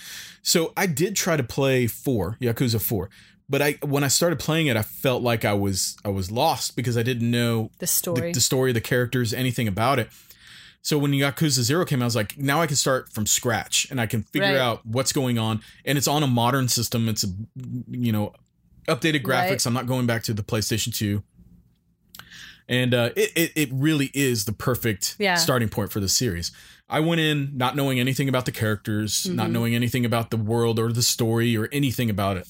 so 0.43 0.73
i 0.77 0.87
did 0.87 1.17
try 1.17 1.37
to 1.39 1.43
play 1.43 1.87
four 1.87 2.37
yakuza 2.43 2.79
4 2.81 3.09
but 3.49 3.61
i 3.63 3.73
when 3.83 4.05
i 4.05 4.09
started 4.09 4.39
playing 4.39 4.67
it 4.67 4.77
i 4.77 4.83
felt 4.83 5.23
like 5.23 5.45
i 5.45 5.53
was 5.55 5.97
i 6.05 6.09
was 6.09 6.31
lost 6.31 6.77
because 6.77 6.97
i 6.97 7.03
didn't 7.03 7.31
know 7.31 7.71
The 7.75 7.79
the, 7.81 7.87
story. 7.87 8.33
the 8.33 8.41
story 8.41 8.73
the 8.73 8.81
characters 8.81 9.33
anything 9.33 9.69
about 9.69 9.99
it 9.99 10.09
so 10.83 10.99
when 10.99 11.13
yakuza 11.13 11.63
0 11.63 11.85
came 11.85 12.01
out 12.01 12.05
i 12.05 12.07
was 12.07 12.17
like 12.17 12.37
now 12.39 12.61
i 12.61 12.67
can 12.67 12.77
start 12.77 13.13
from 13.13 13.27
scratch 13.27 13.87
and 13.91 14.01
i 14.01 14.07
can 14.07 14.23
figure 14.23 14.49
Right. 14.49 14.57
out 14.59 14.85
what's 14.87 15.13
going 15.13 15.39
on 15.39 15.61
and 15.85 15.99
it's 15.99 16.09
on 16.09 16.23
a 16.23 16.27
modern 16.29 16.69
system 16.69 17.09
it's 17.09 17.25
a 17.25 17.29
you 17.91 18.13
know 18.13 18.33
updated 18.87 19.23
graphics 19.23 19.51
Right. 19.51 19.67
i'm 19.67 19.75
not 19.75 19.87
going 19.87 20.07
back 20.07 20.23
to 20.25 20.35
the 20.35 20.43
playstation 20.43 20.95
2 20.95 21.23
and 22.69 22.93
uh, 22.93 23.11
it, 23.17 23.33
it 23.35 23.53
it 23.57 23.69
really 23.73 24.11
is 24.15 24.45
the 24.45 24.53
perfect 24.53 25.17
Yeah. 25.19 25.37
starting 25.37 25.69
point 25.71 25.91
for 25.91 26.01
the 26.01 26.09
series. 26.09 26.53
I 26.91 27.01
went 27.01 27.21
in 27.21 27.53
not 27.57 27.77
knowing 27.77 27.99
anything 27.99 28.29
about 28.29 28.45
the 28.45 28.53
characters, 28.53 29.27
not 29.27 29.49
Mhm. 29.49 29.53
knowing 29.53 29.75
anything 29.75 30.05
about 30.05 30.31
the 30.31 30.37
world 30.37 30.79
or 30.79 30.93
the 30.93 31.03
story 31.03 31.57
or 31.57 31.69
anything 31.73 32.11
about 32.11 32.37
it, 32.37 32.47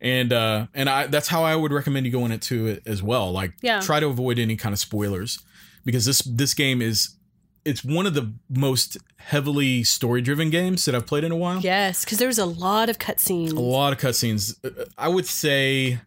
and 0.00 0.32
uh, 0.32 0.66
and 0.74 0.88
I 0.88 1.06
that's 1.06 1.28
how 1.28 1.42
I 1.44 1.56
would 1.56 1.72
recommend 1.72 2.06
you 2.06 2.12
going 2.12 2.32
into 2.32 2.66
it 2.66 2.82
as 2.86 3.02
well. 3.02 3.32
Like, 3.32 3.52
Yeah. 3.62 3.80
try 3.80 4.00
to 4.00 4.06
avoid 4.06 4.38
any 4.38 4.56
kind 4.56 4.72
of 4.72 4.78
spoilers 4.78 5.38
because 5.84 6.04
this 6.04 6.20
this 6.22 6.54
game 6.54 6.80
is 6.82 7.16
it's 7.64 7.84
one 7.84 8.06
of 8.06 8.14
the 8.14 8.32
most 8.48 8.96
heavily 9.16 9.84
story 9.84 10.22
driven 10.22 10.48
games 10.48 10.84
that 10.86 10.94
I've 10.94 11.06
played 11.06 11.24
in 11.24 11.32
a 11.32 11.36
while. 11.36 11.60
Yes, 11.60 12.04
because 12.04 12.18
there's 12.18 12.38
a 12.38 12.46
lot 12.46 12.88
of 12.88 12.98
cutscenes. 12.98 13.52
A 13.52 13.60
lot 13.60 13.92
of 13.92 13.98
cutscenes. 13.98 14.54
Uh, 14.64 14.84
I 14.96 15.08
would 15.08 15.26
say, 15.26 15.98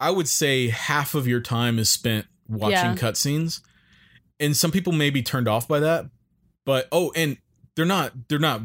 I 0.00 0.10
would 0.10 0.28
say 0.28 0.68
half 0.68 1.14
of 1.14 1.26
your 1.26 1.40
time 1.40 1.78
is 1.78 1.88
spent 1.88 2.26
watching 2.48 2.72
Yeah. 2.74 2.94
cutscenes, 2.96 3.60
and 4.40 4.56
some 4.56 4.70
people 4.70 4.92
may 4.92 5.10
be 5.10 5.22
turned 5.22 5.48
off 5.48 5.66
by 5.68 5.80
that. 5.80 6.06
But 6.66 6.88
oh, 6.92 7.12
and 7.14 7.38
they're 7.76 7.84
not 7.86 8.12
they're 8.28 8.38
not 8.38 8.62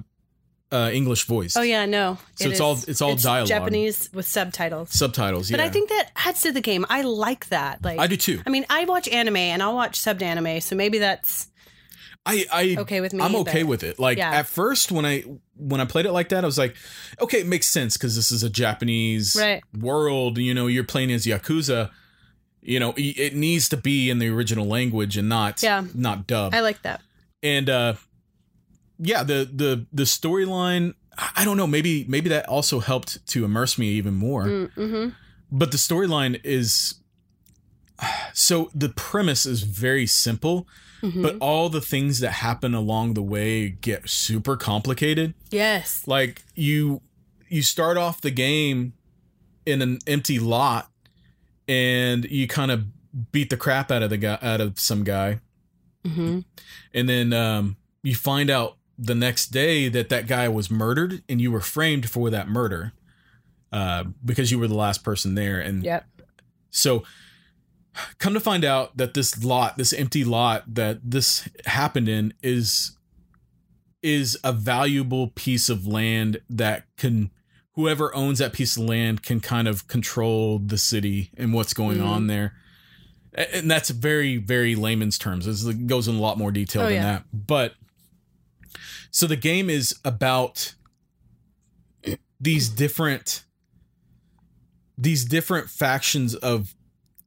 uh, 0.72 0.90
English 0.94 1.24
voice. 1.26 1.56
Oh 1.58 1.62
yeah, 1.62 1.86
no. 1.86 2.18
So 2.36 2.46
it 2.48 2.52
it's 2.52 2.60
all- 2.60 2.80
it's 2.88 3.02
all 3.02 3.16
dialogue. 3.16 3.48
Japanese 3.48 4.10
with 4.14 4.28
subtitles. 4.28 4.92
subtitles. 4.92 5.50
yeah. 5.50 5.58
But 5.58 5.64
I 5.66 5.70
think 5.70 5.90
that 5.90 6.12
adds 6.16 6.42
to 6.42 6.52
the 6.52 6.62
game. 6.62 6.86
I 6.90 7.02
like 7.02 7.50
that. 7.50 7.84
Like 7.84 8.00
I 8.00 8.08
do 8.08 8.18
too. 8.18 8.42
I 8.46 8.50
mean, 8.50 8.66
I 8.70 8.86
watch 8.86 9.08
anime 9.08 9.38
and 9.38 9.64
I'll 9.64 9.76
watch 9.76 10.00
subbed 10.00 10.22
anime, 10.22 10.62
so 10.62 10.76
maybe 10.76 11.00
that's 11.00 11.48
I 12.26 12.46
I 12.52 12.76
okay 12.82 13.02
with 13.02 13.14
me. 13.14 13.24
I'm 13.24 13.36
okay 13.38 13.64
but- 13.64 13.70
with 13.70 13.84
it. 13.84 13.98
Like 14.00 14.18
Yeah. 14.20 14.32
at 14.32 14.46
first 14.48 14.92
when 14.92 15.06
I 15.06 15.24
when 15.56 15.82
I 15.82 15.86
played 15.86 16.06
it 16.06 16.12
like 16.12 16.30
that, 16.30 16.44
I 16.44 16.48
was 16.48 16.58
like, 16.58 16.76
okay, 17.20 17.40
it 17.40 17.48
makes 17.48 17.68
sense 17.68 17.98
because 17.98 18.16
this 18.16 18.32
is 18.32 18.44
a 18.44 18.50
Japanese 18.50 19.36
Right. 19.40 19.64
world. 19.78 20.38
You 20.38 20.54
know, 20.54 20.68
you're 20.68 20.84
playing 20.84 21.12
as 21.12 21.26
Yakuza. 21.26 21.90
You 22.62 22.80
know, 22.80 22.92
it 22.98 23.18
it 23.18 23.36
needs 23.36 23.70
to 23.70 23.78
be 23.78 24.10
in 24.10 24.20
the 24.20 24.28
original 24.30 24.68
language 24.68 25.18
and 25.18 25.28
not 25.30 25.64
Yeah. 25.64 25.86
not 25.96 26.28
dub. 26.28 26.54
I 26.54 26.60
like 26.60 26.82
that. 26.84 27.02
and 27.42 27.70
uh, 27.70 27.94
yeah, 29.00 29.24
the 29.24 29.50
the 29.52 29.86
the 29.92 30.04
storyline. 30.04 30.94
I 31.36 31.44
don't 31.44 31.58
know. 31.58 31.68
Maybe 31.68 32.06
maybe 32.08 32.30
that 32.30 32.48
also 32.48 32.80
helped 32.80 33.26
to 33.28 33.44
immerse 33.46 33.78
me 33.78 33.88
even 33.90 34.14
more. 34.14 34.44
Mm-hmm. 34.46 35.10
But 35.52 35.72
the 35.72 35.78
storyline 35.78 36.40
is 36.44 36.96
so 38.34 38.70
the 38.74 38.90
premise 38.90 39.46
is 39.46 39.64
very 39.64 40.06
simple, 40.06 40.68
Mm-hmm. 41.02 41.22
but 41.22 41.38
all 41.40 41.70
the 41.70 41.80
things 41.80 42.20
that 42.20 42.32
happen 42.32 42.74
along 42.74 43.14
the 43.14 43.22
way 43.22 43.70
get 43.70 44.10
super 44.10 44.58
complicated. 44.58 45.34
yes. 45.50 46.04
Like 46.06 46.44
you 46.56 47.02
you 47.48 47.62
start 47.62 47.96
off 47.96 48.20
the 48.20 48.32
game 48.32 48.92
in 49.66 49.82
an 49.82 50.00
empty 50.08 50.40
lot 50.40 50.92
and 51.70 52.26
you 52.26 52.48
kind 52.50 52.70
of 52.70 52.84
beat 53.32 53.50
the 53.50 53.56
crap 53.56 53.92
out 53.92 54.04
of 54.04 54.10
the 54.10 54.18
guy 54.18 54.38
out 54.42 54.60
of 54.62 54.78
some 54.80 55.04
guy 55.06 55.40
Mm-hmm. 56.06 56.40
and 56.94 57.10
then 57.10 57.32
um 57.34 57.78
you 58.04 58.14
find 58.16 58.50
out 58.50 58.76
the 59.02 59.16
next 59.16 59.48
day 59.48 59.88
that 59.88 60.10
that 60.10 60.28
guy 60.28 60.48
was 60.50 60.70
murdered 60.70 61.24
and 61.30 61.40
you 61.40 61.50
were 61.52 61.62
framed 61.62 62.10
for 62.10 62.30
that 62.30 62.50
murder 62.50 62.92
uh 63.72 64.04
because 64.26 64.52
you 64.52 64.60
were 64.60 64.68
the 64.68 64.74
last 64.76 65.04
person 65.04 65.36
there 65.36 65.60
and 65.60 65.84
Yep. 65.84 66.06
so 66.70 67.04
come 68.18 68.34
to 68.34 68.40
find 68.40 68.66
out 68.66 68.98
that 68.98 69.14
this 69.14 69.44
lot, 69.44 69.78
this 69.78 69.94
empty 69.94 70.24
lot 70.24 70.64
that 70.76 71.00
this 71.04 71.48
happened 71.66 72.10
in 72.10 72.34
is 72.44 72.96
is 74.02 74.38
a 74.44 74.52
valuable 74.54 75.28
piece 75.30 75.70
of 75.70 75.86
land 75.86 76.40
that 76.50 76.84
can 76.98 77.32
whoever 77.74 78.14
owns 78.16 78.40
that 78.40 78.54
piece 78.54 78.76
of 78.78 78.84
land 78.84 79.24
can 79.24 79.40
kind 79.40 79.68
of 79.68 79.88
control 79.88 80.60
the 80.60 80.78
city 80.78 81.32
and 81.38 81.54
what's 81.54 81.74
going 81.74 81.98
Mhm. 82.00 82.06
on 82.06 82.28
there. 82.28 82.54
And 83.34 83.70
that's 83.70 83.90
very 83.90 84.38
very 84.38 84.76
layman's 84.76 85.18
terms. 85.18 85.46
It 85.68 85.88
goes 85.88 86.08
in 86.08 86.16
a 86.16 86.20
lot 86.20 86.38
more 86.38 86.52
detail 86.52 86.84
Oh, 86.84 86.86
than 86.86 86.94
yeah. 86.96 87.02
that. 87.04 87.26
But 87.34 87.76
so 89.12 89.28
the 89.28 89.36
game 89.36 89.70
is 89.70 89.96
about 90.06 90.76
these 92.40 92.70
different 92.70 93.44
these 94.98 95.26
different 95.26 95.70
factions 95.70 96.36
of 96.36 96.76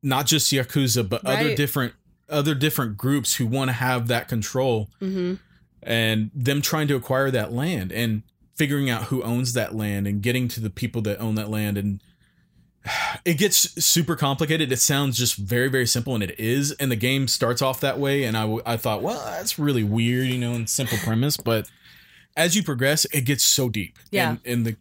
not 0.02 0.26
just 0.26 0.52
yakuza 0.52 1.09
but 1.09 1.24
other 1.24 1.55
different 1.55 1.94
other 2.28 2.55
different 2.55 2.96
groups 2.96 3.35
who 3.37 3.46
want 3.46 3.68
to 3.68 3.72
have 3.72 4.09
that 4.09 4.28
control 4.28 4.88
Mm-hmm. 5.00 5.35
and 5.83 6.31
them 6.35 6.62
trying 6.62 6.88
to 6.88 6.96
acquire 6.96 7.31
that 7.31 7.52
land 7.52 7.92
and 7.92 8.22
figuring 8.57 8.88
out 8.90 9.05
who 9.05 9.22
owns 9.22 9.55
that 9.55 9.74
land 9.74 10.07
and 10.07 10.22
getting 10.22 10.48
to 10.48 10.61
the 10.61 10.70
people 10.70 11.02
that 11.02 11.18
own 11.20 11.35
that 11.35 11.50
land 11.50 11.76
and 11.78 12.02
it 13.25 13.35
gets 13.35 13.85
super 13.85 14.16
complicated 14.16 14.73
it 14.73 14.79
sounds 14.81 15.16
just 15.16 15.37
very 15.37 15.68
very 15.68 15.87
simple 15.87 16.14
and 16.14 16.23
it 16.25 16.38
is 16.38 16.73
and 16.73 16.90
the 16.90 16.97
game 16.97 17.29
starts 17.29 17.62
off 17.62 17.81
that 17.81 17.99
way 17.99 18.25
and 18.25 18.37
i, 18.37 18.40
w- 18.42 18.62
I 18.66 18.77
thought 18.77 19.03
well 19.03 19.23
that's 19.25 19.59
really 19.59 19.85
weird 19.85 20.27
you 20.27 20.38
know 20.38 20.53
and 20.55 20.68
simple 20.68 20.99
premise 20.99 21.37
but 21.37 21.71
as 22.37 22.57
you 22.57 22.62
progress 22.62 23.05
it 23.12 23.21
gets 23.21 23.45
so 23.45 23.68
deep 23.68 23.99
Yeah. 24.11 24.31
and, 24.31 24.40
and 24.45 24.66
the 24.66 24.77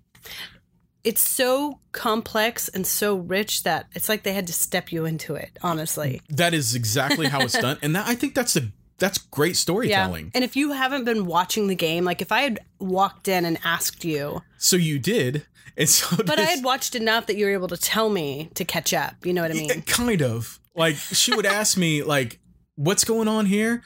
It's 1.03 1.27
so 1.27 1.79
complex 1.91 2.69
and 2.69 2.85
so 2.87 3.15
rich 3.17 3.63
that 3.63 3.87
it's 3.93 4.07
like 4.09 4.23
they 4.23 4.33
had 4.33 4.47
to 4.47 4.53
step 4.53 4.91
you 4.91 5.05
into 5.05 5.33
it. 5.35 5.57
Honestly. 5.63 6.21
that 6.29 6.53
is 6.53 6.75
exactly 6.75 7.27
how 7.27 7.41
it's 7.41 7.59
done 7.67 7.77
and 7.81 7.95
that, 7.95 8.07
i 8.07 8.15
think 8.15 8.33
that's 8.35 8.55
a 8.55 8.61
that's 9.01 9.17
great 9.17 9.57
storytelling 9.57 10.31
And 10.33 10.43
if 10.45 10.55
you 10.55 10.71
haven't 10.71 11.03
been 11.03 11.25
watching 11.25 11.67
the 11.67 11.75
game, 11.75 12.05
like 12.05 12.21
if 12.21 12.31
I 12.31 12.43
had 12.43 12.59
walked 12.79 13.27
in 13.27 13.43
and 13.43 13.57
asked 13.65 14.05
you, 14.05 14.41
so 14.57 14.77
you 14.77 14.97
did 14.97 15.45
and 15.77 15.89
so 15.89 16.17
but 16.17 16.39
I 16.39 16.43
had 16.43 16.63
watched 16.63 16.95
enough 16.95 17.27
that 17.27 17.37
you 17.37 17.45
were 17.45 17.51
able 17.51 17.67
to 17.69 17.77
tell 17.77 18.09
me 18.09 18.49
to 18.55 18.65
catch 18.65 18.93
up. 18.93 19.25
You 19.25 19.33
know 19.33 19.41
what 19.41 19.51
I 19.51 19.55
mean? 19.55 19.69
Yeah, 19.69 19.81
kind 19.81 20.21
of. 20.21 20.59
Like 20.75 20.95
she 20.95 21.35
would 21.35 21.45
ask 21.59 21.77
me 21.77 22.03
like, 22.03 22.39
"What's 22.75 23.03
going 23.03 23.27
on 23.27 23.45
here?" 23.45 23.83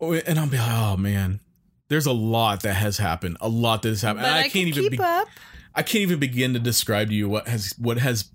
Oh, 0.00 0.12
and 0.12 0.38
I'll 0.38 0.48
be 0.48 0.58
like, 0.58 0.70
"Oh 0.70 0.96
man, 0.96 1.40
there's 1.88 2.06
a 2.06 2.12
lot 2.12 2.62
that 2.62 2.74
has 2.74 2.98
happened. 2.98 3.36
A 3.40 3.48
lot 3.48 3.82
that 3.82 3.90
has 3.90 4.02
happened. 4.02 4.26
I, 4.26 4.40
I, 4.40 4.42
can 4.44 4.50
can't 4.50 4.68
even. 4.68 4.82
keep 4.82 4.92
Be- 4.92 4.98
up. 5.00 5.28
I 5.74 5.82
can't 5.82 6.02
even 6.02 6.18
begin 6.18 6.52
to 6.54 6.58
describe 6.58 7.08
to 7.08 7.14
you 7.14 7.28
what 7.28 7.48
has 7.48 7.74
what 7.78 7.98
has 7.98 8.30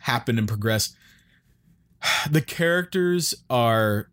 happened 0.00 0.38
and 0.38 0.48
progressed. 0.48 0.96
The 2.30 2.42
characters 2.42 3.34
are 3.48 4.10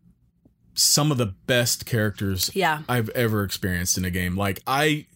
some 0.74 1.12
of 1.12 1.18
the 1.18 1.26
best 1.46 1.84
characters 1.86 2.50
Yeah. 2.54 2.82
I've 2.88 3.08
ever 3.10 3.44
experienced 3.44 3.98
in 3.98 4.04
a 4.04 4.10
game. 4.10 4.36
Like 4.36 4.60
I 4.66 5.06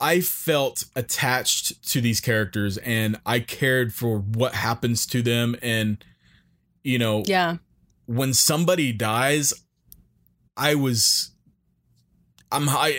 I 0.00 0.20
felt 0.20 0.84
attached 0.96 1.82
to 1.90 2.00
these 2.00 2.20
characters 2.20 2.78
and 2.78 3.18
I 3.26 3.40
cared 3.40 3.92
for 3.92 4.18
what 4.18 4.54
happens 4.54 5.04
to 5.06 5.22
them 5.22 5.56
and 5.62 6.02
you 6.82 6.98
know 6.98 7.22
Yeah. 7.26 7.56
when 8.06 8.32
somebody 8.34 8.92
dies 8.92 9.52
I 10.56 10.74
was 10.74 11.30
I'm 12.52 12.68
I 12.68 12.96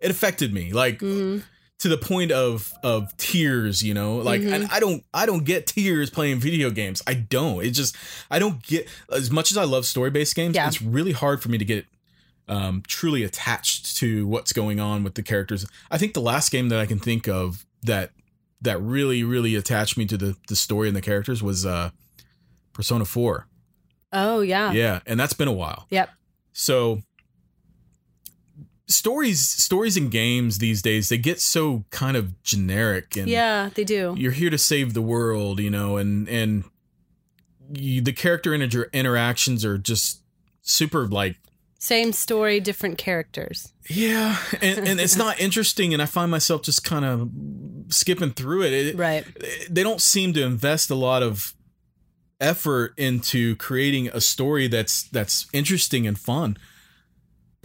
it 0.00 0.10
affected 0.10 0.52
me 0.52 0.72
like 0.72 1.00
hmm 1.00 1.38
to 1.78 1.88
the 1.88 1.98
point 1.98 2.32
of 2.32 2.72
of 2.82 3.14
tears 3.18 3.82
you 3.82 3.92
know 3.92 4.16
like 4.16 4.40
Mhm. 4.40 4.52
and 4.52 4.68
i 4.70 4.80
don't 4.80 5.04
i 5.12 5.26
don't 5.26 5.44
get 5.44 5.66
tears 5.66 6.08
playing 6.10 6.38
video 6.40 6.70
games 6.70 7.02
i 7.06 7.12
don't 7.14 7.62
it 7.64 7.70
just 7.72 7.94
i 8.30 8.38
don't 8.38 8.62
get 8.62 8.88
as 9.12 9.30
much 9.30 9.50
as 9.50 9.56
i 9.58 9.64
love 9.64 9.84
story-based 9.84 10.34
games 10.34 10.54
Yeah. 10.54 10.66
it's 10.68 10.80
really 10.80 11.12
hard 11.12 11.42
for 11.42 11.50
me 11.50 11.58
to 11.58 11.64
get 11.64 11.84
um 12.48 12.82
truly 12.88 13.22
attached 13.24 13.96
to 13.98 14.26
what's 14.26 14.52
going 14.52 14.80
on 14.80 15.04
with 15.04 15.14
the 15.16 15.22
characters 15.22 15.66
i 15.90 15.98
think 15.98 16.14
the 16.14 16.20
last 16.22 16.50
game 16.50 16.70
that 16.70 16.78
i 16.78 16.86
can 16.86 16.98
think 16.98 17.28
of 17.28 17.66
that 17.82 18.10
that 18.62 18.80
really 18.80 19.22
really 19.22 19.54
attached 19.54 19.98
me 19.98 20.06
to 20.06 20.16
the 20.16 20.34
the 20.48 20.56
story 20.56 20.88
and 20.88 20.96
the 20.96 21.02
characters 21.02 21.42
was 21.42 21.66
uh 21.66 21.90
persona 22.72 23.04
4 23.04 23.46
Oh 24.12 24.40
yeah. 24.40 24.72
yeah 24.72 25.00
and 25.06 25.20
that's 25.20 25.34
been 25.34 25.48
a 25.48 25.52
while 25.52 25.86
Yep. 25.90 26.08
so 26.52 27.02
stories 28.88 29.40
stories 29.40 29.96
and 29.96 30.10
games 30.12 30.58
these 30.58 30.80
days 30.80 31.08
they 31.08 31.18
get 31.18 31.40
so 31.40 31.84
kind 31.90 32.16
of 32.16 32.40
generic 32.44 33.16
and 33.16 33.28
Yeah, 33.28 33.70
they 33.74 33.82
do. 33.84 34.14
you're 34.16 34.32
here 34.32 34.50
to 34.50 34.58
save 34.58 34.94
the 34.94 35.02
world 35.02 35.58
you 35.60 35.70
know 35.70 35.96
and 35.96 36.28
and 36.28 36.64
you, 37.74 38.00
the 38.00 38.12
character 38.12 38.54
inter- 38.54 38.88
interactions 38.92 39.64
are 39.64 39.76
just 39.76 40.20
super 40.62 41.06
like 41.08 41.36
Same 41.80 42.12
story, 42.12 42.60
different 42.60 42.96
characters. 42.96 43.72
yeah 43.90 44.36
and, 44.62 44.78
and 44.88 45.00
it's 45.00 45.16
not 45.16 45.40
interesting 45.40 45.92
and 45.92 46.00
i 46.00 46.06
find 46.06 46.30
myself 46.30 46.62
just 46.62 46.84
kind 46.84 47.04
of 47.04 47.28
skipping 47.88 48.30
through 48.32 48.62
it. 48.62 48.72
it 48.72 48.96
Right. 48.96 49.24
they 49.68 49.82
don't 49.82 50.00
seem 50.00 50.32
to 50.34 50.42
invest 50.44 50.90
a 50.90 50.94
lot 50.94 51.22
of 51.24 51.54
effort 52.40 52.92
into 52.96 53.56
creating 53.56 54.08
a 54.08 54.20
story 54.20 54.68
that's 54.68 55.04
that's 55.04 55.46
interesting 55.52 56.06
and 56.06 56.18
fun. 56.18 56.56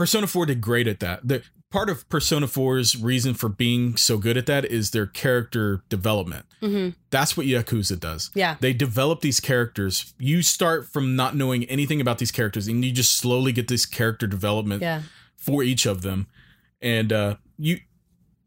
Persona 0.01 0.25
4 0.25 0.47
did 0.47 0.61
great 0.61 0.87
at 0.87 0.99
that. 1.01 1.27
The 1.27 1.43
part 1.69 1.87
of 1.87 2.09
Persona 2.09 2.47
4's 2.47 2.97
reason 2.97 3.35
for 3.35 3.47
being 3.49 3.95
so 3.97 4.17
good 4.17 4.35
at 4.35 4.47
that 4.47 4.65
is 4.65 4.89
their 4.89 5.05
character 5.05 5.83
development. 5.89 6.47
hmm 6.59 6.89
That's 7.11 7.37
what 7.37 7.45
Yakuza 7.45 7.99
does. 7.99 8.31
Yeah. 8.33 8.55
They 8.59 8.73
develop 8.73 9.21
these 9.21 9.39
characters. 9.39 10.15
You 10.17 10.41
start 10.41 10.87
from 10.91 11.15
not 11.15 11.35
knowing 11.35 11.65
anything 11.65 12.01
about 12.01 12.17
these 12.17 12.31
characters 12.31 12.67
and 12.67 12.83
you 12.83 12.91
just 12.91 13.15
slowly 13.15 13.51
get 13.51 13.67
this 13.67 13.85
character 13.85 14.25
development 14.25 14.81
Yeah. 14.81 15.03
for 15.37 15.61
each 15.61 15.85
of 15.85 16.01
them 16.01 16.25
and 16.81 17.13
uh 17.13 17.35
you 17.59 17.77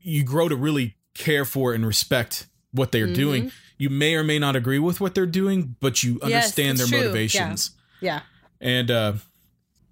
you 0.00 0.24
grow 0.24 0.48
to 0.48 0.56
really 0.56 0.96
care 1.14 1.44
for 1.44 1.72
and 1.72 1.86
respect 1.86 2.48
what 2.72 2.90
they're 2.90 3.06
Mhm. 3.06 3.14
doing. 3.14 3.52
You 3.78 3.90
may 3.90 4.16
or 4.16 4.24
may 4.24 4.40
not 4.40 4.56
agree 4.56 4.80
with 4.80 5.00
what 5.00 5.14
they're 5.14 5.24
doing, 5.24 5.76
but 5.78 6.02
you 6.02 6.18
understand 6.20 6.80
it's 6.80 6.90
their 6.90 6.98
true. 6.98 7.06
motivations. 7.08 7.70
Yeah. 8.00 8.22
And 8.60 8.90
uh, 8.90 9.12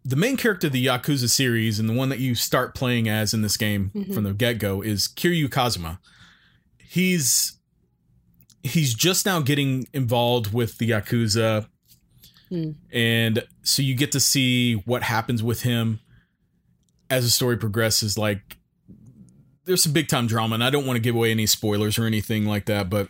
the 0.04 0.16
main 0.16 0.36
character 0.36 0.66
of 0.66 0.72
the 0.72 0.84
Yakuza 0.86 1.28
series, 1.30 1.78
and 1.78 1.88
the 1.88 1.92
one 1.92 2.08
that 2.08 2.18
you 2.18 2.34
start 2.34 2.74
playing 2.74 3.08
as 3.08 3.32
in 3.32 3.42
this 3.42 3.56
game 3.56 3.90
Mhm. 3.94 4.12
from 4.14 4.24
the 4.24 4.32
get 4.34 4.58
go, 4.58 4.82
is 4.82 5.06
Kiryu 5.08 5.50
Kazuma. 5.50 6.00
He's 6.78 7.58
he's 8.64 8.94
just 8.94 9.26
now 9.26 9.40
getting 9.40 9.86
involved 9.92 10.52
with 10.52 10.78
the 10.78 10.88
Yakuza, 10.90 11.66
Hmm. 12.48 12.70
and 12.92 13.44
so 13.64 13.82
you 13.82 13.94
get 13.96 14.12
to 14.12 14.20
see 14.20 14.74
what 14.74 15.02
happens 15.02 15.42
with 15.42 15.62
him 15.62 15.98
as 17.10 17.24
the 17.24 17.30
story 17.30 17.56
progresses. 17.56 18.16
Like 18.16 18.56
there's 19.64 19.82
some 19.82 19.92
big 19.92 20.06
time 20.08 20.26
drama, 20.28 20.54
and 20.54 20.62
I 20.64 20.70
don't 20.70 20.86
want 20.86 20.96
to 20.96 21.00
give 21.00 21.14
away 21.16 21.30
any 21.32 21.46
spoilers 21.46 21.98
or 21.98 22.04
anything 22.06 22.44
like 22.46 22.66
that, 22.66 22.88
but 22.90 23.08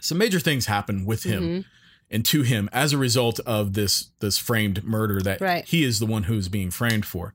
some 0.00 0.16
major 0.18 0.40
things 0.40 0.66
happen 0.66 1.04
with 1.04 1.22
him 1.24 1.42
Mhm. 1.42 1.64
And 2.12 2.24
to 2.26 2.42
him 2.42 2.68
as 2.72 2.92
a 2.92 2.98
result 2.98 3.40
of 3.40 3.72
this 3.72 4.10
this 4.20 4.38
framed 4.38 4.84
murder 4.84 5.20
that 5.22 5.40
Right. 5.40 5.64
he 5.64 5.82
is 5.82 5.98
the 5.98 6.06
one 6.06 6.24
who's 6.24 6.48
being 6.48 6.70
framed 6.70 7.06
for. 7.06 7.34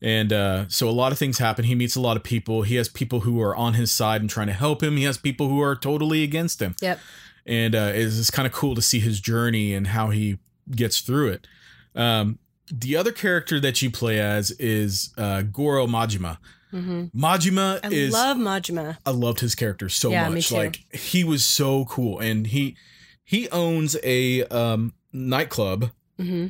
And 0.00 0.32
uh, 0.32 0.64
so 0.68 0.88
a 0.88 0.90
lot 0.90 1.12
of 1.12 1.18
things 1.18 1.38
happen. 1.38 1.64
He 1.64 1.76
meets 1.76 1.94
a 1.94 2.00
lot 2.00 2.16
of 2.16 2.24
people. 2.24 2.62
He 2.62 2.74
has 2.74 2.88
people 2.88 3.20
who 3.20 3.40
are 3.40 3.54
on 3.54 3.74
his 3.74 3.92
side 3.92 4.20
and 4.20 4.28
trying 4.28 4.48
to 4.48 4.52
help 4.52 4.82
him. 4.82 4.96
He 4.96 5.04
has 5.04 5.16
people 5.16 5.48
who 5.48 5.60
are 5.62 5.76
totally 5.76 6.24
against 6.24 6.60
him. 6.60 6.74
Yep. 6.80 6.98
And 7.46 7.74
uh, 7.76 7.92
it's, 7.94 8.18
it's 8.18 8.30
kind 8.30 8.46
of 8.46 8.52
cool 8.52 8.74
to 8.74 8.82
see 8.82 8.98
his 8.98 9.20
journey 9.20 9.72
and 9.74 9.86
how 9.88 10.10
he 10.10 10.38
gets 10.72 11.00
through 11.00 11.28
it. 11.28 11.46
Um, 11.94 12.38
the 12.72 12.96
other 12.96 13.12
character 13.12 13.60
that 13.60 13.80
you 13.82 13.90
play 13.90 14.18
as 14.18 14.50
is 14.52 15.12
uh, 15.18 15.42
Goro 15.42 15.86
Majima. 15.86 16.38
hmm 16.72 17.04
Majima 17.14 17.78
I 17.84 17.88
is 17.88 18.12
love 18.12 18.36
Majima. 18.38 18.96
I 19.06 19.10
loved 19.10 19.38
his 19.40 19.54
character 19.54 19.88
so 19.88 20.10
Yeah, 20.10 20.28
much. 20.28 20.50
Like 20.50 20.80
he 20.92 21.22
was 21.22 21.44
so 21.44 21.84
cool, 21.84 22.18
and 22.18 22.46
he 22.48 22.76
he 23.24 23.48
owns 23.50 23.96
a 24.02 24.44
um, 24.44 24.94
nightclub, 25.12 25.90
hmm 26.18 26.48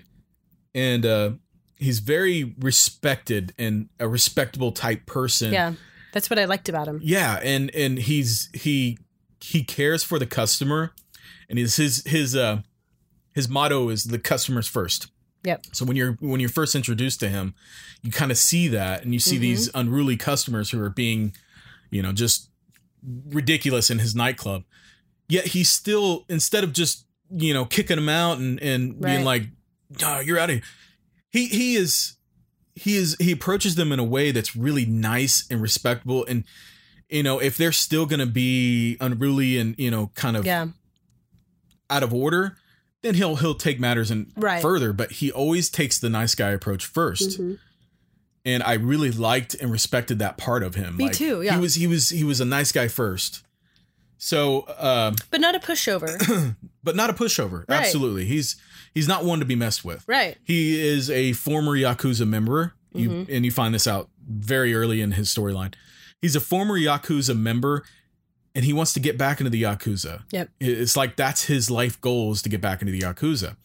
and 0.75 1.05
uh, 1.05 1.33
he's 1.77 1.99
very 1.99 2.55
respected 2.59 3.53
and 3.59 3.91
a 4.01 4.09
respectable 4.09 4.73
type 4.73 5.05
person. 5.05 5.53
Yeah. 5.53 5.75
That's 6.15 6.31
what 6.31 6.39
I 6.39 6.47
liked 6.47 6.69
about 6.71 6.89
him. 6.89 7.01
yeah, 7.03 7.39
and 7.43 7.71
and 7.75 7.99
he's 7.99 8.49
he 8.55 8.99
he 9.41 9.65
cares 9.65 10.03
for 10.05 10.19
the 10.19 10.27
customer, 10.27 10.93
and 11.49 11.59
his 11.59 11.77
his 11.77 12.03
his 12.07 12.35
uh 12.37 12.63
his 13.35 13.49
motto 13.49 13.89
is 13.89 14.05
the 14.05 14.19
customers 14.19 14.67
first. 14.69 15.09
Yep. 15.45 15.67
So 15.73 15.85
when 15.85 15.97
you're 15.97 16.13
when 16.21 16.39
you're 16.41 16.49
first 16.51 16.75
introduced 16.75 17.19
to 17.21 17.29
him, 17.29 17.55
you 18.03 18.11
kind 18.11 18.31
of 18.31 18.39
see 18.39 18.69
that, 18.69 19.05
and 19.05 19.13
you 19.15 19.21
see 19.21 19.37
Mhm. 19.37 19.41
these 19.41 19.71
unruly 19.75 20.17
customers 20.17 20.71
who 20.71 20.81
are 20.83 20.91
being, 20.91 21.35
you 21.91 22.03
know, 22.03 22.13
just 22.13 22.49
ridiculous 23.31 23.91
in 23.91 23.99
his 23.99 24.15
nightclub. 24.15 24.65
Yet 25.29 25.47
he's 25.49 25.71
still 25.71 26.25
instead 26.29 26.65
of 26.65 26.73
just 26.73 27.07
you 27.31 27.55
know 27.55 27.65
kicking 27.65 27.97
them 27.97 28.09
out 28.09 28.39
and 28.39 28.61
and 28.63 29.01
being 29.01 29.25
like, 29.25 29.45
oh, 30.05 30.21
"You're 30.21 30.39
out 30.39 30.51
of 30.51 30.57
here," 30.57 30.65
he 31.31 31.47
he 31.47 31.77
is 31.77 32.17
he 32.75 32.97
is 32.97 33.17
he 33.19 33.33
approaches 33.33 33.75
them 33.77 33.93
in 33.93 33.99
a 33.99 34.05
way 34.05 34.31
that's 34.33 34.55
really 34.57 34.85
nice 34.87 35.45
and 35.51 35.61
respectable 35.63 36.25
and 36.27 36.45
you 37.09 37.23
know 37.23 37.39
if 37.39 37.57
they're 37.57 37.73
still 37.73 38.07
going 38.07 38.21
to 38.21 38.27
be 38.27 38.97
unruly 39.01 39.59
and 39.59 39.75
you 39.79 39.91
know 39.91 40.11
kind 40.15 40.37
of 40.37 40.45
Yeah. 40.47 40.69
out 41.91 42.03
of 42.03 42.13
order 42.15 42.57
then 43.03 43.15
he'll 43.15 43.37
he'll 43.37 43.55
take 43.55 43.79
matters 43.79 44.11
and 44.11 44.33
Right. 44.37 44.63
further 44.63 44.93
but 44.95 45.13
he 45.13 45.31
always 45.31 45.69
takes 45.69 45.99
the 45.99 46.09
nice 46.09 46.35
guy 46.35 46.51
approach 46.51 46.87
1st 46.91 47.39
Mhm. 47.39 47.59
and 48.47 48.63
i 48.63 48.73
really 48.73 49.11
liked 49.11 49.55
and 49.55 49.71
respected 49.71 50.19
that 50.21 50.39
part 50.39 50.63
of 50.63 50.75
him 50.75 50.97
Me 50.97 51.11
too, 51.11 51.43
yeah. 51.43 51.55
he 51.55 51.61
was 51.61 51.75
he 51.75 51.87
was 51.87 52.09
he 52.09 52.25
was 52.25 52.41
a 52.41 52.47
nice 52.47 52.73
guy 52.73 52.89
first 52.89 53.43
so 54.25 54.65
um 54.79 55.17
But 55.33 55.41
not 55.41 55.57
a 55.57 55.59
pushover. 55.59 56.55
but 56.85 56.95
not 56.95 57.11
a 57.11 57.13
pushover 57.13 57.65
Right. 57.69 57.81
absolutely 57.81 58.25
he's 58.25 58.55
he's 58.95 59.09
not 59.09 59.25
one 59.25 59.41
to 59.41 59.45
be 59.45 59.57
messed 59.57 59.85
with 59.85 60.05
right. 60.07 60.37
he 60.45 60.81
is 60.81 61.11
a 61.11 61.33
former 61.33 61.73
Yakuza 61.77 62.27
member. 62.27 62.75
You 62.95 63.09
Mm-hmm. 63.11 63.33
and 63.35 63.45
you 63.45 63.51
find 63.51 63.75
this 63.75 63.87
out 63.87 64.11
very 64.29 64.75
early 64.75 65.01
in 65.01 65.13
his 65.13 65.29
storyline. 65.35 65.75
He's 66.21 66.37
a 66.37 66.41
former 66.41 66.79
Yakuza 66.79 67.35
member 67.37 67.85
and 68.55 68.65
he 68.67 68.73
wants 68.75 68.93
to 68.93 69.01
get 69.01 69.17
back 69.17 69.41
into 69.41 69.51
the 69.51 69.63
Yakuza. 69.63 70.23
Yep. 70.31 70.51
It's 70.61 70.95
like 70.97 71.17
that's 71.17 71.45
his 71.47 71.71
life 71.71 71.99
goal 72.03 72.33
is 72.33 72.43
to 72.43 72.49
get 72.51 72.61
back 72.61 72.83
into 72.83 72.93
the 72.93 73.01
Yakuza. 73.01 73.57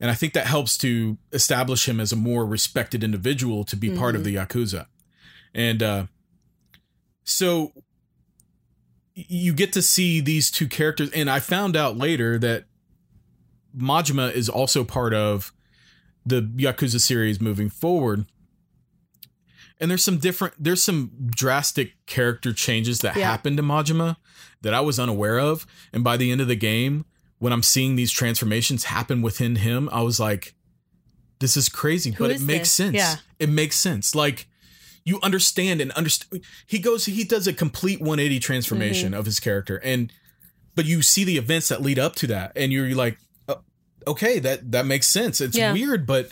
And 0.00 0.10
I 0.10 0.14
think 0.14 0.32
that 0.34 0.46
helps 0.46 0.76
to 0.78 1.16
establish 1.32 1.88
him 1.88 1.98
as 1.98 2.12
a 2.12 2.16
more 2.16 2.44
respected 2.46 3.02
individual 3.02 3.64
to 3.64 3.74
be 3.74 3.90
part 3.96 4.14
of 4.14 4.22
the 4.22 4.36
Yakuza. 4.36 4.86
And 5.54 5.82
uh 5.82 6.06
so 7.24 7.72
you 9.28 9.52
get 9.52 9.72
to 9.72 9.82
see 9.82 10.20
these 10.20 10.50
two 10.50 10.68
characters 10.68 11.10
and 11.10 11.28
I 11.28 11.40
found 11.40 11.76
out 11.76 11.96
later 11.96 12.38
that 12.38 12.64
Majima 13.76 14.32
is 14.32 14.48
also 14.48 14.84
part 14.84 15.12
of 15.14 15.52
the 16.24 16.42
Yakuza 16.42 17.00
series 17.00 17.40
moving 17.40 17.68
forward. 17.68 18.26
And 19.80 19.90
there's 19.90 20.02
some 20.04 20.18
different 20.18 20.54
there's 20.58 20.82
some 20.82 21.10
drastic 21.30 21.94
character 22.06 22.52
changes 22.52 22.98
that 23.00 23.16
Yeah. 23.16 23.30
happened 23.30 23.56
to 23.58 23.62
Majima 23.62 24.16
that 24.62 24.74
I 24.74 24.80
was 24.80 24.98
unaware 24.98 25.38
of. 25.38 25.66
And 25.92 26.02
by 26.02 26.16
the 26.16 26.30
end 26.32 26.40
of 26.40 26.48
the 26.48 26.56
game, 26.56 27.04
when 27.38 27.52
I'm 27.52 27.62
seeing 27.62 27.94
these 27.96 28.10
transformations 28.10 28.84
happen 28.84 29.22
within 29.22 29.56
him, 29.56 29.88
I 29.92 30.02
was 30.02 30.18
like, 30.18 30.54
this 31.38 31.56
is 31.56 31.68
crazy, 31.68 32.10
Who 32.12 32.24
but 32.24 32.32
is 32.32 32.42
it 32.42 32.44
makes 32.46 32.60
this? 32.62 32.72
sense. 32.72 32.96
Yeah. 32.96 33.16
It 33.38 33.48
makes 33.48 33.76
sense. 33.76 34.14
Like 34.16 34.48
you 35.04 35.18
understand 35.22 35.80
and 35.80 35.90
understand 35.92 36.42
he 36.66 36.78
goes 36.78 37.06
he 37.06 37.24
does 37.24 37.46
a 37.46 37.52
complete 37.52 38.00
180 38.00 38.38
transformation 38.40 39.10
Mm-hmm. 39.12 39.20
of 39.20 39.26
his 39.26 39.40
character 39.40 39.76
and 39.84 40.12
but 40.74 40.84
you 40.86 41.02
see 41.02 41.24
the 41.24 41.36
events 41.38 41.68
that 41.68 41.82
lead 41.82 41.98
up 41.98 42.14
to 42.16 42.26
that 42.28 42.52
and 42.56 42.72
you're 42.72 42.94
like 42.94 43.18
"Oh, 43.48 43.60
okay 44.06 44.38
that 44.38 44.70
that 44.72 44.86
makes 44.86 45.08
sense 45.08 45.40
it's 45.40 45.56
Yeah. 45.56 45.72
weird 45.72 46.06
but 46.06 46.30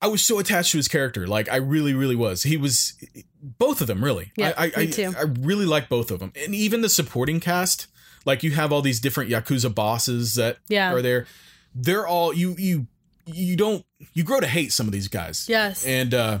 i 0.00 0.06
was 0.06 0.22
so 0.22 0.38
attached 0.38 0.72
to 0.72 0.78
his 0.78 0.88
character 0.88 1.26
like 1.26 1.48
i 1.50 1.56
really 1.56 1.94
really 1.94 2.16
was 2.16 2.42
he 2.42 2.56
was 2.56 2.94
both 3.42 3.80
of 3.80 3.86
them 3.86 4.02
really 4.02 4.32
Yeah, 4.36 4.52
I, 4.56 4.64
I, 4.64 4.66
me 4.66 4.72
I- 4.82 4.86
too. 4.86 5.14
I 5.16 5.22
really 5.40 5.66
like 5.66 5.88
both 5.88 6.10
of 6.10 6.18
them 6.20 6.32
and 6.34 6.54
even 6.54 6.80
the 6.80 6.88
supporting 6.88 7.40
cast 7.40 7.86
like 8.24 8.42
you 8.42 8.52
have 8.52 8.72
all 8.72 8.82
these 8.82 9.00
different 9.00 9.30
yakuza 9.30 9.72
bosses 9.74 10.34
that 10.34 10.58
Yeah. 10.68 10.92
are 10.92 11.02
there 11.02 11.26
they're 11.74 12.06
all 12.06 12.32
you 12.34 12.54
you 12.58 12.86
you 13.26 13.56
don't 13.56 13.84
you 14.14 14.24
grow 14.24 14.40
to 14.40 14.46
hate 14.48 14.72
some 14.72 14.86
of 14.86 14.92
these 14.92 15.08
guys 15.08 15.46
Yes. 15.48 15.84
and 15.86 16.12
uh 16.14 16.38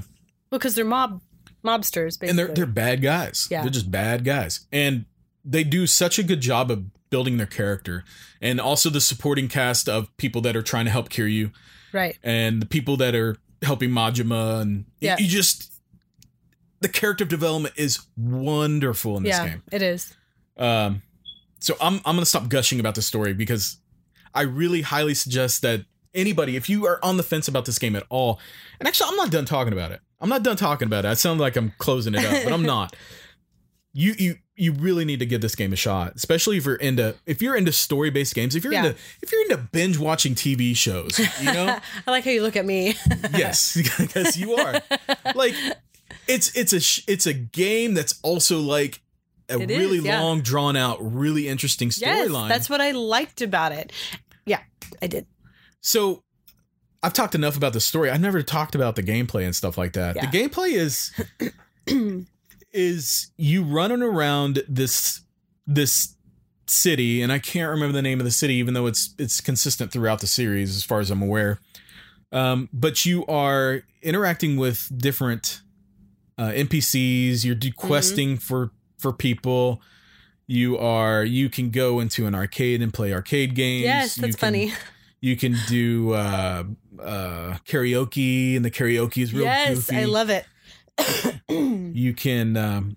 because 0.58 0.74
they're 0.74 0.84
mob 0.84 1.20
mobsters, 1.64 2.18
basically. 2.18 2.28
and 2.28 2.38
they're 2.38 2.48
they're 2.48 2.66
bad 2.66 3.02
guys. 3.02 3.48
Yeah. 3.50 3.62
They're 3.62 3.70
just 3.70 3.90
bad 3.90 4.24
guys. 4.24 4.66
And 4.72 5.06
they 5.44 5.64
do 5.64 5.86
such 5.86 6.18
a 6.18 6.22
good 6.22 6.40
job 6.40 6.70
of 6.70 6.84
building 7.10 7.36
their 7.36 7.46
character. 7.46 8.04
And 8.40 8.60
also 8.60 8.88
the 8.90 9.00
supporting 9.00 9.48
cast 9.48 9.88
of 9.88 10.14
people 10.16 10.40
that 10.42 10.54
are 10.56 10.62
trying 10.62 10.84
to 10.86 10.90
help 10.90 11.08
Kiryu 11.08 11.52
right. 11.92 12.16
and 12.22 12.60
the 12.62 12.66
people 12.66 12.96
that 12.98 13.14
are 13.14 13.36
helping 13.62 13.90
Majima 13.90 14.60
and 14.62 14.78
you- 15.00 15.08
Yeah. 15.08 15.16
you, 15.18 15.26
just 15.28 15.70
the 16.80 16.88
character 16.88 17.24
development 17.24 17.74
is 17.76 18.00
wonderful 18.16 19.16
in 19.16 19.22
this 19.24 19.36
Yeah, 19.36 19.48
game. 19.48 19.62
it 19.70 19.82
is. 19.82 20.14
Um 20.56 21.02
so 21.60 21.76
I'm 21.80 21.96
I'm 22.04 22.16
gonna 22.16 22.26
stop 22.26 22.48
gushing 22.48 22.80
about 22.80 22.94
the 22.96 23.02
story 23.02 23.34
because 23.34 23.76
I 24.34 24.42
really 24.42 24.80
highly 24.82 25.14
suggest 25.14 25.62
that 25.62 25.84
anybody, 26.14 26.56
if 26.56 26.68
you 26.68 26.86
are 26.86 26.98
on 27.04 27.16
the 27.18 27.22
fence 27.22 27.46
about 27.48 27.66
this 27.66 27.78
game 27.78 27.94
at 27.94 28.04
all, 28.08 28.40
and 28.80 28.88
actually 28.88 29.10
I'm 29.10 29.16
not 29.16 29.30
done 29.30 29.44
talking 29.44 29.72
about 29.72 29.92
it. 29.92 30.00
I'm 30.22 30.28
not 30.30 30.42
done 30.42 30.56
talking 30.56 30.86
about 30.86 31.04
it. 31.04 31.08
I 31.08 31.14
sound 31.14 31.40
like 31.40 31.56
I'm 31.56 31.72
closing 31.78 32.14
it 32.14 32.24
up, 32.24 32.44
but 32.44 32.52
I'm 32.52 32.62
not. 32.62 32.96
You 33.94 34.14
you 34.18 34.36
you 34.56 34.72
really 34.72 35.04
need 35.04 35.18
to 35.18 35.26
give 35.26 35.42
this 35.42 35.54
game 35.54 35.70
a 35.74 35.76
shot, 35.76 36.14
especially 36.16 36.56
if 36.56 36.64
you're 36.64 36.76
into 36.76 37.14
if 37.26 37.42
you're 37.42 37.54
into 37.54 37.72
story 37.72 38.08
based 38.08 38.34
games. 38.34 38.56
If 38.56 38.64
you're 38.64 38.72
Yeah. 38.72 38.86
into 38.86 38.98
if 39.20 39.30
you're 39.30 39.42
into 39.42 39.58
binge 39.58 39.98
watching 39.98 40.34
TV 40.34 40.74
shows, 40.74 41.18
you 41.18 41.52
know, 41.52 41.78
I 42.06 42.10
like 42.10 42.24
how 42.24 42.30
you 42.30 42.40
look 42.40 42.56
at 42.56 42.64
me. 42.64 42.94
yes, 43.36 43.76
because 43.76 44.38
you 44.38 44.54
are 44.54 44.80
like 45.34 45.54
it's 46.26 46.56
it's 46.56 46.72
a 46.72 47.12
it's 47.12 47.26
a 47.26 47.34
game 47.34 47.92
that's 47.92 48.18
also 48.22 48.60
like 48.60 49.02
a 49.50 49.60
It 49.60 49.70
is, 49.70 49.76
really 49.78 49.98
yeah. 49.98 50.22
long 50.22 50.40
drawn 50.40 50.74
out, 50.74 50.96
really 51.02 51.46
interesting 51.46 51.90
yes, 51.98 52.28
storyline. 52.30 52.48
that's 52.48 52.70
what 52.70 52.80
I 52.80 52.92
liked 52.92 53.42
about 53.42 53.72
it. 53.72 53.92
Yeah, 54.46 54.60
I 55.02 55.06
did. 55.06 55.26
So 55.82 56.24
I've 57.02 57.12
talked 57.12 57.34
enough 57.34 57.56
about 57.56 57.72
the 57.72 57.80
story. 57.80 58.10
I've 58.10 58.20
never 58.20 58.42
talked 58.42 58.74
about 58.74 58.94
the 58.96 59.02
gameplay 59.02 59.44
and 59.44 59.54
stuff 59.56 59.76
like 59.76 59.92
that. 59.94 60.14
Yeah. 60.16 60.30
The 60.30 60.38
gameplay 60.38 60.72
is 60.74 61.10
is 62.72 63.30
you 63.36 63.62
running 63.62 64.02
around 64.02 64.62
this 64.68 65.20
this 65.66 66.14
city, 66.66 67.20
and 67.22 67.32
I 67.32 67.38
can't 67.38 67.70
remember 67.70 67.92
the 67.92 68.02
name 68.02 68.20
of 68.20 68.24
the 68.24 68.30
city, 68.30 68.54
even 68.54 68.74
though 68.74 68.86
it's 68.86 69.14
it's 69.18 69.40
consistent 69.40 69.92
throughout 69.92 70.20
the 70.20 70.26
series, 70.26 70.76
as 70.76 70.84
far 70.84 71.00
as 71.00 71.10
I'm 71.10 71.22
aware. 71.22 71.58
Um, 72.30 72.68
but 72.72 73.04
you 73.04 73.26
are 73.26 73.82
interacting 74.00 74.56
with 74.56 74.88
different 74.96 75.60
uh, 76.38 76.44
NPCs. 76.54 77.44
You're 77.44 77.56
Mm-hmm. 77.56 77.86
questing 77.86 78.36
for 78.38 78.70
for 78.98 79.12
people. 79.12 79.82
You 80.46 80.78
are 80.78 81.24
you 81.24 81.48
can 81.48 81.70
go 81.70 82.00
into 82.00 82.26
an 82.26 82.34
arcade 82.34 82.80
and 82.82 82.92
play 82.92 83.12
arcade 83.12 83.54
games. 83.54 83.82
Yes, 83.84 84.16
You 84.16 84.22
that's 84.22 84.36
can- 84.36 84.46
funny. 84.46 84.72
You 85.22 85.36
can 85.36 85.56
do 85.68 86.12
uh, 86.12 86.64
uh, 87.00 87.56
karaoke, 87.66 88.56
and 88.56 88.64
the 88.64 88.70
karaoke 88.70 89.22
is 89.22 89.32
real 89.32 89.44
Yes, 89.44 89.76
goofy. 89.76 89.96
I 89.96 90.04
love 90.04 90.28
it. 90.28 90.44
You 91.48 92.14
can 92.14 92.56
um, 92.56 92.96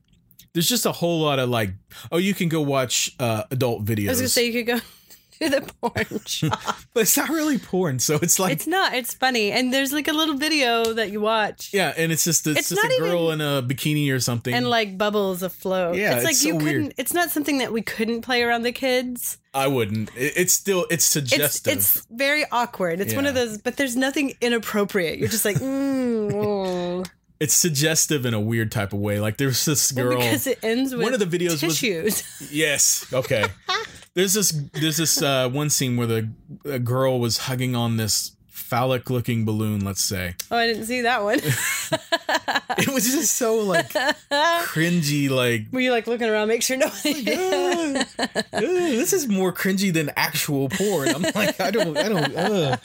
there's 0.53 0.67
just 0.69 0.85
a 0.85 0.91
whole 0.91 1.19
lot 1.21 1.37
of 1.39 1.49
like, 1.49 1.71
oh, 2.11 2.17
you 2.17 2.33
can 2.33 2.47
go 2.49 2.61
watch 2.61 3.13
uh, 3.19 3.43
adult 3.51 3.83
videos. 3.85 4.07
I 4.07 4.11
was 4.11 4.19
gonna 4.19 4.29
say 4.29 4.47
you 4.47 4.63
could 4.63 4.67
go 4.67 4.79
to 5.39 5.49
the 5.49 5.73
porn 5.81 6.21
shop. 6.25 6.75
but 6.93 7.01
it's 7.01 7.17
not 7.17 7.27
really 7.29 7.57
porn, 7.59 7.99
so 7.99 8.15
it's 8.21 8.39
like 8.39 8.53
it's 8.53 8.65
not. 8.67 8.93
It's 8.93 9.13
funny, 9.13 9.51
and 9.51 9.73
there's 9.73 9.91
like 9.91 10.07
a 10.07 10.13
little 10.13 10.35
video 10.37 10.93
that 10.93 11.11
you 11.11 11.19
watch. 11.19 11.71
yeah, 11.73 11.93
and 11.97 12.11
it's 12.13 12.23
just 12.23 12.47
it's, 12.47 12.59
It's 12.59 12.69
just 12.69 12.83
a 12.83 12.99
girl 12.99 13.25
even- 13.33 13.41
in 13.41 13.47
a 13.47 13.61
bikini 13.61 14.11
or 14.13 14.19
something. 14.21 14.53
And 14.53 14.69
like 14.69 14.97
bubbles 14.97 15.43
afloat. 15.43 15.97
Yeah, 15.97 16.15
it's 16.15 16.23
like 16.23 16.31
it's 16.33 16.45
you 16.45 16.53
so 16.53 16.59
couldn't. 16.59 16.93
It's 16.97 17.13
not 17.13 17.31
something 17.31 17.57
that 17.57 17.73
we 17.73 17.81
couldn't 17.81 18.21
play 18.21 18.41
around 18.43 18.61
the 18.63 18.71
kids. 18.71 19.37
I 19.55 19.67
wouldn't. 19.67 20.09
It's 20.15 20.53
still 20.53 20.83
it's 20.89 20.93
It's 20.93 21.05
suggestive. 21.05 21.73
it's 21.77 22.05
very 22.11 22.45
awkward. 22.51 22.99
It's 22.99 23.13
one 23.15 23.25
of 23.25 23.33
those, 23.33 23.57
but 23.57 23.77
there's 23.77 23.95
nothing 23.95 24.33
inappropriate. 24.41 25.17
You're 25.17 25.29
just 25.29 25.45
like, 25.45 25.55
mm, 25.59 26.33
oh. 26.33 27.03
it's 27.39 27.53
suggestive 27.53 28.25
in 28.25 28.33
a 28.33 28.39
weird 28.39 28.71
type 28.71 28.91
of 28.93 28.99
way. 28.99 29.19
Like 29.19 29.37
there's 29.37 29.63
this 29.65 29.93
Well, 29.93 30.09
girl. 30.09 30.17
because 30.19 30.45
it 30.47 30.59
ends 30.61 30.93
with 30.93 31.03
one 31.03 31.13
of 31.13 31.19
the 31.19 31.25
videos 31.25 31.51
was- 31.63 31.79
tissues. 31.79 32.51
yes. 32.51 33.05
Okay. 33.13 33.45
there's 34.13 34.33
this 34.33 34.51
there's 34.73 34.97
this 34.97 35.21
uh, 35.21 35.49
one 35.49 35.69
scene 35.69 35.95
where 35.97 36.07
the 36.07 36.29
a 36.65 36.79
girl 36.79 37.19
was 37.19 37.37
hugging 37.39 37.75
on 37.75 37.97
this 37.97 38.34
phallic 38.75 39.09
looking 39.09 39.45
balloon. 39.45 39.85
Let's 39.85 40.03
say 40.03 40.35
oh, 40.51 40.57
I 40.57 40.67
didn't 40.67 40.83
see 40.83 41.01
that 41.01 41.23
one. 41.23 41.39
it 42.77 42.89
was 42.89 43.05
just 43.05 43.35
so 43.35 43.59
like 43.59 43.89
cringy. 44.65 45.29
Like 45.29 45.67
Were 45.71 45.79
you 45.79 45.91
like 45.91 46.07
looking 46.07 46.27
around, 46.29 46.49
make 46.49 46.61
sure 46.61 46.75
nobody? 46.75 47.25
"Ugh, 47.31 48.05
ugh, 48.19 48.41
this 48.51 49.13
is 49.13 49.29
more 49.29 49.53
cringy 49.53 49.93
than 49.93 50.11
actual 50.17 50.67
porn. 50.67 51.07
I'm 51.07 51.21
like 51.21 51.61
I 51.61 51.71
don't 51.71 51.97
I 51.97 52.09
don't. 52.09 52.35
Uh. 52.35 52.77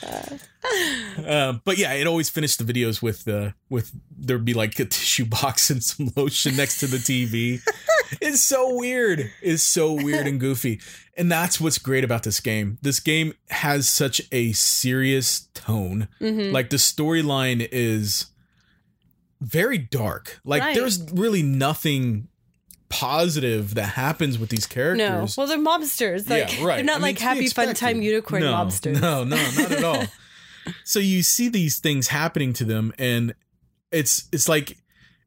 Uh, 1.26 1.54
but 1.64 1.78
yeah, 1.78 1.94
it 1.94 2.06
always 2.06 2.28
finished 2.28 2.64
the 2.64 2.72
videos 2.72 3.02
with 3.02 3.26
uh, 3.26 3.50
with 3.68 3.90
there'd 4.16 4.44
be 4.44 4.54
like 4.54 4.78
a 4.78 4.84
tissue 4.84 5.24
box 5.24 5.70
and 5.70 5.82
some 5.82 6.12
lotion 6.14 6.54
next 6.54 6.78
to 6.80 6.86
the 6.86 6.98
TV. 6.98 7.60
It's 8.20 8.42
so 8.42 8.76
weird. 8.76 9.30
It's 9.42 9.62
so 9.62 9.92
weird 9.92 10.26
and 10.26 10.40
goofy. 10.40 10.80
And 11.16 11.30
that's 11.30 11.60
what's 11.60 11.78
great 11.78 12.04
about 12.04 12.22
this 12.22 12.40
game. 12.40 12.78
This 12.82 13.00
game 13.00 13.34
has 13.50 13.88
such 13.88 14.20
a 14.32 14.52
serious 14.52 15.48
tone. 15.54 16.08
Mhm. 16.20 16.52
Like 16.52 16.70
the 16.70 16.76
storyline 16.76 17.66
is 17.70 18.26
very 19.40 19.78
dark. 19.78 20.40
Like 20.44 20.62
Right. 20.62 20.74
there's 20.74 21.00
really 21.12 21.42
nothing 21.42 22.28
positive 22.88 23.74
that 23.74 23.90
happens 23.90 24.38
with 24.38 24.50
these 24.50 24.66
characters. 24.66 24.98
No, 25.08 25.26
well, 25.36 25.46
they're 25.46 25.58
mobsters. 25.58 26.28
Like, 26.28 26.52
yeah, 26.58 26.64
right. 26.64 26.76
They're 26.76 26.84
not 26.84 26.94
I 26.96 26.98
mean, 26.98 27.02
like 27.02 27.18
happy 27.18 27.46
fun 27.48 27.74
time 27.74 28.02
unicorn 28.02 28.42
no, 28.42 28.52
mobsters. 28.52 29.00
No, 29.00 29.24
no, 29.24 29.36
not 29.36 29.70
at 29.70 29.84
all. 29.84 30.04
so 30.84 30.98
you 30.98 31.22
see 31.22 31.48
these 31.48 31.78
things 31.78 32.08
happening 32.08 32.52
to 32.54 32.64
them, 32.64 32.92
and 32.98 33.34
it's 33.92 34.28
it's 34.32 34.48
like 34.48 34.76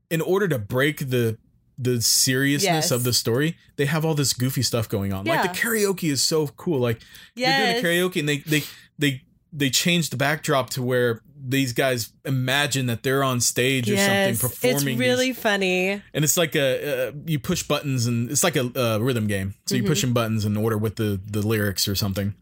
in 0.10 0.22
order 0.22 0.48
to 0.48 0.60
break 0.60 1.10
the 1.10 1.38
the 1.84 2.02
seriousness 2.02 2.64
Yes. 2.86 2.92
of 2.92 3.04
the 3.04 3.14
story, 3.14 3.58
they 3.76 3.86
have 3.86 4.06
all 4.06 4.16
this 4.16 4.34
goofy 4.34 4.62
stuff 4.62 4.88
going 4.90 5.12
on. 5.14 5.26
Like 5.26 5.44
the 5.44 5.60
karaoke 5.60 6.12
is 6.12 6.22
so 6.22 6.48
cool. 6.48 6.80
Like 6.80 7.02
Yes. 7.36 7.58
they're 7.58 7.82
doing 7.82 8.04
a 8.04 8.10
karaoke, 8.10 8.20
and 8.20 8.30
they 8.30 8.38
they 8.40 8.64
they 9.00 9.22
they 9.52 9.70
change 9.70 10.10
the 10.10 10.18
backdrop 10.18 10.70
to 10.72 10.82
where 10.82 11.22
these 11.46 11.74
guys 11.74 12.14
imagine 12.26 12.86
that 12.86 13.04
they're 13.04 13.22
on 13.24 13.42
stage 13.42 13.90
or 13.90 13.98
something 13.98 14.38
performing. 14.38 14.76
It's 14.78 14.84
these- 14.86 14.98
really 14.98 15.34
funny. 15.34 16.02
and 16.14 16.24
it's 16.24 16.38
like 16.38 16.56
a 16.56 17.10
uh, 17.10 17.12
you 17.26 17.38
push 17.38 17.64
buttons 17.64 18.06
and 18.08 18.32
it's 18.32 18.44
like 18.44 18.56
a 18.56 18.72
uh, 18.76 18.98
rhythm 19.00 19.28
game. 19.28 19.54
So 19.68 19.76
Mhm. 19.76 19.80
you're 19.80 19.88
pushing 19.88 20.14
buttons 20.14 20.46
in 20.46 20.56
order 20.58 20.78
with 20.78 20.96
the 20.96 21.20
the 21.30 21.46
lyrics 21.46 21.88
or 21.88 21.96
something. 21.96 22.34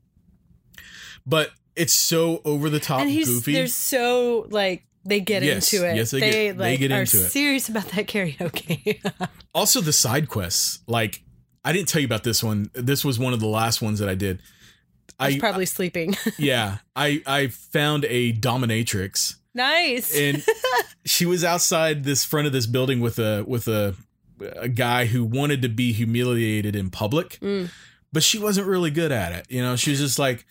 But 1.26 1.52
it's 1.76 1.94
so 1.94 2.42
over 2.46 2.70
the 2.70 2.80
top 2.80 3.02
and 3.02 3.10
he's 3.10 3.28
goofy. 3.28 3.54
they're 3.54 3.68
so 3.68 4.48
like 4.50 4.84
they 5.06 5.20
get 5.20 5.43
Yes, 5.43 5.72
into 5.74 5.88
it. 5.89 5.95
yes, 5.95 6.12
they 6.12 6.20
get- 6.20 6.32
they 6.32 6.52
like 6.54 6.80
get 6.80 6.91
are 6.91 7.02
into 7.02 7.18
it. 7.18 7.30
serious 7.32 7.70
about 7.70 7.88
that 7.89 8.08
karaoke. 8.08 8.99
also 9.54 9.82
the 9.82 9.93
side 9.93 10.28
quests. 10.30 10.80
Like 10.88 11.24
I 11.64 11.74
didn't 11.74 11.88
tell 11.89 12.02
you 12.02 12.06
about 12.08 12.24
this 12.24 12.43
one. 12.43 12.70
This 12.74 13.04
was 13.06 13.20
one 13.20 13.34
of 13.34 13.39
the 13.39 13.47
last 13.47 13.82
ones 13.82 13.99
that 13.99 14.10
I 14.10 14.16
did. 14.16 14.39
I 15.20 15.28
was 15.28 15.36
I 15.36 15.39
probably 15.39 15.66
sleeping. 15.66 16.16
yeah, 16.38 16.78
I 16.95 17.22
I 17.28 17.47
found 17.47 18.06
a 18.06 18.34
dominatrix 18.34 19.36
nice. 19.54 20.16
and 20.16 20.43
she 21.06 21.26
was 21.26 21.43
outside 21.43 22.04
this 22.04 22.24
front 22.24 22.47
of 22.47 22.54
this 22.54 22.66
building 22.66 22.99
with 23.02 23.20
a 23.20 23.43
with 23.47 23.68
a 23.68 23.95
a 24.56 24.68
guy 24.70 25.06
who 25.06 25.24
wanted 25.24 25.62
to 25.62 25.70
be 25.70 25.91
humiliated 25.93 26.76
in 26.76 26.89
public 26.89 27.38
Mm. 27.41 27.70
but 28.12 28.24
she 28.24 28.39
wasn't 28.39 28.66
really 28.66 28.89
good 28.89 29.12
at 29.12 29.32
it 29.34 29.45
you 29.49 29.62
know 29.62 29.76
she 29.76 29.91
was 29.91 29.99
just 29.99 30.18
like 30.18 30.47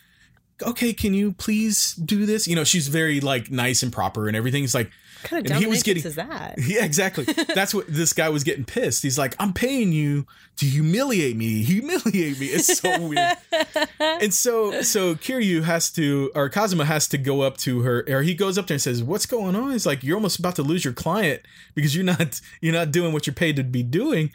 okay 0.62 0.92
can 0.92 1.14
you 1.14 1.32
please 1.32 1.94
do 1.94 2.26
this 2.26 2.46
you 2.46 2.54
know 2.56 2.64
she's 2.64 2.88
very 2.88 3.20
like 3.20 3.50
nice 3.50 3.82
and 3.82 3.92
proper 3.92 4.28
and 4.28 4.36
everything 4.36 4.64
it's 4.64 4.74
like 4.74 4.90
what 5.22 5.30
kind 5.30 5.46
of 5.46 5.52
and 5.52 5.61
he 5.62 5.68
was 5.68 5.82
getting- 5.82 6.02
is 6.02 6.14
that? 6.14 6.54
yeah 6.58 6.84
exactly 6.84 7.24
that's 7.54 7.74
what 7.74 7.86
this 7.88 8.12
guy 8.12 8.28
was 8.30 8.42
getting 8.42 8.64
pissed 8.64 9.02
he's 9.02 9.18
like 9.18 9.34
i'm 9.38 9.52
paying 9.52 9.92
you 9.92 10.26
to 10.56 10.64
humiliate 10.66 11.36
me 11.36 11.62
humiliate 11.62 12.38
me 12.40 12.46
it's 12.46 12.78
so 12.78 13.00
weird 13.06 13.36
and 14.00 14.32
so 14.32 14.82
so 14.82 15.14
Kiryu 15.14 15.62
has 15.62 15.90
to 15.92 16.30
or 16.34 16.48
Kazuma 16.48 16.84
has 16.84 17.06
to 17.08 17.18
go 17.18 17.42
up 17.42 17.56
to 17.58 17.80
her 17.82 18.04
or 18.08 18.22
he 18.22 18.34
goes 18.34 18.56
up 18.58 18.66
there 18.66 18.74
and 18.76 18.82
says, 18.82 19.02
What's 19.02 19.26
going 19.26 19.54
on? 19.54 19.72
He's 19.72 19.86
like, 19.86 20.02
You're 20.02 20.16
almost 20.16 20.38
about 20.38 20.56
to 20.56 20.62
lose 20.62 20.84
your 20.84 20.94
client 20.94 21.42
because 21.74 21.94
you're 21.94 22.04
not 22.04 22.40
you're 22.61 22.72
not 22.72 22.90
doing 22.90 23.12
what 23.12 23.26
you're 23.26 23.34
paid 23.34 23.56
to 23.56 23.64
be 23.64 23.82
doing. 23.82 24.32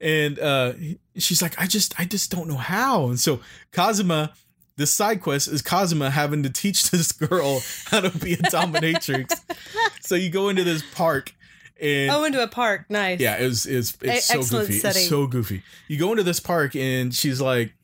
And 0.00 0.38
uh 0.38 0.72
she's 1.16 1.42
like, 1.42 1.58
I 1.60 1.66
just 1.66 1.98
I 2.00 2.04
just 2.04 2.30
don't 2.30 2.48
know 2.48 2.56
how. 2.56 3.06
And 3.08 3.18
so 3.20 3.40
Kazuma 3.72 4.32
the 4.80 4.86
side 4.86 5.20
quest 5.20 5.46
is 5.46 5.60
Kazuma 5.60 6.10
having 6.10 6.42
to 6.42 6.50
teach 6.50 6.90
this 6.90 7.12
girl 7.12 7.60
how 7.86 8.00
to 8.00 8.10
be 8.18 8.32
a 8.32 8.38
dominatrix. 8.38 9.38
so 10.00 10.14
you 10.14 10.30
go 10.30 10.48
into 10.48 10.64
this 10.64 10.82
park 10.94 11.34
and 11.80 12.10
oh, 12.10 12.24
into 12.24 12.42
a 12.42 12.48
park. 12.48 12.86
Nice. 12.88 13.20
yeah, 13.20 13.36
it 13.36 13.44
was 13.44 13.66
it's 13.66 13.96
it's 14.00 14.34
E- 14.34 14.42
so 14.42 14.58
goofy. 14.58 14.78
setting. 14.78 15.00
It's 15.00 15.08
so 15.08 15.26
goofy. 15.26 15.62
You 15.86 15.98
go 15.98 16.10
into 16.10 16.22
this 16.22 16.40
park 16.40 16.74
and 16.74 17.14
she's 17.14 17.40
like 17.40 17.74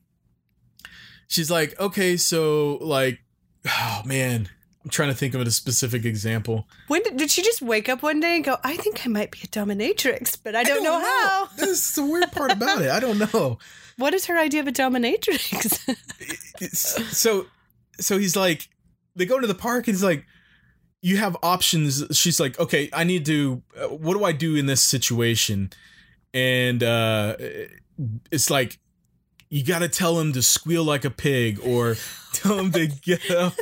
she's 1.29 1.51
like, 1.51 1.79
"Okay, 1.79 2.17
so 2.17 2.79
like 2.81 3.21
oh 3.67 4.03
man, 4.05 4.49
I'm 4.85 4.91
trying 4.91 5.09
to 5.09 5.15
think 5.15 5.35
of 5.35 5.41
a 5.41 5.51
specific 5.51 6.05
example. 6.05 6.67
When 6.89 7.03
did, 7.03 7.17
did 7.17 7.31
she 7.31 7.43
just 7.43 7.61
wake 7.61 7.89
up 7.89 8.03
one 8.03 8.21
day 8.21 8.37
and 8.37 8.45
go, 8.45 8.57
I 8.63 8.77
think 8.77 9.05
I 9.05 9.09
might 9.09 9.33
be 9.33 9.41
a 9.43 9.49
dominatrix, 9.49 10.39
but 10.43 10.55
I 10.55 10.63
don't, 10.63 10.85
know, 10.85 11.01
how. 11.01 11.49
This 11.57 11.89
is 11.89 11.95
the 11.97 12.05
weird 12.05 12.31
part 12.31 12.53
about 12.53 12.83
it. 12.83 12.91
I 12.91 13.01
don't 13.01 13.19
know. 13.19 13.59
What 13.99 14.13
is 14.13 14.27
her 14.27 14.39
idea 14.39 14.61
of 14.61 14.69
a 14.69 14.73
dominatrix? 14.73 15.97
So 16.73 17.47
so 17.99 18.19
he's 18.19 18.37
like 18.37 18.69
they 19.15 19.27
go 19.27 19.41
to 19.41 19.47
the 19.47 19.55
park 19.55 19.87
and 19.87 19.95
he's 19.95 20.05
like 20.05 20.27
you 21.03 21.19
have 21.19 21.37
options. 21.43 22.05
She's 22.13 22.41
like 22.41 22.59
okay 22.59 22.89
i 22.93 23.05
need 23.05 23.27
to 23.27 23.63
uh, 23.79 23.89
what 23.89 24.15
do 24.15 24.25
i 24.25 24.33
do 24.33 24.57
in 24.57 24.67
this 24.67 24.83
situation? 24.83 25.71
And 26.35 26.83
uh 26.83 27.37
it's 28.31 28.51
like 28.51 28.79
you 29.49 29.65
got 29.65 29.79
to 29.79 29.89
tell 29.89 30.19
him 30.19 30.33
to 30.33 30.43
squeal 30.43 30.83
like 30.83 31.05
a 31.05 31.11
pig 31.11 31.61
or 31.63 31.97
tell 32.33 32.59
him 32.59 32.73
to 32.73 32.87
get 32.87 33.31
up 33.31 33.55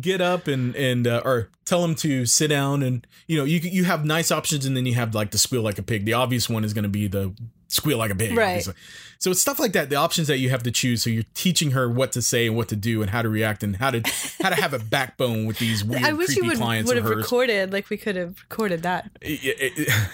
get 0.00 0.20
up 0.20 0.48
and 0.48 0.74
and 0.76 1.06
uh, 1.06 1.22
or 1.24 1.50
tell 1.64 1.84
him 1.84 1.94
to 1.94 2.26
sit 2.26 2.48
down 2.48 2.82
and 2.82 3.06
you 3.26 3.38
know 3.38 3.44
you 3.44 3.58
you 3.60 3.84
have 3.84 4.04
nice 4.04 4.30
options 4.30 4.66
and 4.66 4.76
then 4.76 4.86
you 4.86 4.94
have 4.94 5.14
like 5.14 5.30
the 5.30 5.38
squeal 5.38 5.62
like 5.62 5.78
a 5.78 5.82
pig. 5.82 6.04
The 6.04 6.12
obvious 6.12 6.48
one 6.48 6.64
is 6.64 6.74
going 6.74 6.84
to 6.84 6.88
be 6.88 7.06
the 7.06 7.34
squeal 7.68 7.98
like 7.98 8.10
a 8.10 8.14
pig 8.14 8.36
Right. 8.36 8.48
obviously. 8.48 8.74
so 9.18 9.30
it's 9.32 9.40
stuff 9.40 9.58
like 9.58 9.72
that 9.72 9.90
the 9.90 9.96
options 9.96 10.28
that 10.28 10.38
you 10.38 10.50
have 10.50 10.62
to 10.62 10.70
choose 10.70 11.02
so 11.02 11.10
you're 11.10 11.24
teaching 11.34 11.72
her 11.72 11.88
what 11.90 12.12
to 12.12 12.22
say 12.22 12.46
and 12.46 12.56
what 12.56 12.68
to 12.68 12.76
do 12.76 13.02
and 13.02 13.10
how 13.10 13.22
to 13.22 13.28
react 13.28 13.62
and 13.64 13.76
how 13.76 13.90
to 13.90 14.00
how 14.40 14.50
to 14.50 14.54
have 14.54 14.72
a 14.72 14.78
backbone 14.78 15.46
with 15.46 15.58
these 15.58 15.82
weird 15.84 16.02
I 16.04 16.12
wish 16.12 16.36
you 16.36 16.44
would, 16.44 16.58
would 16.60 16.96
have 16.96 17.06
recorded, 17.08 17.72
like 17.72 17.90
we 17.90 17.96
could 17.96 18.16
have 18.16 18.36
recorded 18.48 18.82
that. 18.84 19.10
it- 19.20 19.42
it- 19.44 19.72
it- 19.78 20.08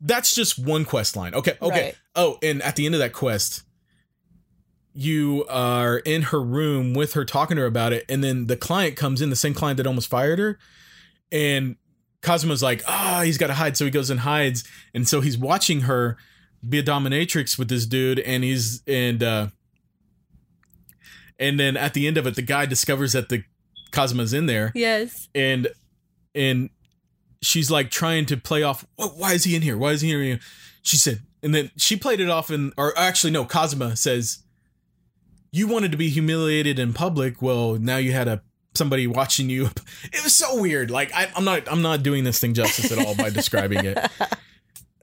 that's 0.00 0.34
just 0.34 0.58
one 0.58 0.84
quest 0.84 1.16
line. 1.16 1.34
Okay, 1.34 1.54
okay. 1.62 1.82
Right. 1.86 1.94
Oh, 2.14 2.38
and 2.42 2.62
at 2.62 2.76
the 2.76 2.84
end 2.84 2.94
of 2.94 2.98
that 2.98 3.14
quest, 3.14 3.62
you 4.92 5.44
are 5.48 5.98
in 5.98 6.22
her 6.22 6.42
room 6.42 6.94
with 6.94 7.12
her 7.14 7.24
talking 7.24 7.56
to 7.56 7.62
her 7.62 7.66
about 7.66 7.92
it, 7.92 8.04
and 8.08 8.22
then 8.24 8.46
the 8.46 8.56
client 8.56 8.96
comes 8.96 9.20
in, 9.20 9.30
the 9.30 9.36
same 9.36 9.54
client 9.54 9.76
that 9.78 9.86
almost 9.86 10.08
fired 10.08 10.38
her, 10.38 10.58
and 11.32 11.76
Kazuma's 12.22 12.62
like, 12.62 12.82
ah, 12.88 13.22
he's 13.24 13.38
got 13.38 13.48
to 13.48 13.54
hide, 13.54 13.76
so 13.76 13.84
he 13.84 13.90
goes 13.90 14.10
and 14.10 14.20
hides, 14.20 14.64
and 14.94 15.06
so 15.06 15.20
he's 15.20 15.36
watching 15.38 15.82
her 15.82 16.16
be 16.68 16.78
a 16.78 16.82
dominatrix 16.82 17.58
with 17.58 17.68
this 17.68 17.86
dude, 17.86 18.18
and 18.20 18.42
he's 18.44 18.82
and 18.86 19.22
uh 19.22 19.48
and 21.38 21.60
then 21.60 21.76
at 21.76 21.94
the 21.94 22.06
end 22.06 22.16
of 22.16 22.26
it, 22.26 22.34
the 22.34 22.42
guy 22.42 22.66
discovers 22.66 23.12
that 23.12 23.28
the 23.28 23.44
Kazuma's 23.92 24.32
in 24.32 24.46
there, 24.46 24.72
Yes. 24.74 25.28
and 25.34 25.68
and 26.34 26.70
she's 27.42 27.70
like 27.70 27.90
trying 27.90 28.26
to 28.26 28.36
play 28.36 28.62
off 28.62 28.86
why 28.96 29.32
is 29.34 29.44
he 29.44 29.54
in 29.54 29.62
here? 29.62 29.76
Why 29.76 29.92
is 29.92 30.00
he 30.00 30.08
here? 30.08 30.40
She 30.82 30.96
said 30.96 31.20
and 31.42 31.54
then 31.54 31.70
she 31.76 31.96
played 31.96 32.20
it 32.20 32.28
off 32.30 32.50
and 32.50 32.72
or 32.76 32.96
actually 32.98 33.30
no 33.30 33.44
kazuma 33.44 33.94
says 33.96 34.38
you 35.52 35.68
wanted 35.68 35.92
to 35.92 35.96
be 35.98 36.08
humiliated 36.08 36.78
in 36.78 36.92
public. 36.92 37.40
Well 37.40 37.74
now 37.74 37.96
you 37.98 38.12
had 38.12 38.28
a 38.28 38.42
somebody 38.74 39.06
watching 39.06 39.48
you. 39.48 39.70
It 40.12 40.22
was 40.24 40.34
so 40.34 40.60
weird. 40.60 40.90
Like 40.90 41.14
I, 41.14 41.28
i'm 41.36 41.44
not 41.44 41.70
i'm 41.70 41.82
not 41.82 42.02
doing 42.02 42.24
this 42.24 42.38
thing 42.40 42.54
justice 42.54 42.90
at 42.92 42.98
all 43.04 43.14
by 43.14 43.30
describing 43.30 43.84
it 43.84 43.98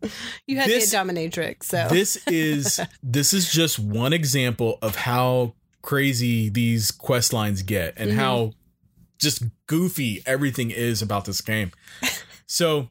You 0.47 0.57
had 0.57 0.69
This- 0.69 0.93
a 0.93 0.97
dominatrix, 0.97 1.63
so 1.63 1.87
this 1.89 2.17
is 2.27 2.79
this 3.03 3.33
is 3.33 3.51
just 3.51 3.79
one 3.79 4.13
example 4.13 4.77
of 4.81 4.95
how 4.95 5.55
crazy 5.81 6.49
these 6.49 6.91
quest 6.91 7.33
lines 7.33 7.61
get 7.61 7.93
and 7.97 8.11
Mhm. 8.11 8.15
how 8.15 8.51
just 9.19 9.43
goofy 9.67 10.21
everything 10.25 10.69
is 10.71 11.01
about 11.01 11.25
this 11.25 11.41
game. 11.41 11.71
So 12.45 12.89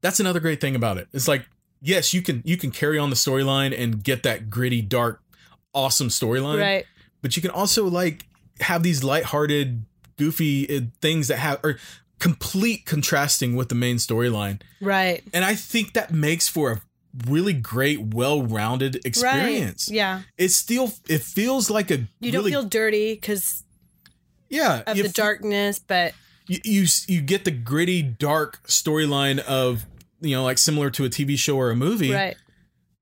that's 0.00 0.20
another 0.20 0.40
great 0.40 0.60
thing 0.60 0.74
about 0.76 0.98
it. 0.98 1.08
It's 1.12 1.28
like 1.28 1.46
yes, 1.80 2.14
you 2.14 2.22
can 2.22 2.42
you 2.44 2.56
can 2.56 2.70
carry 2.70 2.98
on 2.98 3.10
the 3.10 3.16
storyline 3.16 3.78
and 3.78 4.02
get 4.02 4.22
that 4.22 4.48
gritty, 4.50 4.80
dark, 4.82 5.22
awesome 5.74 6.08
storyline. 6.08 6.60
Right. 6.60 6.86
But 7.22 7.36
you 7.36 7.42
can 7.42 7.50
also 7.50 7.86
like 7.86 8.26
have 8.60 8.82
these 8.82 9.02
lighthearted, 9.04 9.84
goofy 10.16 10.74
uh, 10.74 10.80
things 11.02 11.28
that 11.28 11.38
have 11.38 11.60
are 11.64 11.78
complete 12.24 12.86
contrasting 12.86 13.54
with 13.54 13.68
the 13.68 13.74
main 13.74 13.96
storyline. 13.96 14.58
Right. 14.80 15.22
And 15.34 15.44
I 15.44 15.54
think 15.54 15.92
that 15.92 16.10
makes 16.10 16.48
for 16.48 16.72
a 16.72 16.80
really 17.28 17.52
great, 17.52 18.00
well-rounded 18.00 19.04
experience. 19.04 19.90
Right. 19.90 19.96
Yeah. 19.96 20.20
It 20.38 20.48
still 20.48 20.94
it 21.06 21.20
feels 21.20 21.68
like 21.68 21.90
a 21.90 22.08
You 22.20 22.32
don't 22.32 22.38
really, 22.40 22.52
feel 22.52 22.62
dirty 22.62 23.12
because 23.12 23.62
yeah 24.48 24.82
of 24.86 24.96
the 24.96 25.04
f- 25.04 25.12
darkness, 25.12 25.78
but 25.78 26.14
you, 26.46 26.60
you 26.64 26.86
you 27.08 27.20
get 27.20 27.44
the 27.44 27.50
gritty, 27.50 28.00
dark 28.00 28.66
storyline 28.68 29.38
of 29.40 29.84
you 30.22 30.34
know 30.34 30.44
like 30.44 30.56
similar 30.56 30.88
to 30.92 31.04
a 31.04 31.10
TV 31.10 31.36
show 31.38 31.58
or 31.58 31.70
a 31.70 31.76
movie. 31.76 32.10
right. 32.10 32.36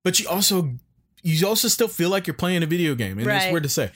but 0.02 0.18
you 0.18 0.28
also 0.28 0.74
you 1.22 1.46
also 1.46 1.68
still 1.68 1.86
feel 1.86 2.10
like 2.10 2.26
you're 2.26 2.34
playing 2.34 2.64
a 2.64 2.66
video 2.66 2.96
game 2.96 3.20
and 3.20 3.30
it's 3.30 3.52
weird 3.52 3.62
to 3.62 3.68
say 3.68 3.92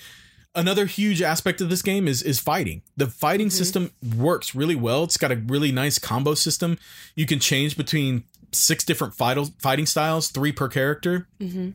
another 0.56 0.86
huge 0.86 1.22
aspect 1.22 1.60
of 1.60 1.68
this 1.70 1.82
game 1.82 2.08
is 2.08 2.22
is 2.22 2.40
fighting. 2.40 2.82
The 2.96 3.06
fighting 3.06 3.46
Mm-hmm. 3.48 3.56
system 3.56 3.90
works 4.16 4.54
really 4.54 4.74
well. 4.74 5.04
It's 5.04 5.16
got 5.16 5.30
a 5.30 5.36
really 5.36 5.70
nice 5.70 5.98
combo 6.00 6.34
system. 6.34 6.78
You 7.14 7.26
can 7.26 7.38
change 7.38 7.76
between 7.76 8.24
six 8.52 8.82
different 8.84 9.14
fight, 9.14 9.38
fighting 9.60 9.86
styles 9.86 10.28
three 10.30 10.52
per 10.52 10.68
character. 10.68 11.28
Hmm 11.40 11.70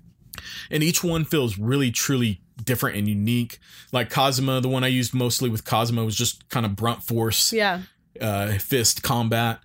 and 0.72 0.82
each 0.82 1.04
one 1.04 1.26
feels 1.26 1.60
really 1.60 1.92
truly 1.92 2.42
different 2.64 2.96
and 2.98 3.08
unique. 3.08 3.60
Like 3.92 4.10
kazuma 4.10 4.62
the 4.62 4.70
one 4.70 4.84
i 4.84 4.88
used 4.88 5.14
mostly 5.14 5.50
with 5.50 5.66
kazuma 5.66 6.06
was 6.06 6.16
just 6.16 6.48
kind 6.50 6.66
of 6.66 6.76
brunt 6.76 7.04
force 7.04 7.52
Yeah. 7.54 7.82
uh, 8.20 8.54
fist 8.54 9.04
combat. 9.04 9.60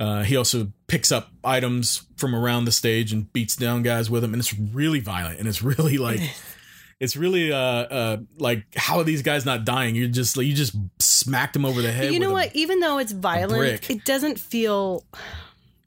Uh, 0.00 0.22
he 0.24 0.34
also 0.36 0.72
picks 0.88 1.12
up 1.12 1.30
items 1.44 2.02
from 2.16 2.34
around 2.34 2.64
the 2.64 2.72
stage 2.72 3.12
and 3.12 3.30
beats 3.32 3.56
down 3.56 3.82
guys 3.82 4.10
with 4.10 4.22
them, 4.22 4.32
and 4.32 4.40
it's 4.40 4.54
really 4.58 5.00
violent 5.00 5.38
and 5.38 5.46
it's 5.46 5.62
really 5.62 5.98
like 5.98 6.20
it's 7.00 7.16
really 7.16 7.52
uh 7.52 7.56
uh 7.58 8.16
like 8.38 8.64
how 8.76 8.98
are 8.98 9.04
these 9.04 9.22
guys 9.22 9.44
not 9.44 9.64
dying? 9.64 9.94
You're 9.94 10.08
just 10.08 10.36
like 10.36 10.46
you 10.46 10.54
just 10.54 10.74
smacked 10.98 11.52
them 11.52 11.64
over 11.64 11.82
the 11.82 11.92
head. 11.92 12.12
You 12.12 12.20
know 12.20 12.32
with 12.32 12.44
a- 12.44 12.46
what? 12.48 12.56
Even 12.56 12.80
though 12.80 12.98
it's 12.98 13.12
violent, 13.12 13.90
it 13.90 14.04
doesn't 14.04 14.38
feel. 14.38 15.04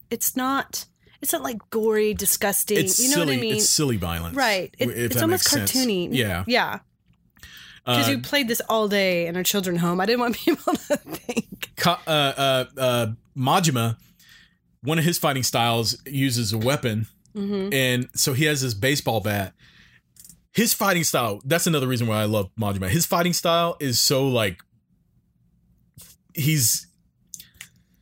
It's 0.09 0.35
not. 0.35 0.85
It's 1.21 1.33
not 1.33 1.43
like 1.43 1.57
gory, 1.69 2.13
disgusting. 2.13 2.77
It's 2.77 2.99
you 2.99 3.09
know 3.09 3.15
silly. 3.15 3.25
what 3.35 3.37
I 3.37 3.41
mean? 3.41 3.55
It's 3.55 3.69
silly 3.69 3.97
violence, 3.97 4.35
right. 4.37 4.73
It, 4.79 4.89
it's 4.89 5.21
almost 5.21 5.53
makes 5.53 5.71
sense. 5.71 5.85
cartoony. 5.85 6.09
Yeah, 6.11 6.43
Yeah. 6.47 6.79
Because 7.85 8.07
uh, 8.07 8.11
you 8.11 8.19
played 8.19 8.47
this 8.47 8.61
all 8.69 8.87
day 8.87 9.25
in 9.27 9.35
our 9.35 9.43
children 9.43 9.75
home. 9.77 9.99
I 9.99 10.05
didn't 10.05 10.19
want 10.19 10.35
people 10.45 10.73
to 10.73 10.97
think. 10.97 11.71
Ka- 11.75 12.01
uh, 12.07 12.09
uh, 12.09 12.65
uh, 12.77 13.07
Majima, 13.35 13.97
one 14.83 14.97
of 14.99 15.03
his 15.05 15.17
fighting 15.17 15.43
styles 15.43 15.97
uses 16.05 16.53
a 16.53 16.57
weapon, 16.57 17.07
hmm 17.35 17.69
and 17.73 18.07
so 18.15 18.33
he 18.33 18.45
has 18.45 18.61
this 18.61 18.73
baseball 18.73 19.19
bat. 19.21 19.53
His 20.51 20.73
fighting 20.73 21.03
style, 21.03 21.41
that's 21.45 21.67
another 21.67 21.87
reason 21.87 22.07
why 22.07 22.21
I 22.21 22.25
love 22.25 22.49
Majima. 22.59 22.89
His 22.89 23.05
fighting 23.05 23.33
style 23.33 23.77
is 23.79 23.99
so 23.99 24.27
like 24.27 24.59
he's 26.33 26.87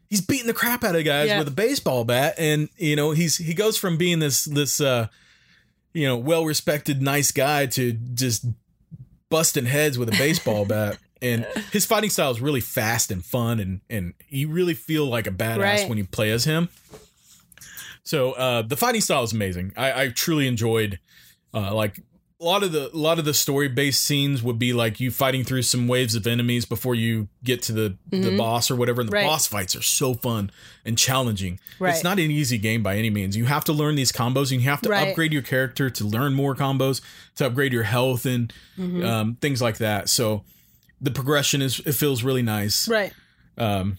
he's 0.10 0.22
beating 0.22 0.48
the 0.48 0.54
crap 0.54 0.84
out 0.84 0.96
of 0.96 1.04
guys 1.04 1.28
Yeah. 1.28 1.40
with 1.40 1.48
a 1.48 1.52
baseball 1.52 2.04
bat 2.06 2.36
and 2.38 2.70
you 2.78 2.96
know, 2.96 3.12
he's 3.12 3.38
he 3.38 3.54
goes 3.54 3.78
from 3.78 3.98
being 3.98 4.20
this 4.20 4.46
this 4.46 4.80
uh 4.82 5.08
you 5.94 6.06
know, 6.06 6.18
well-respected 6.18 7.02
nice 7.02 7.32
guy 7.32 7.66
to 7.66 7.94
just 7.94 8.46
busting 9.30 9.66
heads 9.66 9.98
with 9.98 10.10
a 10.10 10.12
baseball 10.18 10.64
bat. 10.66 10.98
And 11.22 11.48
his 11.72 11.86
fighting 11.86 12.12
style 12.12 12.30
is 12.30 12.40
really 12.40 12.62
fast 12.62 13.10
and 13.12 13.26
fun 13.26 13.60
and 13.60 13.82
and 13.90 14.14
you 14.30 14.50
really 14.50 14.74
feel 14.76 15.06
like 15.08 15.28
a 15.28 15.32
badass 15.32 15.58
Right. 15.58 15.90
when 15.90 15.98
you 15.98 16.06
play 16.06 16.32
as 16.32 16.46
him. 16.46 16.70
So 18.04 18.32
uh, 18.34 18.62
the 18.62 18.78
fighting 18.78 19.02
style 19.02 19.24
is 19.24 19.34
amazing. 19.34 19.74
I, 19.76 20.04
I 20.04 20.08
truly 20.10 20.48
enjoyed 20.48 21.00
uh, 21.54 21.74
like 21.74 22.00
a 22.40 22.44
lot 22.44 22.62
of 22.62 22.72
the 22.72 22.94
a 22.94 22.96
lot 22.96 23.18
of 23.18 23.26
the 23.26 23.34
story 23.34 23.68
based 23.68 24.04
scenes 24.04 24.44
would 24.44 24.60
be 24.60 24.72
like 24.72 25.00
you 25.00 25.10
fighting 25.10 25.44
through 25.44 25.64
some 25.64 25.88
waves 25.88 26.14
of 26.14 26.28
enemies 26.28 26.66
before 26.66 26.94
you 26.94 27.28
get 27.44 27.64
to 27.64 27.72
the 27.72 27.98
the 28.12 28.18
Mhm. 28.18 28.38
boss 28.38 28.70
or 28.70 28.76
whatever. 28.76 29.02
And 29.02 29.10
the 29.10 29.14
Right. 29.14 29.26
boss 29.26 29.48
fights 29.48 29.76
are 29.76 29.82
so 29.82 30.14
fun 30.14 30.52
and 30.86 30.98
challenging. 31.00 31.60
Right. 31.80 31.96
It's 31.96 32.04
not 32.04 32.20
an 32.20 32.30
easy 32.30 32.60
game 32.60 32.84
by 32.84 32.96
any 32.98 33.10
means. 33.10 33.36
You 33.36 33.46
have 33.46 33.64
to 33.66 33.74
learn 33.74 33.96
these 33.96 34.12
combos 34.12 34.52
and 34.52 34.62
you 34.62 34.70
have 34.70 34.82
to 34.82 34.90
Right. 34.90 35.08
upgrade 35.10 35.34
your 35.34 35.42
character 35.42 35.90
to 35.90 36.04
learn 36.06 36.34
more 36.36 36.56
combos 36.56 37.02
to 37.38 37.48
upgrade 37.48 37.74
your 37.74 37.84
health 37.84 38.26
and 38.26 38.54
Mhm. 38.78 39.04
um, 39.04 39.38
things 39.42 39.60
like 39.62 39.78
that. 39.80 40.08
So 40.08 40.44
the 41.02 41.12
progression 41.12 41.62
is 41.64 41.80
it 41.86 41.94
feels 41.94 42.22
really 42.24 42.44
nice. 42.44 42.88
right. 42.88 43.14
Um, 43.58 43.98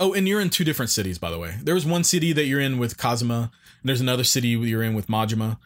oh, 0.00 0.12
and 0.14 0.26
you're 0.26 0.40
in 0.40 0.50
two 0.50 0.64
different 0.64 0.90
cities, 0.90 1.18
by 1.18 1.30
the 1.30 1.38
way. 1.38 1.54
There 1.62 1.74
was 1.76 1.84
one 1.86 2.02
city 2.02 2.32
that 2.32 2.46
you're 2.46 2.60
in 2.60 2.78
with 2.78 2.96
Kazuma, 2.98 3.52
and 3.80 3.88
there's 3.88 4.00
another 4.00 4.24
city 4.24 4.48
you're 4.48 4.82
in 4.82 4.94
with 4.94 5.06
Majima. 5.06 5.58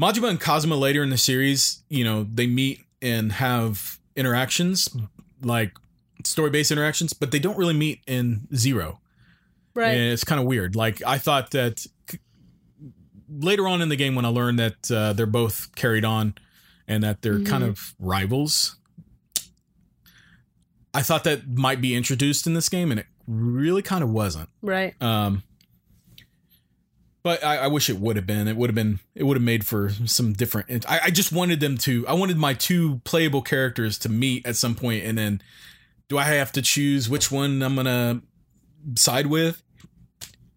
Majima 0.00 0.28
and 0.28 0.40
Kazuma 0.40 0.76
later 0.76 1.02
in 1.02 1.10
the 1.10 1.18
series, 1.18 1.82
you 1.88 2.04
know, 2.04 2.26
they 2.32 2.46
meet 2.46 2.80
and 3.00 3.32
have 3.32 3.98
interactions, 4.14 4.88
like 5.42 5.72
story 6.24 6.50
based 6.50 6.70
interactions, 6.70 7.12
but 7.12 7.30
they 7.30 7.38
don't 7.38 7.56
really 7.56 7.74
meet 7.74 8.00
in 8.06 8.46
Zero. 8.54 9.00
Right. 9.74 9.92
And 9.92 10.12
it's 10.12 10.24
kind 10.24 10.40
of 10.40 10.46
weird. 10.46 10.74
Like, 10.76 11.02
I 11.06 11.18
thought 11.18 11.50
that 11.52 11.86
later 13.28 13.66
on 13.68 13.82
in 13.82 13.88
the 13.88 13.96
game, 13.96 14.14
when 14.14 14.24
I 14.24 14.28
learned 14.28 14.58
that 14.58 14.90
uh, 14.90 15.12
they're 15.12 15.26
both 15.26 15.74
carried 15.74 16.04
on 16.04 16.34
and 16.88 17.02
that 17.02 17.22
they're 17.22 17.40
kind 17.42 17.62
Mhm. 17.64 17.68
of 17.68 17.94
rivals, 17.98 18.76
I 20.94 21.02
thought 21.02 21.24
that 21.24 21.46
might 21.48 21.80
be 21.80 21.94
introduced 21.94 22.46
in 22.46 22.54
this 22.54 22.68
game, 22.70 22.90
and 22.90 22.98
it 23.00 23.06
really 23.26 23.82
kind 23.82 24.02
of 24.02 24.10
wasn't. 24.10 24.48
Right. 24.62 24.94
Um, 25.02 25.42
but 27.26 27.42
I, 27.42 27.56
I 27.56 27.66
wish 27.66 27.90
it 27.90 27.98
would 27.98 28.14
have 28.14 28.24
been. 28.24 28.46
It 28.46 28.56
would 28.56 28.70
have 28.70 28.76
been. 28.76 29.00
It 29.16 29.24
would 29.24 29.36
have 29.36 29.42
made 29.42 29.66
for 29.66 29.90
some 30.04 30.32
different. 30.32 30.88
I, 30.88 31.00
I 31.06 31.10
just 31.10 31.32
wanted 31.32 31.58
them 31.58 31.76
to. 31.78 32.06
I 32.06 32.12
wanted 32.12 32.36
my 32.36 32.54
two 32.54 33.00
playable 33.02 33.42
characters 33.42 33.98
to 33.98 34.08
meet 34.08 34.46
at 34.46 34.54
some 34.54 34.76
point, 34.76 35.02
and 35.04 35.18
then 35.18 35.42
do 36.08 36.18
I 36.18 36.22
have 36.22 36.52
to 36.52 36.62
choose 36.62 37.08
which 37.08 37.32
one 37.32 37.64
I'm 37.64 37.74
gonna 37.74 38.22
side 38.94 39.26
with? 39.26 39.60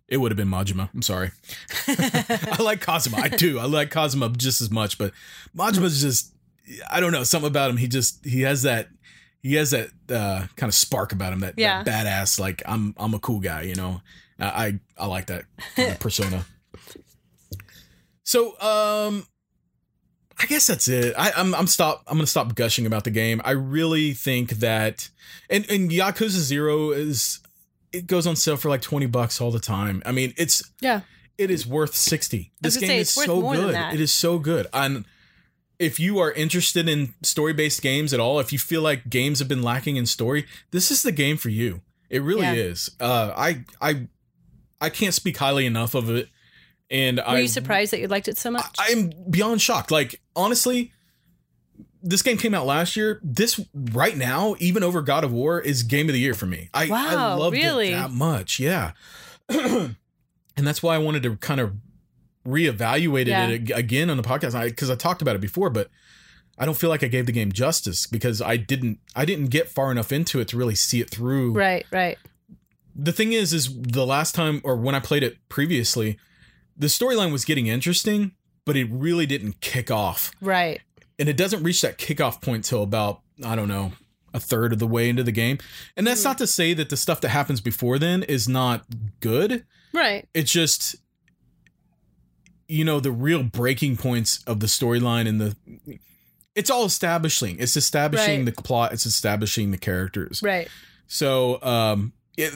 It 0.08 0.18
would 0.18 0.32
have 0.32 0.38
been 0.38 0.48
Majima. 0.48 0.92
I'm 0.94 1.02
sorry. 1.02 1.32
I 1.88 2.58
like 2.62 2.82
Kazuma. 2.82 3.18
I 3.18 3.30
do. 3.30 3.58
I 3.58 3.66
like 3.66 3.90
Kazuma 3.90 4.30
just 4.30 4.62
as 4.62 4.70
much, 4.70 5.00
but 5.00 5.12
Majima's 5.56 6.00
just. 6.00 6.36
I 6.92 7.00
don't 7.00 7.12
know 7.12 7.24
something 7.24 7.48
about 7.50 7.72
him. 7.72 7.78
He 7.78 7.88
just 7.88 8.24
he 8.24 8.42
has 8.42 8.62
that. 8.62 8.90
He 9.42 9.56
has 9.56 9.72
that 9.72 9.90
uh, 10.08 10.46
kind 10.56 10.70
of 10.70 10.76
spark 10.76 11.14
about 11.14 11.34
him. 11.34 11.40
That, 11.40 11.56
Yeah. 11.58 11.82
that 11.82 12.06
badass. 12.06 12.40
Like 12.40 12.62
I'm. 12.68 12.94
I'm 12.96 13.16
a 13.16 13.20
cool 13.20 13.40
guy. 13.40 13.64
You 13.64 13.74
know. 13.74 14.02
I 14.40 14.46
I, 14.46 14.80
I 15.00 15.06
like 15.08 15.26
that 15.26 15.46
kind 15.76 15.92
of 15.94 16.00
persona. 16.00 16.46
So 18.30 18.60
um. 18.62 19.26
I 20.42 20.46
guess 20.46 20.68
that's 20.68 20.88
it. 20.88 21.14
I, 21.18 21.32
I'm 21.36 21.54
I'm 21.54 21.68
stop. 21.68 22.02
I'm 22.08 22.16
gonna 22.16 22.26
stop 22.26 22.56
gushing 22.56 22.86
about 22.86 23.04
the 23.04 23.12
game. 23.12 23.42
I 23.44 23.52
really 23.52 24.14
think 24.14 24.52
that, 24.60 25.10
and 25.50 25.70
and 25.70 25.92
Yakuza 25.92 26.40
Zero 26.40 26.92
is 26.92 27.40
it 27.92 28.08
goes 28.08 28.26
on 28.26 28.38
sale 28.38 28.56
for 28.56 28.70
like 28.70 28.82
twenty 28.82 29.06
bucks 29.06 29.42
all 29.42 29.52
the 29.52 29.60
time. 29.60 30.02
I 30.06 30.14
mean, 30.14 30.34
it's 30.38 30.64
Yeah. 30.80 31.02
it 31.38 31.52
is 31.52 31.68
worth 31.68 31.94
sixty. 31.94 32.54
This 32.62 32.78
game 32.78 32.88
say, 32.88 33.00
is 33.00 33.10
so 33.10 33.42
good. 33.52 33.76
It 33.94 34.00
is 34.00 34.14
so 34.14 34.40
good. 34.40 34.68
And 34.72 35.04
if 35.78 36.00
you 36.00 36.20
are 36.20 36.32
interested 36.32 36.88
in 36.88 37.16
story 37.22 37.52
based 37.52 37.82
games 37.82 38.14
at 38.14 38.22
all, 38.22 38.40
if 38.40 38.54
you 38.54 38.60
feel 38.60 38.82
like 38.82 39.10
games 39.10 39.40
have 39.40 39.50
been 39.50 39.62
lacking 39.62 39.98
in 39.98 40.06
story, 40.06 40.46
this 40.72 40.90
is 40.90 41.04
the 41.04 41.12
game 41.12 41.36
for 41.36 41.50
you. 41.50 41.82
It 42.10 42.22
really 42.22 42.44
Yeah. 42.44 42.54
is. 42.54 42.92
Uh, 43.02 43.34
I 43.36 43.66
I 43.82 44.08
I 44.80 44.90
can't 44.90 45.14
speak 45.14 45.36
highly 45.36 45.66
enough 45.66 45.96
of 45.96 46.10
it. 46.10 46.30
And 46.92 47.18
Were 47.18 47.24
I 47.28 47.40
you 47.40 47.48
surprised 47.48 47.94
that 47.94 48.00
you 48.00 48.08
liked 48.08 48.28
it 48.28 48.38
so 48.38 48.50
much? 48.52 48.66
I 48.80 48.88
am 48.92 49.12
beyond 49.30 49.62
shocked. 49.62 49.92
Like 49.92 50.20
honestly, 50.36 50.92
this 52.02 52.22
game 52.22 52.38
came 52.38 52.54
out 52.56 52.66
last 52.66 52.96
year. 52.96 53.20
This 53.24 53.60
right 53.74 54.18
now, 54.18 54.56
even 54.60 54.84
over 54.84 55.02
God 55.02 55.24
of 55.24 55.32
War, 55.32 55.60
is 55.60 55.84
game 55.84 56.08
of 56.10 56.14
the 56.14 56.20
year 56.20 56.34
for 56.34 56.46
me. 56.48 56.70
I, 56.74 56.86
I 56.86 56.90
Wow, 56.90 57.38
loved 57.38 57.56
really? 57.56 57.90
it 57.90 57.96
that 57.96 58.12
much. 58.12 58.60
Yeah, 58.60 58.94
and 59.50 59.96
that's 60.58 60.82
why 60.82 60.96
I 60.96 60.98
wanted 60.98 61.24
to 61.24 61.36
kind 61.38 61.60
of 61.60 61.74
reevaluate 62.48 63.28
Yeah. 63.28 63.48
it 63.50 63.70
again 63.72 64.10
on 64.10 64.18
the 64.18 64.24
podcast 64.24 64.60
because 64.66 64.90
I, 64.90 64.96
talked 64.96 65.22
about 65.22 65.36
it 65.36 65.42
before, 65.42 65.70
but 65.70 65.90
I 66.58 66.66
don't 66.66 66.78
feel 66.78 66.90
like 66.90 67.04
I 67.04 67.08
gave 67.08 67.26
the 67.26 67.32
game 67.32 67.52
justice 67.52 68.08
because 68.08 68.42
I 68.42 68.58
didn't. 68.58 69.00
I 69.16 69.26
didn't 69.26 69.48
get 69.48 69.70
far 69.70 69.92
enough 69.92 70.12
into 70.12 70.40
it 70.40 70.48
to 70.50 70.58
really 70.58 70.76
see 70.76 71.02
it 71.02 71.10
through 71.10 71.52
right. 71.54 71.86
Right. 71.92 72.18
the 72.96 73.12
thing 73.14 73.34
is 73.34 73.54
is 73.54 73.70
the 73.82 74.06
last 74.06 74.36
time 74.36 74.60
or 74.64 74.76
when 74.76 74.96
i 74.96 75.00
played 75.00 75.24
it 75.24 75.38
previously 75.48 76.18
the 76.80 76.88
storyline 76.88 77.32
was 77.32 77.46
getting 77.46 77.68
interesting 77.68 78.32
but 78.66 78.76
it 78.78 78.88
really 78.92 79.26
didn't 79.26 79.62
kick 79.62 79.92
off 79.92 80.32
Right. 80.42 80.82
and 81.20 81.28
it 81.30 81.38
doesn't 81.38 81.62
reach 81.64 81.82
that 81.82 81.98
kickoff 81.98 82.42
point 82.42 82.64
till 82.66 82.82
about 82.84 83.22
i 83.46 83.56
don't 83.56 83.68
know 83.68 83.92
a 84.34 84.40
third 84.40 84.72
of 84.74 84.80
the 84.80 84.88
way 84.88 85.10
into 85.10 85.24
the 85.24 85.32
game 85.32 85.58
and 85.98 86.06
that's 86.08 86.22
Mhm. 86.22 86.26
not 86.26 86.38
to 86.40 86.48
say 86.48 86.74
that 86.74 86.90
the 86.90 86.98
stuff 86.98 87.20
that 87.22 87.30
happens 87.30 87.62
before 87.62 87.98
then 88.00 88.24
is 88.24 88.48
not 88.48 88.86
good 89.20 89.66
Right. 89.94 90.28
it's 90.34 90.52
just 90.52 90.96
you 92.68 92.86
know 92.86 93.00
the 93.00 93.12
real 93.12 93.44
breaking 93.44 93.98
points 93.98 94.44
of 94.46 94.60
the 94.60 94.68
storyline 94.68 95.28
and 95.28 95.42
the 95.42 95.56
it's 96.56 96.70
all 96.70 96.86
establishing 96.86 97.58
it's 97.60 97.76
establishing 97.76 98.46
Right. 98.46 98.56
the 98.56 98.62
plot 98.62 98.94
it's 98.94 99.06
establishing 99.06 99.72
the 99.72 99.78
characters 99.78 100.42
Right. 100.44 100.68
so, 101.08 101.62
um, 101.64 102.14
it, 102.38 102.54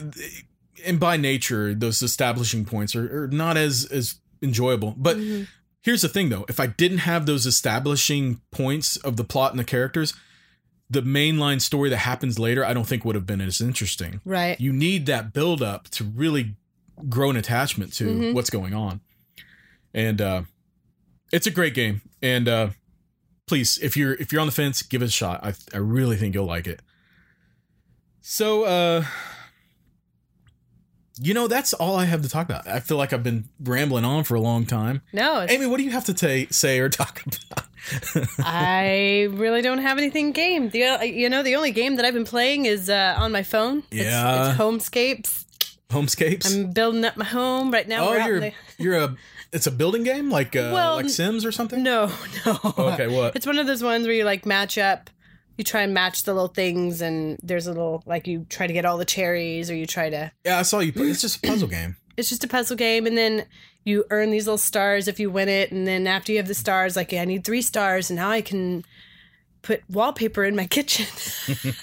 and 0.84 0.98
by 0.98 1.16
nature, 1.16 1.74
those 1.74 2.02
establishing 2.02 2.64
points 2.64 2.94
are, 2.96 3.24
are 3.24 3.28
not 3.28 3.56
as 3.56 3.84
as 3.86 4.16
enjoyable. 4.42 4.94
But 4.96 5.16
Mhm. 5.18 5.46
here's 5.82 6.02
the 6.02 6.08
thing, 6.08 6.28
though: 6.30 6.44
if 6.48 6.58
I 6.60 6.66
didn't 6.66 6.98
have 6.98 7.26
those 7.26 7.46
establishing 7.46 8.40
points 8.50 8.96
of 8.96 9.16
the 9.16 9.24
plot 9.24 9.50
and 9.52 9.60
the 9.60 9.64
characters, 9.64 10.14
the 10.90 11.02
mainline 11.02 11.60
story 11.60 11.88
that 11.90 11.98
happens 11.98 12.38
later, 12.38 12.64
I 12.64 12.74
don't 12.74 12.86
think 12.86 13.04
would 13.04 13.14
have 13.14 13.26
been 13.26 13.40
as 13.40 13.60
interesting. 13.60 14.20
right. 14.24 14.60
You 14.60 14.72
need 14.72 15.06
that 15.06 15.32
build 15.32 15.62
up 15.62 15.88
to 15.90 16.04
really 16.04 16.56
grow 17.08 17.30
an 17.30 17.36
attachment 17.36 17.92
to 17.94 18.04
Mhm. 18.04 18.34
what's 18.34 18.50
going 18.50 18.74
on, 18.74 19.00
and 19.92 20.20
uh, 20.20 20.42
it's 21.32 21.46
a 21.46 21.50
great 21.50 21.74
game. 21.74 22.02
And 22.22 22.46
uh, 22.48 22.70
please, 23.46 23.78
if 23.78 23.96
you're 23.96 24.14
if 24.14 24.30
you're 24.32 24.40
on 24.40 24.46
the 24.46 24.52
fence, 24.52 24.82
give 24.82 25.02
it 25.02 25.06
a 25.06 25.10
shot. 25.10 25.40
I 25.44 25.54
I 25.72 25.78
really 25.78 26.16
think 26.16 26.34
you'll 26.34 26.46
like 26.46 26.66
it. 26.66 26.80
So, 28.20 28.64
uh, 28.64 29.04
you 31.20 31.32
know, 31.34 31.46
that's 31.48 31.72
all 31.74 31.96
I 31.96 32.04
have 32.06 32.22
to 32.22 32.28
talk 32.28 32.46
about. 32.48 32.66
I 32.66 32.80
feel 32.80 32.96
like 32.96 33.12
I've 33.12 33.22
been 33.22 33.44
rambling 33.62 34.04
on 34.04 34.24
for 34.24 34.34
a 34.34 34.40
long 34.40 34.66
time. 34.66 35.02
No, 35.12 35.40
it's, 35.40 35.52
Amy, 35.52 35.66
what 35.66 35.76
do 35.78 35.84
you 35.84 35.90
have 35.90 36.04
to 36.06 36.14
ta- 36.14 36.50
say 36.50 36.78
or 36.80 36.88
talk 36.88 37.22
about? 37.24 37.66
I 38.40 39.28
really 39.32 39.62
don't 39.62 39.78
have 39.78 39.98
anything 39.98 40.32
game. 40.32 40.70
The 40.70 40.84
uh, 40.84 41.02
you 41.02 41.28
know 41.28 41.42
the 41.42 41.56
only 41.56 41.70
game 41.70 41.96
that 41.96 42.04
I've 42.04 42.14
been 42.14 42.24
playing 42.24 42.66
is 42.66 42.88
uh, 42.90 43.14
on 43.18 43.32
my 43.32 43.42
phone. 43.42 43.78
It's- 43.90 44.06
Yeah. 44.06 44.50
it's, 44.50 44.58
Homescapes. 44.58 45.44
Homescapes. 45.90 46.52
I'm 46.52 46.72
building 46.72 47.04
up 47.04 47.16
my 47.16 47.24
home 47.24 47.70
right 47.70 47.86
now. 47.86 48.06
oh, 48.08 48.10
we're 48.10 48.18
out 48.20 48.28
you're 48.28 48.36
in 48.38 48.52
you're 48.78 48.96
a 48.96 49.16
it's 49.52 49.66
a 49.68 49.70
building 49.70 50.02
game 50.02 50.30
like 50.30 50.56
uh, 50.56 50.70
Well, 50.72 50.96
like 50.96 51.08
Sims 51.08 51.44
or 51.44 51.52
something. 51.52 51.82
no, 51.82 52.10
no. 52.46 52.58
Okay, 52.76 53.06
what? 53.06 53.36
It's 53.36 53.46
one 53.46 53.58
of 53.58 53.66
those 53.66 53.82
ones 53.84 54.06
where 54.06 54.16
you 54.16 54.24
like 54.24 54.46
match 54.46 54.78
up. 54.78 55.10
You 55.56 55.64
try 55.64 55.82
and 55.82 55.94
match 55.94 56.24
the 56.24 56.34
little 56.34 56.48
things, 56.48 57.00
and 57.00 57.38
there's 57.42 57.66
a 57.66 57.72
little 57.72 58.02
like 58.06 58.26
you 58.26 58.46
try 58.48 58.66
to 58.66 58.72
get 58.72 58.84
all 58.84 58.98
the 58.98 59.04
cherries, 59.04 59.70
or 59.70 59.74
you 59.76 59.86
try 59.86 60.10
to. 60.10 60.32
Yeah, 60.44 60.58
I 60.58 60.62
saw 60.62 60.80
you. 60.80 60.92
Play. 60.92 61.06
It's 61.10 61.20
just 61.20 61.44
a 61.44 61.48
puzzle 61.48 61.68
game. 61.68 61.96
It's 62.16 62.28
just 62.28 62.44
a 62.44 62.48
puzzle 62.48 62.76
game, 62.76 63.06
and 63.06 63.18
then 63.18 63.44
you 63.82 64.04
earn 64.10 64.30
these 64.30 64.46
little 64.46 64.56
stars 64.56 65.08
if 65.08 65.18
you 65.18 65.30
win 65.30 65.48
it, 65.48 65.72
and 65.72 65.84
then 65.84 66.06
after 66.06 66.30
you 66.30 66.38
have 66.38 66.46
the 66.46 66.54
stars, 66.54 66.94
like 66.94 67.12
I 67.12 67.24
need 67.24 67.44
three 67.44 67.60
stars, 67.62 68.08
and 68.08 68.16
now 68.16 68.30
I 68.30 68.40
can 68.40 68.84
put 69.62 69.82
wallpaper 69.90 70.44
in 70.44 70.54
my 70.54 70.66
kitchen. 70.66 71.06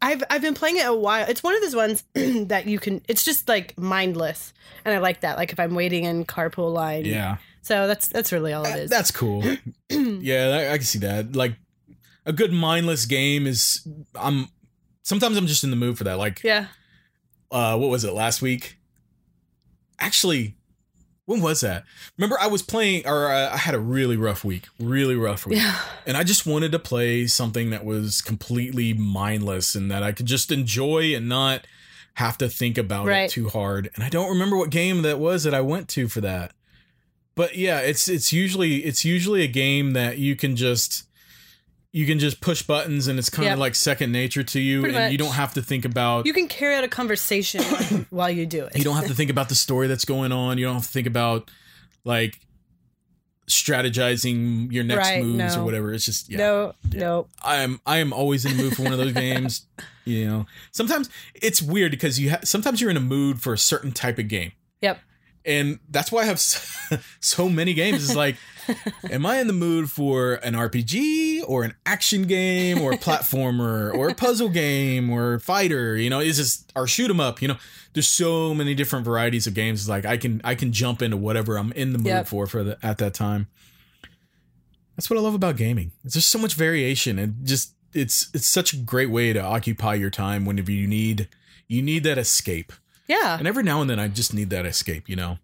I've 0.00 0.22
I've 0.30 0.42
been 0.42 0.54
playing 0.54 0.76
it 0.76 0.86
a 0.86 0.94
while. 0.94 1.26
It's 1.28 1.42
one 1.42 1.54
of 1.56 1.62
those 1.62 1.74
ones 1.74 2.04
that 2.14 2.66
you 2.66 2.78
can. 2.78 3.02
It's 3.08 3.24
just 3.24 3.48
like 3.48 3.76
mindless, 3.78 4.52
and 4.84 4.94
I 4.94 4.98
like 4.98 5.20
that. 5.20 5.36
Like 5.38 5.52
if 5.52 5.58
I'm 5.58 5.74
waiting 5.74 6.04
in 6.04 6.24
carpool 6.24 6.72
line. 6.72 7.04
Yeah, 7.04 7.38
So 7.62 7.86
that's 7.86 8.08
that's 8.08 8.30
really 8.30 8.52
all 8.52 8.64
it 8.64 8.76
is. 8.76 8.90
that's 8.90 9.10
cool. 9.10 9.42
yeah, 9.90 10.68
I, 10.68 10.72
I 10.74 10.76
can 10.76 10.84
see 10.84 11.00
that. 11.00 11.34
Like 11.34 11.54
a 12.26 12.32
good 12.32 12.52
mindless 12.52 13.06
game 13.06 13.46
is. 13.46 13.86
I'm 14.14 14.48
sometimes 15.02 15.36
I'm 15.36 15.46
just 15.46 15.64
in 15.64 15.70
the 15.70 15.76
mood 15.76 15.98
for 15.98 16.04
that. 16.04 16.18
Like 16.18 16.42
yeah. 16.42 16.66
uh 17.50 17.76
what 17.76 17.90
was 17.90 18.04
it 18.04 18.12
last 18.12 18.40
week 18.42 18.78
actually 19.98 20.56
when 21.26 21.40
was 21.40 21.60
that 21.60 21.84
remember 22.18 22.36
i 22.40 22.46
was 22.46 22.62
playing 22.62 23.06
or 23.06 23.26
uh, 23.30 23.50
i 23.52 23.56
had 23.56 23.74
a 23.74 23.78
really 23.78 24.16
rough 24.16 24.44
week 24.44 24.64
really 24.80 25.14
rough 25.14 25.46
week 25.46 25.58
Yeah. 25.58 25.78
and 26.06 26.16
i 26.16 26.24
just 26.24 26.46
wanted 26.46 26.72
to 26.72 26.78
play 26.78 27.26
something 27.26 27.70
that 27.70 27.84
was 27.84 28.20
completely 28.20 28.92
mindless 28.92 29.74
and 29.74 29.90
that 29.90 30.02
i 30.02 30.12
could 30.12 30.26
just 30.26 30.50
enjoy 30.50 31.14
and 31.14 31.28
not 31.28 31.66
have 32.14 32.36
to 32.38 32.48
think 32.48 32.76
about 32.76 33.06
Right. 33.06 33.24
it 33.24 33.30
too 33.30 33.48
hard 33.48 33.90
and 33.94 34.04
i 34.04 34.08
don't 34.08 34.28
remember 34.28 34.56
what 34.56 34.70
game 34.70 35.02
that 35.02 35.18
was 35.18 35.44
that 35.44 35.54
i 35.54 35.60
went 35.60 35.88
to 35.90 36.08
for 36.08 36.20
that 36.20 36.52
but 37.34 37.56
yeah 37.56 37.78
it's 37.78 38.08
it's 38.08 38.32
usually 38.32 38.78
it's 38.84 39.04
usually 39.04 39.42
a 39.42 39.48
game 39.48 39.92
that 39.92 40.18
you 40.18 40.34
can 40.36 40.56
just 40.56 41.04
you 41.96 42.06
can 42.06 42.18
just 42.18 42.40
push 42.40 42.60
buttons 42.62 43.06
and 43.06 43.20
it's 43.20 43.30
kind 43.30 43.48
of 43.52 43.58
like 43.60 43.74
second 43.76 44.10
nature 44.10 44.42
to 44.42 44.58
you 44.58 44.80
Pretty 44.80 44.96
and 44.96 45.12
you 45.12 45.16
don't 45.18 45.34
have 45.34 45.54
to 45.54 45.62
think 45.62 45.84
about 45.84 46.26
You 46.26 46.32
can 46.32 46.48
carry 46.48 46.74
out 46.74 46.82
a 46.82 46.88
conversation 46.88 47.62
while 48.10 48.28
you 48.30 48.46
do 48.46 48.64
it. 48.64 48.76
you 48.76 48.82
don't 48.82 48.96
have 48.96 49.06
to 49.06 49.14
think 49.14 49.30
about 49.30 49.48
the 49.48 49.54
story 49.54 49.86
that's 49.86 50.04
going 50.04 50.32
on. 50.32 50.58
You 50.58 50.64
don't 50.64 50.74
have 50.74 50.82
to 50.86 50.88
think 50.88 51.06
about 51.06 51.50
like 52.04 52.40
strategizing 53.48 54.72
your 54.72 54.84
next 54.84 55.08
Right, 55.08 55.24
moves 55.24 55.54
no. 55.56 55.62
or 55.62 55.64
whatever. 55.64 55.92
It's 55.92 56.04
just 56.04 56.30
yeah. 56.30 56.38
No, 56.38 56.72
no. 56.92 57.26
I 57.42 57.56
am 57.56 57.80
I 57.86 57.98
am 57.98 58.12
always 58.12 58.44
in 58.44 58.56
the 58.56 58.62
mood 58.62 58.76
for 58.76 58.82
one 58.82 58.92
of 58.92 58.98
those 58.98 59.12
games. 59.26 59.66
You 60.04 60.26
know, 60.26 60.46
sometimes 60.72 61.08
it's 61.34 61.62
weird 61.62 61.90
because 61.92 62.18
you 62.20 62.30
ha- 62.30 62.40
sometimes 62.44 62.80
you're 62.80 62.90
in 62.90 62.96
a 62.96 63.00
mood 63.00 63.40
for 63.40 63.52
a 63.52 63.58
certain 63.58 63.92
type 63.92 64.18
of 64.18 64.28
game, 64.28 64.52
Yep. 64.82 64.98
and 65.46 65.78
that's 65.90 66.12
why 66.12 66.22
I 66.22 66.24
have 66.24 66.38
so, 66.40 66.98
so 67.20 67.48
many 67.48 67.72
games. 67.74 68.02
Is 68.10 68.16
like, 68.16 68.36
am 69.10 69.24
I 69.24 69.38
in 69.38 69.46
the 69.46 69.52
mood 69.54 69.90
for 69.90 70.34
an 70.34 70.54
RPG 70.54 71.33
or 71.46 71.64
an 71.64 71.74
action 71.86 72.22
game 72.24 72.80
or 72.80 72.92
a 72.92 72.98
platformer 72.98 73.92
or 73.94 74.08
a 74.08 74.14
puzzle 74.14 74.48
game 74.48 75.10
or 75.10 75.34
a 75.34 75.40
fighter? 75.40 75.96
You 75.96 76.10
know, 76.10 76.20
is 76.20 76.38
this 76.38 76.64
or 76.74 76.86
shoot 76.86 77.10
'em 77.10 77.20
up? 77.20 77.40
You 77.42 77.48
know, 77.48 77.56
there's 77.92 78.08
so 78.08 78.54
many 78.54 78.74
different 78.74 79.04
varieties 79.04 79.46
of 79.46 79.54
games. 79.54 79.80
It's 79.80 79.88
like 79.88 80.04
I 80.04 80.16
can 80.16 80.40
I 80.44 80.54
can 80.54 80.72
jump 80.72 81.02
into 81.02 81.16
whatever 81.16 81.56
I'm 81.56 81.72
in 81.72 81.92
the 81.92 81.98
mood 81.98 82.06
Yep. 82.06 82.26
for 82.28 82.46
for 82.46 82.64
the, 82.64 82.78
at 82.82 82.98
that 82.98 83.14
time. 83.14 83.48
That's 84.96 85.10
what 85.10 85.18
I 85.18 85.22
love 85.22 85.34
about 85.34 85.56
gaming. 85.56 85.92
There's 86.04 86.26
so 86.26 86.38
much 86.38 86.54
variation 86.54 87.18
and 87.18 87.44
just 87.44 87.72
it's 87.92 88.28
it's 88.34 88.46
such 88.46 88.72
a 88.72 88.76
great 88.76 89.10
way 89.10 89.32
to 89.32 89.40
occupy 89.40 89.94
your 89.94 90.10
time 90.10 90.44
whenever 90.44 90.70
you 90.72 90.86
need 90.86 91.28
you 91.68 91.82
need 91.82 92.04
that 92.04 92.18
escape. 92.18 92.72
Yeah. 93.08 93.36
And 93.38 93.46
every 93.48 93.62
now 93.62 93.80
and 93.80 93.88
then 93.90 93.98
I 93.98 94.08
just 94.08 94.32
need 94.34 94.50
that 94.50 94.66
escape, 94.66 95.08
you 95.08 95.16
know. 95.16 95.38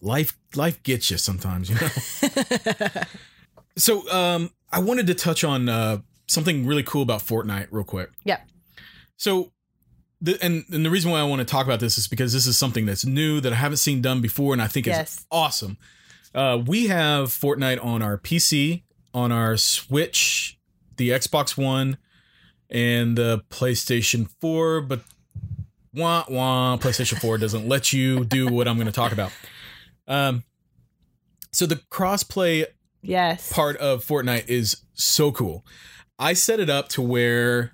Life 0.00 0.36
life 0.54 0.82
gets 0.82 1.10
you 1.10 1.18
sometimes, 1.18 1.68
you 1.70 1.76
know. 1.76 3.02
so 3.76 4.10
um 4.12 4.50
I 4.70 4.80
wanted 4.80 5.06
to 5.08 5.14
touch 5.14 5.44
on 5.44 5.68
uh 5.68 5.98
something 6.26 6.66
really 6.66 6.82
cool 6.82 7.02
about 7.02 7.20
Fortnite 7.20 7.68
real 7.70 7.84
quick. 7.84 8.10
Yeah. 8.24 8.40
So 9.16 9.52
the, 10.20 10.38
and 10.42 10.64
and 10.70 10.84
the 10.84 10.90
reason 10.90 11.10
why 11.10 11.20
I 11.20 11.22
want 11.24 11.40
to 11.40 11.44
talk 11.44 11.64
about 11.66 11.80
this 11.80 11.96
is 11.96 12.06
because 12.08 12.32
this 12.32 12.46
is 12.46 12.58
something 12.58 12.86
that's 12.86 13.06
new 13.06 13.40
that 13.40 13.52
I 13.52 13.56
haven't 13.56 13.78
seen 13.78 14.02
done 14.02 14.20
before 14.20 14.52
and 14.52 14.60
I 14.60 14.66
think 14.66 14.86
Yes. 14.86 15.18
is 15.18 15.26
awesome. 15.30 15.78
Uh 16.34 16.60
we 16.64 16.88
have 16.88 17.28
Fortnite 17.28 17.82
on 17.84 18.02
our 18.02 18.18
PC, 18.18 18.82
on 19.14 19.32
our 19.32 19.56
Switch, 19.56 20.58
the 20.96 21.10
Xbox 21.10 21.56
One, 21.56 21.96
and 22.68 23.16
the 23.16 23.42
PlayStation 23.50 24.28
4, 24.40 24.82
but 24.82 25.00
wah 25.94 26.24
wah 26.28 26.76
PlayStation 26.78 27.18
4 27.20 27.38
doesn't 27.38 27.66
let 27.66 27.92
you 27.92 28.24
do 28.24 28.48
what 28.48 28.68
I'm 28.68 28.76
going 28.76 28.86
to 28.86 28.92
talk 28.92 29.12
about. 29.12 29.32
Um 30.06 30.42
so 31.52 31.64
the 31.64 31.76
crossplay 31.76 32.66
yes. 33.02 33.52
part 33.52 33.76
of 33.78 34.04
Fortnite 34.04 34.48
is 34.48 34.82
so 34.94 35.32
cool. 35.32 35.64
I 36.18 36.32
set 36.32 36.60
it 36.60 36.70
up 36.70 36.88
to 36.90 37.02
where 37.02 37.72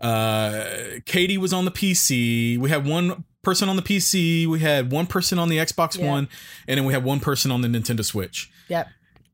uh 0.00 0.64
Katie 1.04 1.38
was 1.38 1.52
on 1.52 1.64
the 1.64 1.70
PC. 1.70 2.58
We 2.58 2.70
had 2.70 2.86
one 2.86 3.24
person 3.42 3.68
on 3.68 3.76
the 3.76 3.82
PC, 3.82 4.46
we 4.46 4.58
had 4.58 4.90
one 4.90 5.06
person 5.06 5.38
on 5.38 5.48
the 5.48 5.58
Xbox 5.58 5.96
Yeah. 5.96 6.10
One, 6.10 6.28
and 6.66 6.78
then 6.78 6.84
we 6.84 6.92
had 6.92 7.04
one 7.04 7.20
person 7.20 7.52
on 7.52 7.60
the 7.60 7.68
Nintendo 7.68 8.04
Switch. 8.04 8.50
Yep. 8.68 8.88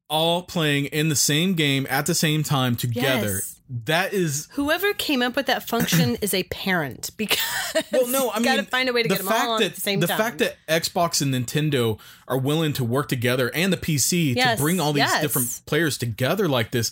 All 0.08 0.42
playing 0.42 0.86
in 0.86 1.08
the 1.08 1.16
same 1.16 1.54
game 1.54 1.86
at 1.88 2.04
the 2.04 2.14
same 2.14 2.42
time 2.42 2.76
together. 2.76 3.34
Yes. 3.36 3.60
That 3.86 4.12
is 4.12 4.48
Whoever 4.52 4.92
came 4.92 5.22
up 5.22 5.34
with 5.34 5.46
that 5.46 5.66
function 5.66 6.16
is 6.20 6.34
a 6.34 6.42
parent 6.44 7.10
because 7.16 7.38
well, 7.90 8.06
no, 8.06 8.30
I 8.30 8.34
mean, 8.40 8.44
gotta 8.44 8.64
find 8.64 8.88
a 8.88 8.92
way 8.92 9.02
to 9.02 9.08
the 9.08 9.14
get 9.14 9.22
them 9.24 9.32
fact 9.32 9.48
all 9.48 9.58
that 9.58 9.64
at 9.64 9.74
the 9.76 9.80
same 9.80 10.00
the 10.00 10.06
time. 10.08 10.18
fact 10.18 10.38
that 10.38 10.56
Xbox 10.68 11.22
and 11.22 11.32
Nintendo 11.32 11.98
are 12.28 12.36
willing 12.38 12.74
to 12.74 12.84
work 12.84 13.08
together 13.08 13.50
and 13.54 13.72
the 13.72 13.78
PC 13.78 14.34
Yes, 14.36 14.58
to 14.58 14.62
bring 14.62 14.78
all 14.78 14.92
these 14.92 15.00
yes. 15.04 15.22
different 15.22 15.62
players 15.64 15.96
together 15.96 16.48
like 16.48 16.70
this, 16.70 16.90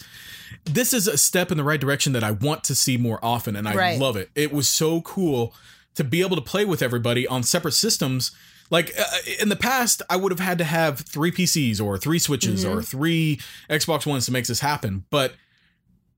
this 0.65 0.95
is 0.95 1.07
a 1.07 1.19
step 1.19 1.51
in 1.51 1.59
the 1.59 1.65
right 1.65 1.81
direction 1.81 2.15
that 2.15 2.25
I 2.25 2.31
want 2.31 2.65
to 2.65 2.75
see 2.75 2.97
more 2.97 3.19
often, 3.23 3.57
and 3.57 3.69
I 3.69 3.75
Right. 3.75 3.99
love 4.01 4.17
it. 4.17 4.31
It 4.35 4.51
was 4.53 4.67
so 4.69 5.03
cool 5.03 5.53
to 5.97 6.03
be 6.05 6.23
able 6.23 6.37
to 6.37 6.43
play 6.43 6.65
with 6.65 6.81
everybody 6.83 7.27
on 7.27 7.43
separate 7.43 7.73
systems. 7.73 8.31
Like 8.71 8.93
uh, 8.99 9.05
in 9.41 9.49
the 9.51 9.57
past, 9.57 10.01
I 10.09 10.17
would 10.17 10.33
have 10.33 10.41
had 10.41 10.57
to 10.59 10.65
have 10.65 11.01
three 11.01 11.31
PCs 11.33 11.79
or 11.81 11.99
three 11.99 12.19
Switches 12.19 12.65
Mm-hmm. 12.65 12.79
or 12.79 12.83
three 12.83 13.39
Xbox 13.69 14.07
Ones 14.07 14.25
to 14.27 14.33
make 14.33 14.47
this 14.47 14.61
happen, 14.61 15.05
but 15.11 15.35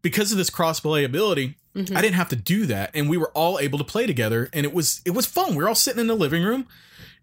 because 0.03 0.33
of 0.33 0.39
this 0.39 0.51
cross-play 0.51 1.05
ability, 1.05 1.55
Mhm. 1.77 1.97
I 1.97 2.03
didn't 2.03 2.17
have 2.17 2.29
to 2.29 2.37
do 2.37 2.67
that, 2.67 2.91
and 2.93 3.09
we 3.09 3.17
were 3.17 3.31
all 3.31 3.59
able 3.59 3.79
to 3.79 3.85
play 3.85 4.07
together, 4.07 4.51
and 4.53 4.67
it 4.67 4.75
was 4.75 5.01
it 5.05 5.13
was 5.13 5.25
fun. 5.27 5.55
We 5.55 5.63
were 5.63 5.69
all 5.69 5.75
sitting 5.75 6.01
in 6.01 6.07
the 6.09 6.15
living 6.17 6.43
room, 6.43 6.67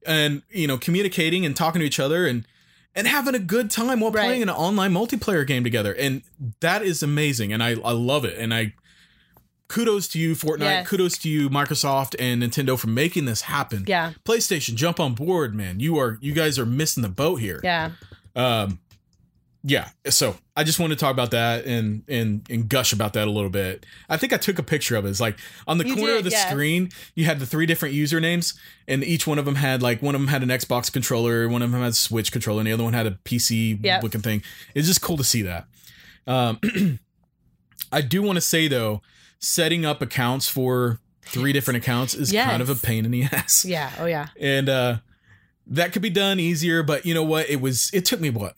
and 0.06 0.42
you 0.52 0.66
know, 0.68 0.78
communicating 0.78 1.46
and 1.46 1.56
talking 1.56 1.80
to 1.82 1.86
each 1.86 2.00
other, 2.00 2.26
and 2.26 2.46
and 2.96 3.08
having 3.08 3.36
a 3.36 3.40
good 3.40 3.70
time 3.70 4.00
while 4.00 4.12
Right. 4.12 4.26
playing 4.26 4.42
an 4.42 4.50
online 4.50 4.92
multiplayer 4.94 5.46
game 5.46 5.64
together, 5.64 5.94
and 5.94 6.24
that 6.62 6.82
is 6.82 7.04
amazing, 7.04 7.54
and 7.54 7.62
I 7.62 7.72
I 7.84 7.92
love 7.92 8.26
it, 8.26 8.38
and 8.40 8.52
I 8.54 8.74
kudos 9.68 10.08
to 10.10 10.20
you 10.20 10.34
Fortnite, 10.36 10.62
Yes. 10.62 10.88
kudos 10.88 11.18
to 11.20 11.30
you 11.30 11.48
Microsoft 11.50 12.16
and 12.18 12.42
Nintendo 12.42 12.78
for 12.80 12.88
making 12.88 13.26
this 13.26 13.42
happen. 13.42 13.84
yeah, 13.88 14.14
PlayStation, 14.26 14.74
jump 14.76 15.00
on 15.00 15.14
board, 15.14 15.54
man. 15.54 15.80
You 15.80 15.98
are 16.00 16.18
you 16.22 16.34
guys 16.34 16.58
are 16.58 16.66
missing 16.66 17.04
the 17.04 17.10
boat 17.10 17.36
here. 17.40 17.60
yeah, 17.64 17.92
Um, 18.36 18.80
yeah. 19.64 19.90
So 20.10 20.36
I 20.56 20.64
just 20.64 20.80
wanted 20.80 20.96
to 20.98 21.00
talk 21.04 21.12
about 21.12 21.32
that 21.32 21.66
and 21.66 22.04
and 22.08 22.46
and 22.50 22.70
gush 22.70 22.94
about 22.94 23.14
that 23.14 23.28
a 23.28 23.32
little 23.32 23.50
bit. 23.50 23.86
I 24.10 24.18
think 24.18 24.32
I 24.34 24.38
took 24.38 24.58
a 24.60 24.64
picture 24.64 24.96
of 24.96 25.06
it. 25.06 25.10
It's 25.10 25.20
like 25.20 25.38
on 25.68 25.78
the 25.78 25.88
You 25.88 25.96
corner 25.96 26.16
of 26.16 26.24
the 26.24 26.30
yes. 26.30 26.50
screen, 26.50 26.90
you 27.16 27.26
had 27.26 27.40
the 27.40 27.46
three 27.46 27.66
different 27.66 27.94
usernames, 27.96 28.58
and 28.88 29.04
each 29.04 29.28
one 29.28 29.38
of 29.38 29.46
them 29.46 29.56
had 29.56 29.82
like 29.82 30.02
one 30.02 30.16
of 30.16 30.22
them 30.22 30.28
had 30.30 30.44
an 30.44 30.50
Xbox 30.50 30.92
controller, 30.92 31.48
one 31.50 31.62
of 31.62 31.72
them 31.72 31.82
had 31.82 31.90
a 31.92 31.94
Switch 31.94 32.32
controller, 32.32 32.60
and 32.62 32.68
the 32.68 32.72
other 32.74 32.84
one 32.84 32.94
had 32.94 33.06
a 33.08 33.12
PC 33.26 33.84
Yep. 33.84 34.04
looking 34.04 34.22
thing. 34.22 34.44
It's 34.76 34.88
just 34.88 35.02
cool 35.02 35.18
to 35.18 35.24
see 35.24 35.42
that. 35.42 35.66
Um, 36.26 36.60
I 37.92 38.02
do 38.02 38.22
want 38.22 38.38
to 38.38 38.42
say 38.42 38.68
though, 38.68 39.02
setting 39.40 39.86
up 39.86 40.02
accounts 40.02 40.48
for 40.48 41.00
three 41.24 41.54
different 41.54 41.78
accounts 41.78 42.14
is 42.14 42.32
Yes. 42.32 42.50
kind 42.50 42.62
of 42.62 42.70
a 42.70 42.76
pain 42.76 43.06
in 43.06 43.12
the 43.12 43.24
ass. 43.32 43.66
Yeah. 43.66 43.92
Oh 44.00 44.06
yeah. 44.06 44.28
And 44.40 44.70
uh 44.70 44.98
that 45.72 45.92
could 45.94 46.02
be 46.02 46.10
done 46.10 46.40
easier, 46.40 46.82
but 46.82 47.06
you 47.06 47.14
know 47.14 47.24
what? 47.24 47.50
It 47.50 47.62
was 47.62 47.92
it 47.94 48.06
took 48.06 48.20
me 48.20 48.30
what 48.32 48.56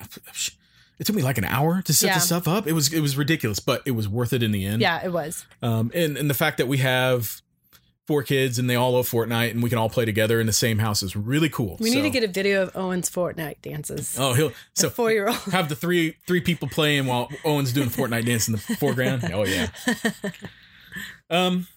it 1.01 1.07
took 1.07 1.15
me 1.15 1.23
like 1.23 1.37
an 1.39 1.43
hour 1.45 1.81
to 1.81 1.93
set 1.93 2.07
Yeah. 2.07 2.13
this 2.13 2.25
stuff 2.27 2.47
up. 2.47 2.67
It 2.67 2.73
was 2.73 2.93
it 2.93 3.01
was 3.01 3.17
ridiculous, 3.17 3.59
but 3.59 3.81
it 3.85 3.91
was 3.91 4.07
worth 4.07 4.31
it 4.33 4.43
in 4.43 4.51
the 4.51 4.65
end. 4.65 4.81
Yeah, 4.81 5.03
it 5.03 5.11
was. 5.11 5.45
Um 5.61 5.91
and, 5.93 6.15
and 6.15 6.29
the 6.29 6.33
fact 6.35 6.57
that 6.59 6.67
we 6.67 6.77
have 6.77 7.41
four 8.07 8.23
kids 8.23 8.59
and 8.59 8.69
they 8.69 8.75
all 8.75 8.91
love 8.91 9.09
Fortnite 9.09 9.51
and 9.51 9.63
we 9.63 9.69
can 9.69 9.77
all 9.79 9.89
play 9.89 10.05
together 10.05 10.39
in 10.39 10.45
the 10.45 10.53
same 10.53 10.79
house 10.79 11.01
is 11.01 11.15
really 11.15 11.49
cool. 11.49 11.77
We 11.79 11.89
need 11.89 12.01
to 12.03 12.09
get 12.09 12.23
a 12.23 12.27
video 12.27 12.61
of 12.63 12.75
Owen's 12.75 13.09
Fortnite 13.09 13.61
dances. 13.61 14.15
Oh, 14.19 14.33
he'll 14.33 14.51
so 14.75 14.89
four 14.91 15.11
year 15.11 15.27
old. 15.27 15.37
have 15.51 15.69
the 15.69 15.75
three 15.75 16.17
three 16.27 16.41
people 16.41 16.67
playing 16.67 17.07
while 17.07 17.29
Owen's 17.43 17.73
doing 17.73 17.89
the 17.89 17.95
Fortnite 17.97 18.25
dance 18.25 18.47
in 18.47 18.51
the 18.53 18.59
foreground. 18.79 19.29
Oh 19.33 19.43
yeah. 19.45 19.69
Um, 21.29 21.67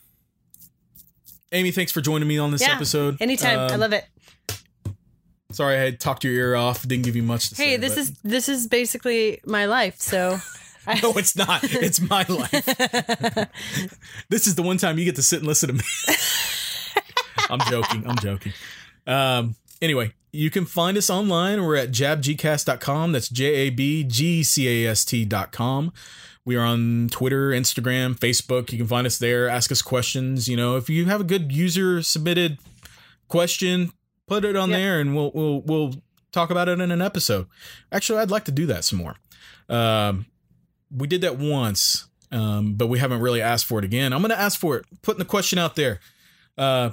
Amy, 1.53 1.70
thanks 1.70 1.93
for 1.93 2.01
joining 2.01 2.27
me 2.29 2.37
on 2.37 2.51
this 2.51 2.61
Yeah, 2.62 2.75
episode. 2.75 3.16
Anytime. 3.20 3.59
I 3.59 3.66
Um, 3.75 3.81
love 3.81 3.93
it. 3.93 4.05
Sorry, 5.55 5.77
I 5.77 5.81
had 5.81 6.01
talked 6.01 6.25
your 6.25 6.33
ear 6.35 6.55
off. 6.57 6.87
Didn't 6.87 7.05
give 7.05 7.17
you 7.17 7.23
much. 7.23 7.51
To 7.51 7.55
Hey, 7.57 7.73
say, 7.73 7.77
this 7.79 7.95
but- 7.95 7.99
is 8.01 8.13
this 8.23 8.49
is 8.49 8.67
basically 8.67 9.41
my 9.47 9.67
life. 9.67 10.01
So 10.01 10.39
I, 10.87 11.01
no, 11.03 11.13
it's 11.13 11.37
not. 11.37 11.61
It's 11.65 12.01
my 12.01 12.25
life. 12.29 12.65
this 14.29 14.47
is 14.47 14.55
the 14.55 14.63
one 14.63 14.77
time 14.79 14.99
you 14.99 15.05
get 15.05 15.17
to 15.17 15.23
sit 15.23 15.39
and 15.39 15.47
listen 15.49 15.69
to 15.69 15.75
me. 15.75 15.81
I'm 17.51 17.61
joking. 17.71 18.07
I'm 18.07 18.17
joking. 18.17 18.53
Um, 19.07 19.55
anyway, 19.83 20.13
you 20.33 20.51
can 20.51 20.65
find 20.65 20.97
us 20.97 21.11
online. 21.11 21.63
We're 21.63 21.77
at 21.77 21.91
jabgcast.com. 21.91 23.13
That's 23.13 23.29
J 23.29 23.45
A 23.47 23.71
B 23.71 24.05
G 24.05 24.43
C 24.43 24.87
A 24.87 24.91
S 24.91 25.05
T.com. 25.05 25.93
We 26.47 26.57
are 26.57 26.65
on 26.65 27.09
Twitter, 27.11 27.51
Instagram, 27.51 28.19
Facebook. 28.19 28.71
You 28.71 28.79
can 28.79 28.87
find 28.87 29.07
us 29.07 29.17
there. 29.19 29.49
Ask 29.49 29.73
us 29.73 29.81
questions. 29.81 30.47
You 30.49 30.57
know, 30.57 30.77
if 30.77 30.91
you 30.91 31.07
have 31.07 31.21
a 31.21 31.25
good 31.25 31.51
user 31.53 32.03
submitted 32.03 32.59
question, 33.29 33.93
put 34.27 34.45
it 34.45 34.57
on 34.57 34.70
Yep. 34.70 34.79
there, 34.79 35.01
and 35.01 35.14
we'll 35.14 35.31
we'll 35.35 35.61
we'll 35.62 35.95
talk 36.33 36.51
about 36.51 36.68
it 36.68 36.81
in 36.81 36.91
an 36.91 37.03
episode. 37.03 37.47
Actually, 37.93 38.20
I'd 38.20 38.31
like 38.31 38.45
to 38.47 38.53
do 38.53 38.66
that 38.66 38.85
some 38.85 38.99
more. 38.99 39.16
Um, 39.68 40.27
we 40.91 41.07
did 41.07 41.20
that 41.22 41.39
once, 41.39 42.07
um, 42.33 42.75
but 42.75 42.87
we 42.89 42.99
haven't 42.99 43.20
really 43.20 43.41
asked 43.43 43.66
for 43.66 43.79
it 43.79 43.85
again. 43.85 44.12
I'm 44.12 44.20
going 44.20 44.31
to 44.31 44.39
ask 44.41 44.59
for 44.59 44.77
it. 44.77 44.85
Putting 45.03 45.18
the 45.20 45.25
question 45.25 45.59
out 45.59 45.77
there. 45.77 46.01
Uh, 46.59 46.91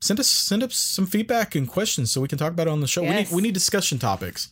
send 0.00 0.18
us 0.20 0.28
send 0.28 0.62
us 0.62 0.74
some 0.76 1.06
feedback 1.06 1.54
and 1.54 1.68
questions 1.68 2.10
so 2.12 2.20
we 2.20 2.28
can 2.28 2.38
talk 2.38 2.52
about 2.52 2.66
it 2.66 2.70
on 2.70 2.80
the 2.80 2.86
show. 2.86 3.02
We 3.02 3.10
need 3.10 3.30
we 3.30 3.42
need 3.42 3.54
discussion 3.54 3.98
topics. 3.98 4.50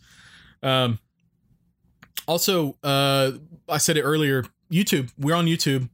Um, 0.63 0.99
also, 2.29 2.77
uh, 2.85 3.33
I 3.69 3.79
said 3.79 3.97
it 3.97 4.03
earlier. 4.03 4.45
YouTube, 4.71 5.11
we're 5.19 5.35
on 5.35 5.47
YouTube. 5.47 5.89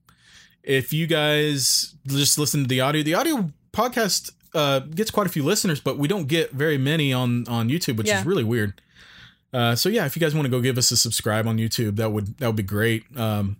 If 0.62 0.92
you 0.92 1.06
guys 1.06 1.94
just 2.06 2.38
listen 2.38 2.62
to 2.62 2.68
the 2.68 2.80
audio, 2.80 3.02
the 3.02 3.14
audio 3.14 3.50
podcast 3.72 4.32
uh, 4.56 4.80
gets 4.80 5.10
quite 5.10 5.26
a 5.26 5.30
few 5.30 5.44
listeners, 5.44 5.80
but 5.80 5.98
we 5.98 6.08
don't 6.08 6.26
get 6.26 6.50
very 6.52 6.78
many 6.78 7.12
on 7.12 7.46
on 7.48 7.68
YouTube, 7.68 7.96
which 7.98 8.08
Yeah. 8.08 8.20
is 8.20 8.26
really 8.26 8.44
weird. 8.44 8.80
Uh, 9.52 9.74
so 9.76 9.88
yeah, 9.88 10.04
if 10.06 10.16
you 10.16 10.20
guys 10.20 10.34
want 10.34 10.44
to 10.46 10.50
go 10.50 10.60
give 10.60 10.76
us 10.78 10.90
a 10.90 10.96
subscribe 10.96 11.46
on 11.46 11.56
YouTube, 11.58 11.96
that 11.96 12.10
would 12.12 12.36
that 12.38 12.46
would 12.46 12.56
be 12.56 12.62
great. 12.62 13.04
Um, 13.16 13.56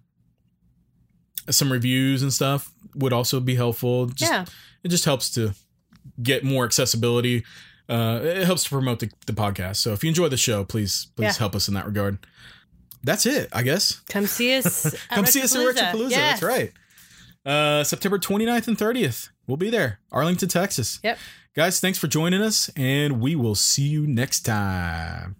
some 1.51 1.71
reviews 1.71 2.23
and 2.23 2.33
stuff 2.33 2.73
would 2.95 3.13
also 3.13 3.39
be 3.41 3.55
helpful. 3.55 4.07
Just, 4.07 4.33
yeah. 4.33 4.45
it 4.83 4.89
just 4.89 5.05
helps 5.05 5.31
to 5.31 5.55
get 6.23 6.43
more 6.45 6.65
accessibility. 6.65 7.45
Uh, 7.89 8.19
it 8.23 8.45
helps 8.45 8.65
to 8.65 8.71
promote 8.71 8.99
the, 8.99 9.11
the 9.27 9.33
podcast. 9.33 9.77
So 9.77 9.93
if 9.93 10.03
you 10.03 10.09
enjoy 10.09 10.29
the 10.29 10.37
show, 10.37 10.65
please 10.65 11.07
please 11.15 11.27
Yeah. 11.27 11.39
help 11.39 11.55
us 11.55 11.69
in 11.69 11.75
that 11.75 11.87
regard. 11.87 12.19
That's 13.05 13.27
it, 13.27 13.49
I 13.53 13.63
guess. 13.63 14.01
Come 14.09 14.27
see 14.27 14.57
us. 14.59 14.93
Come 15.11 15.27
see 15.27 15.41
us 15.43 15.55
in 15.55 15.61
Richard 15.65 15.83
Retropalooza. 15.85 16.11
Yes. 16.11 16.41
That's 16.41 16.43
right. 16.43 16.73
Uh, 17.45 17.85
September 17.85 18.19
29th 18.19 18.67
and 18.67 18.77
30th. 18.77 19.29
We'll 19.47 19.57
be 19.57 19.71
there. 19.71 20.01
Arlington, 20.11 20.49
Texas. 20.49 21.01
Yep. 21.03 21.19
Guys, 21.55 21.81
thanks 21.81 21.99
for 21.99 22.07
joining 22.07 22.43
us, 22.43 22.69
and 22.77 23.21
we 23.21 23.35
will 23.35 23.55
see 23.55 23.87
you 23.87 24.07
next 24.07 24.41
time. 24.41 25.37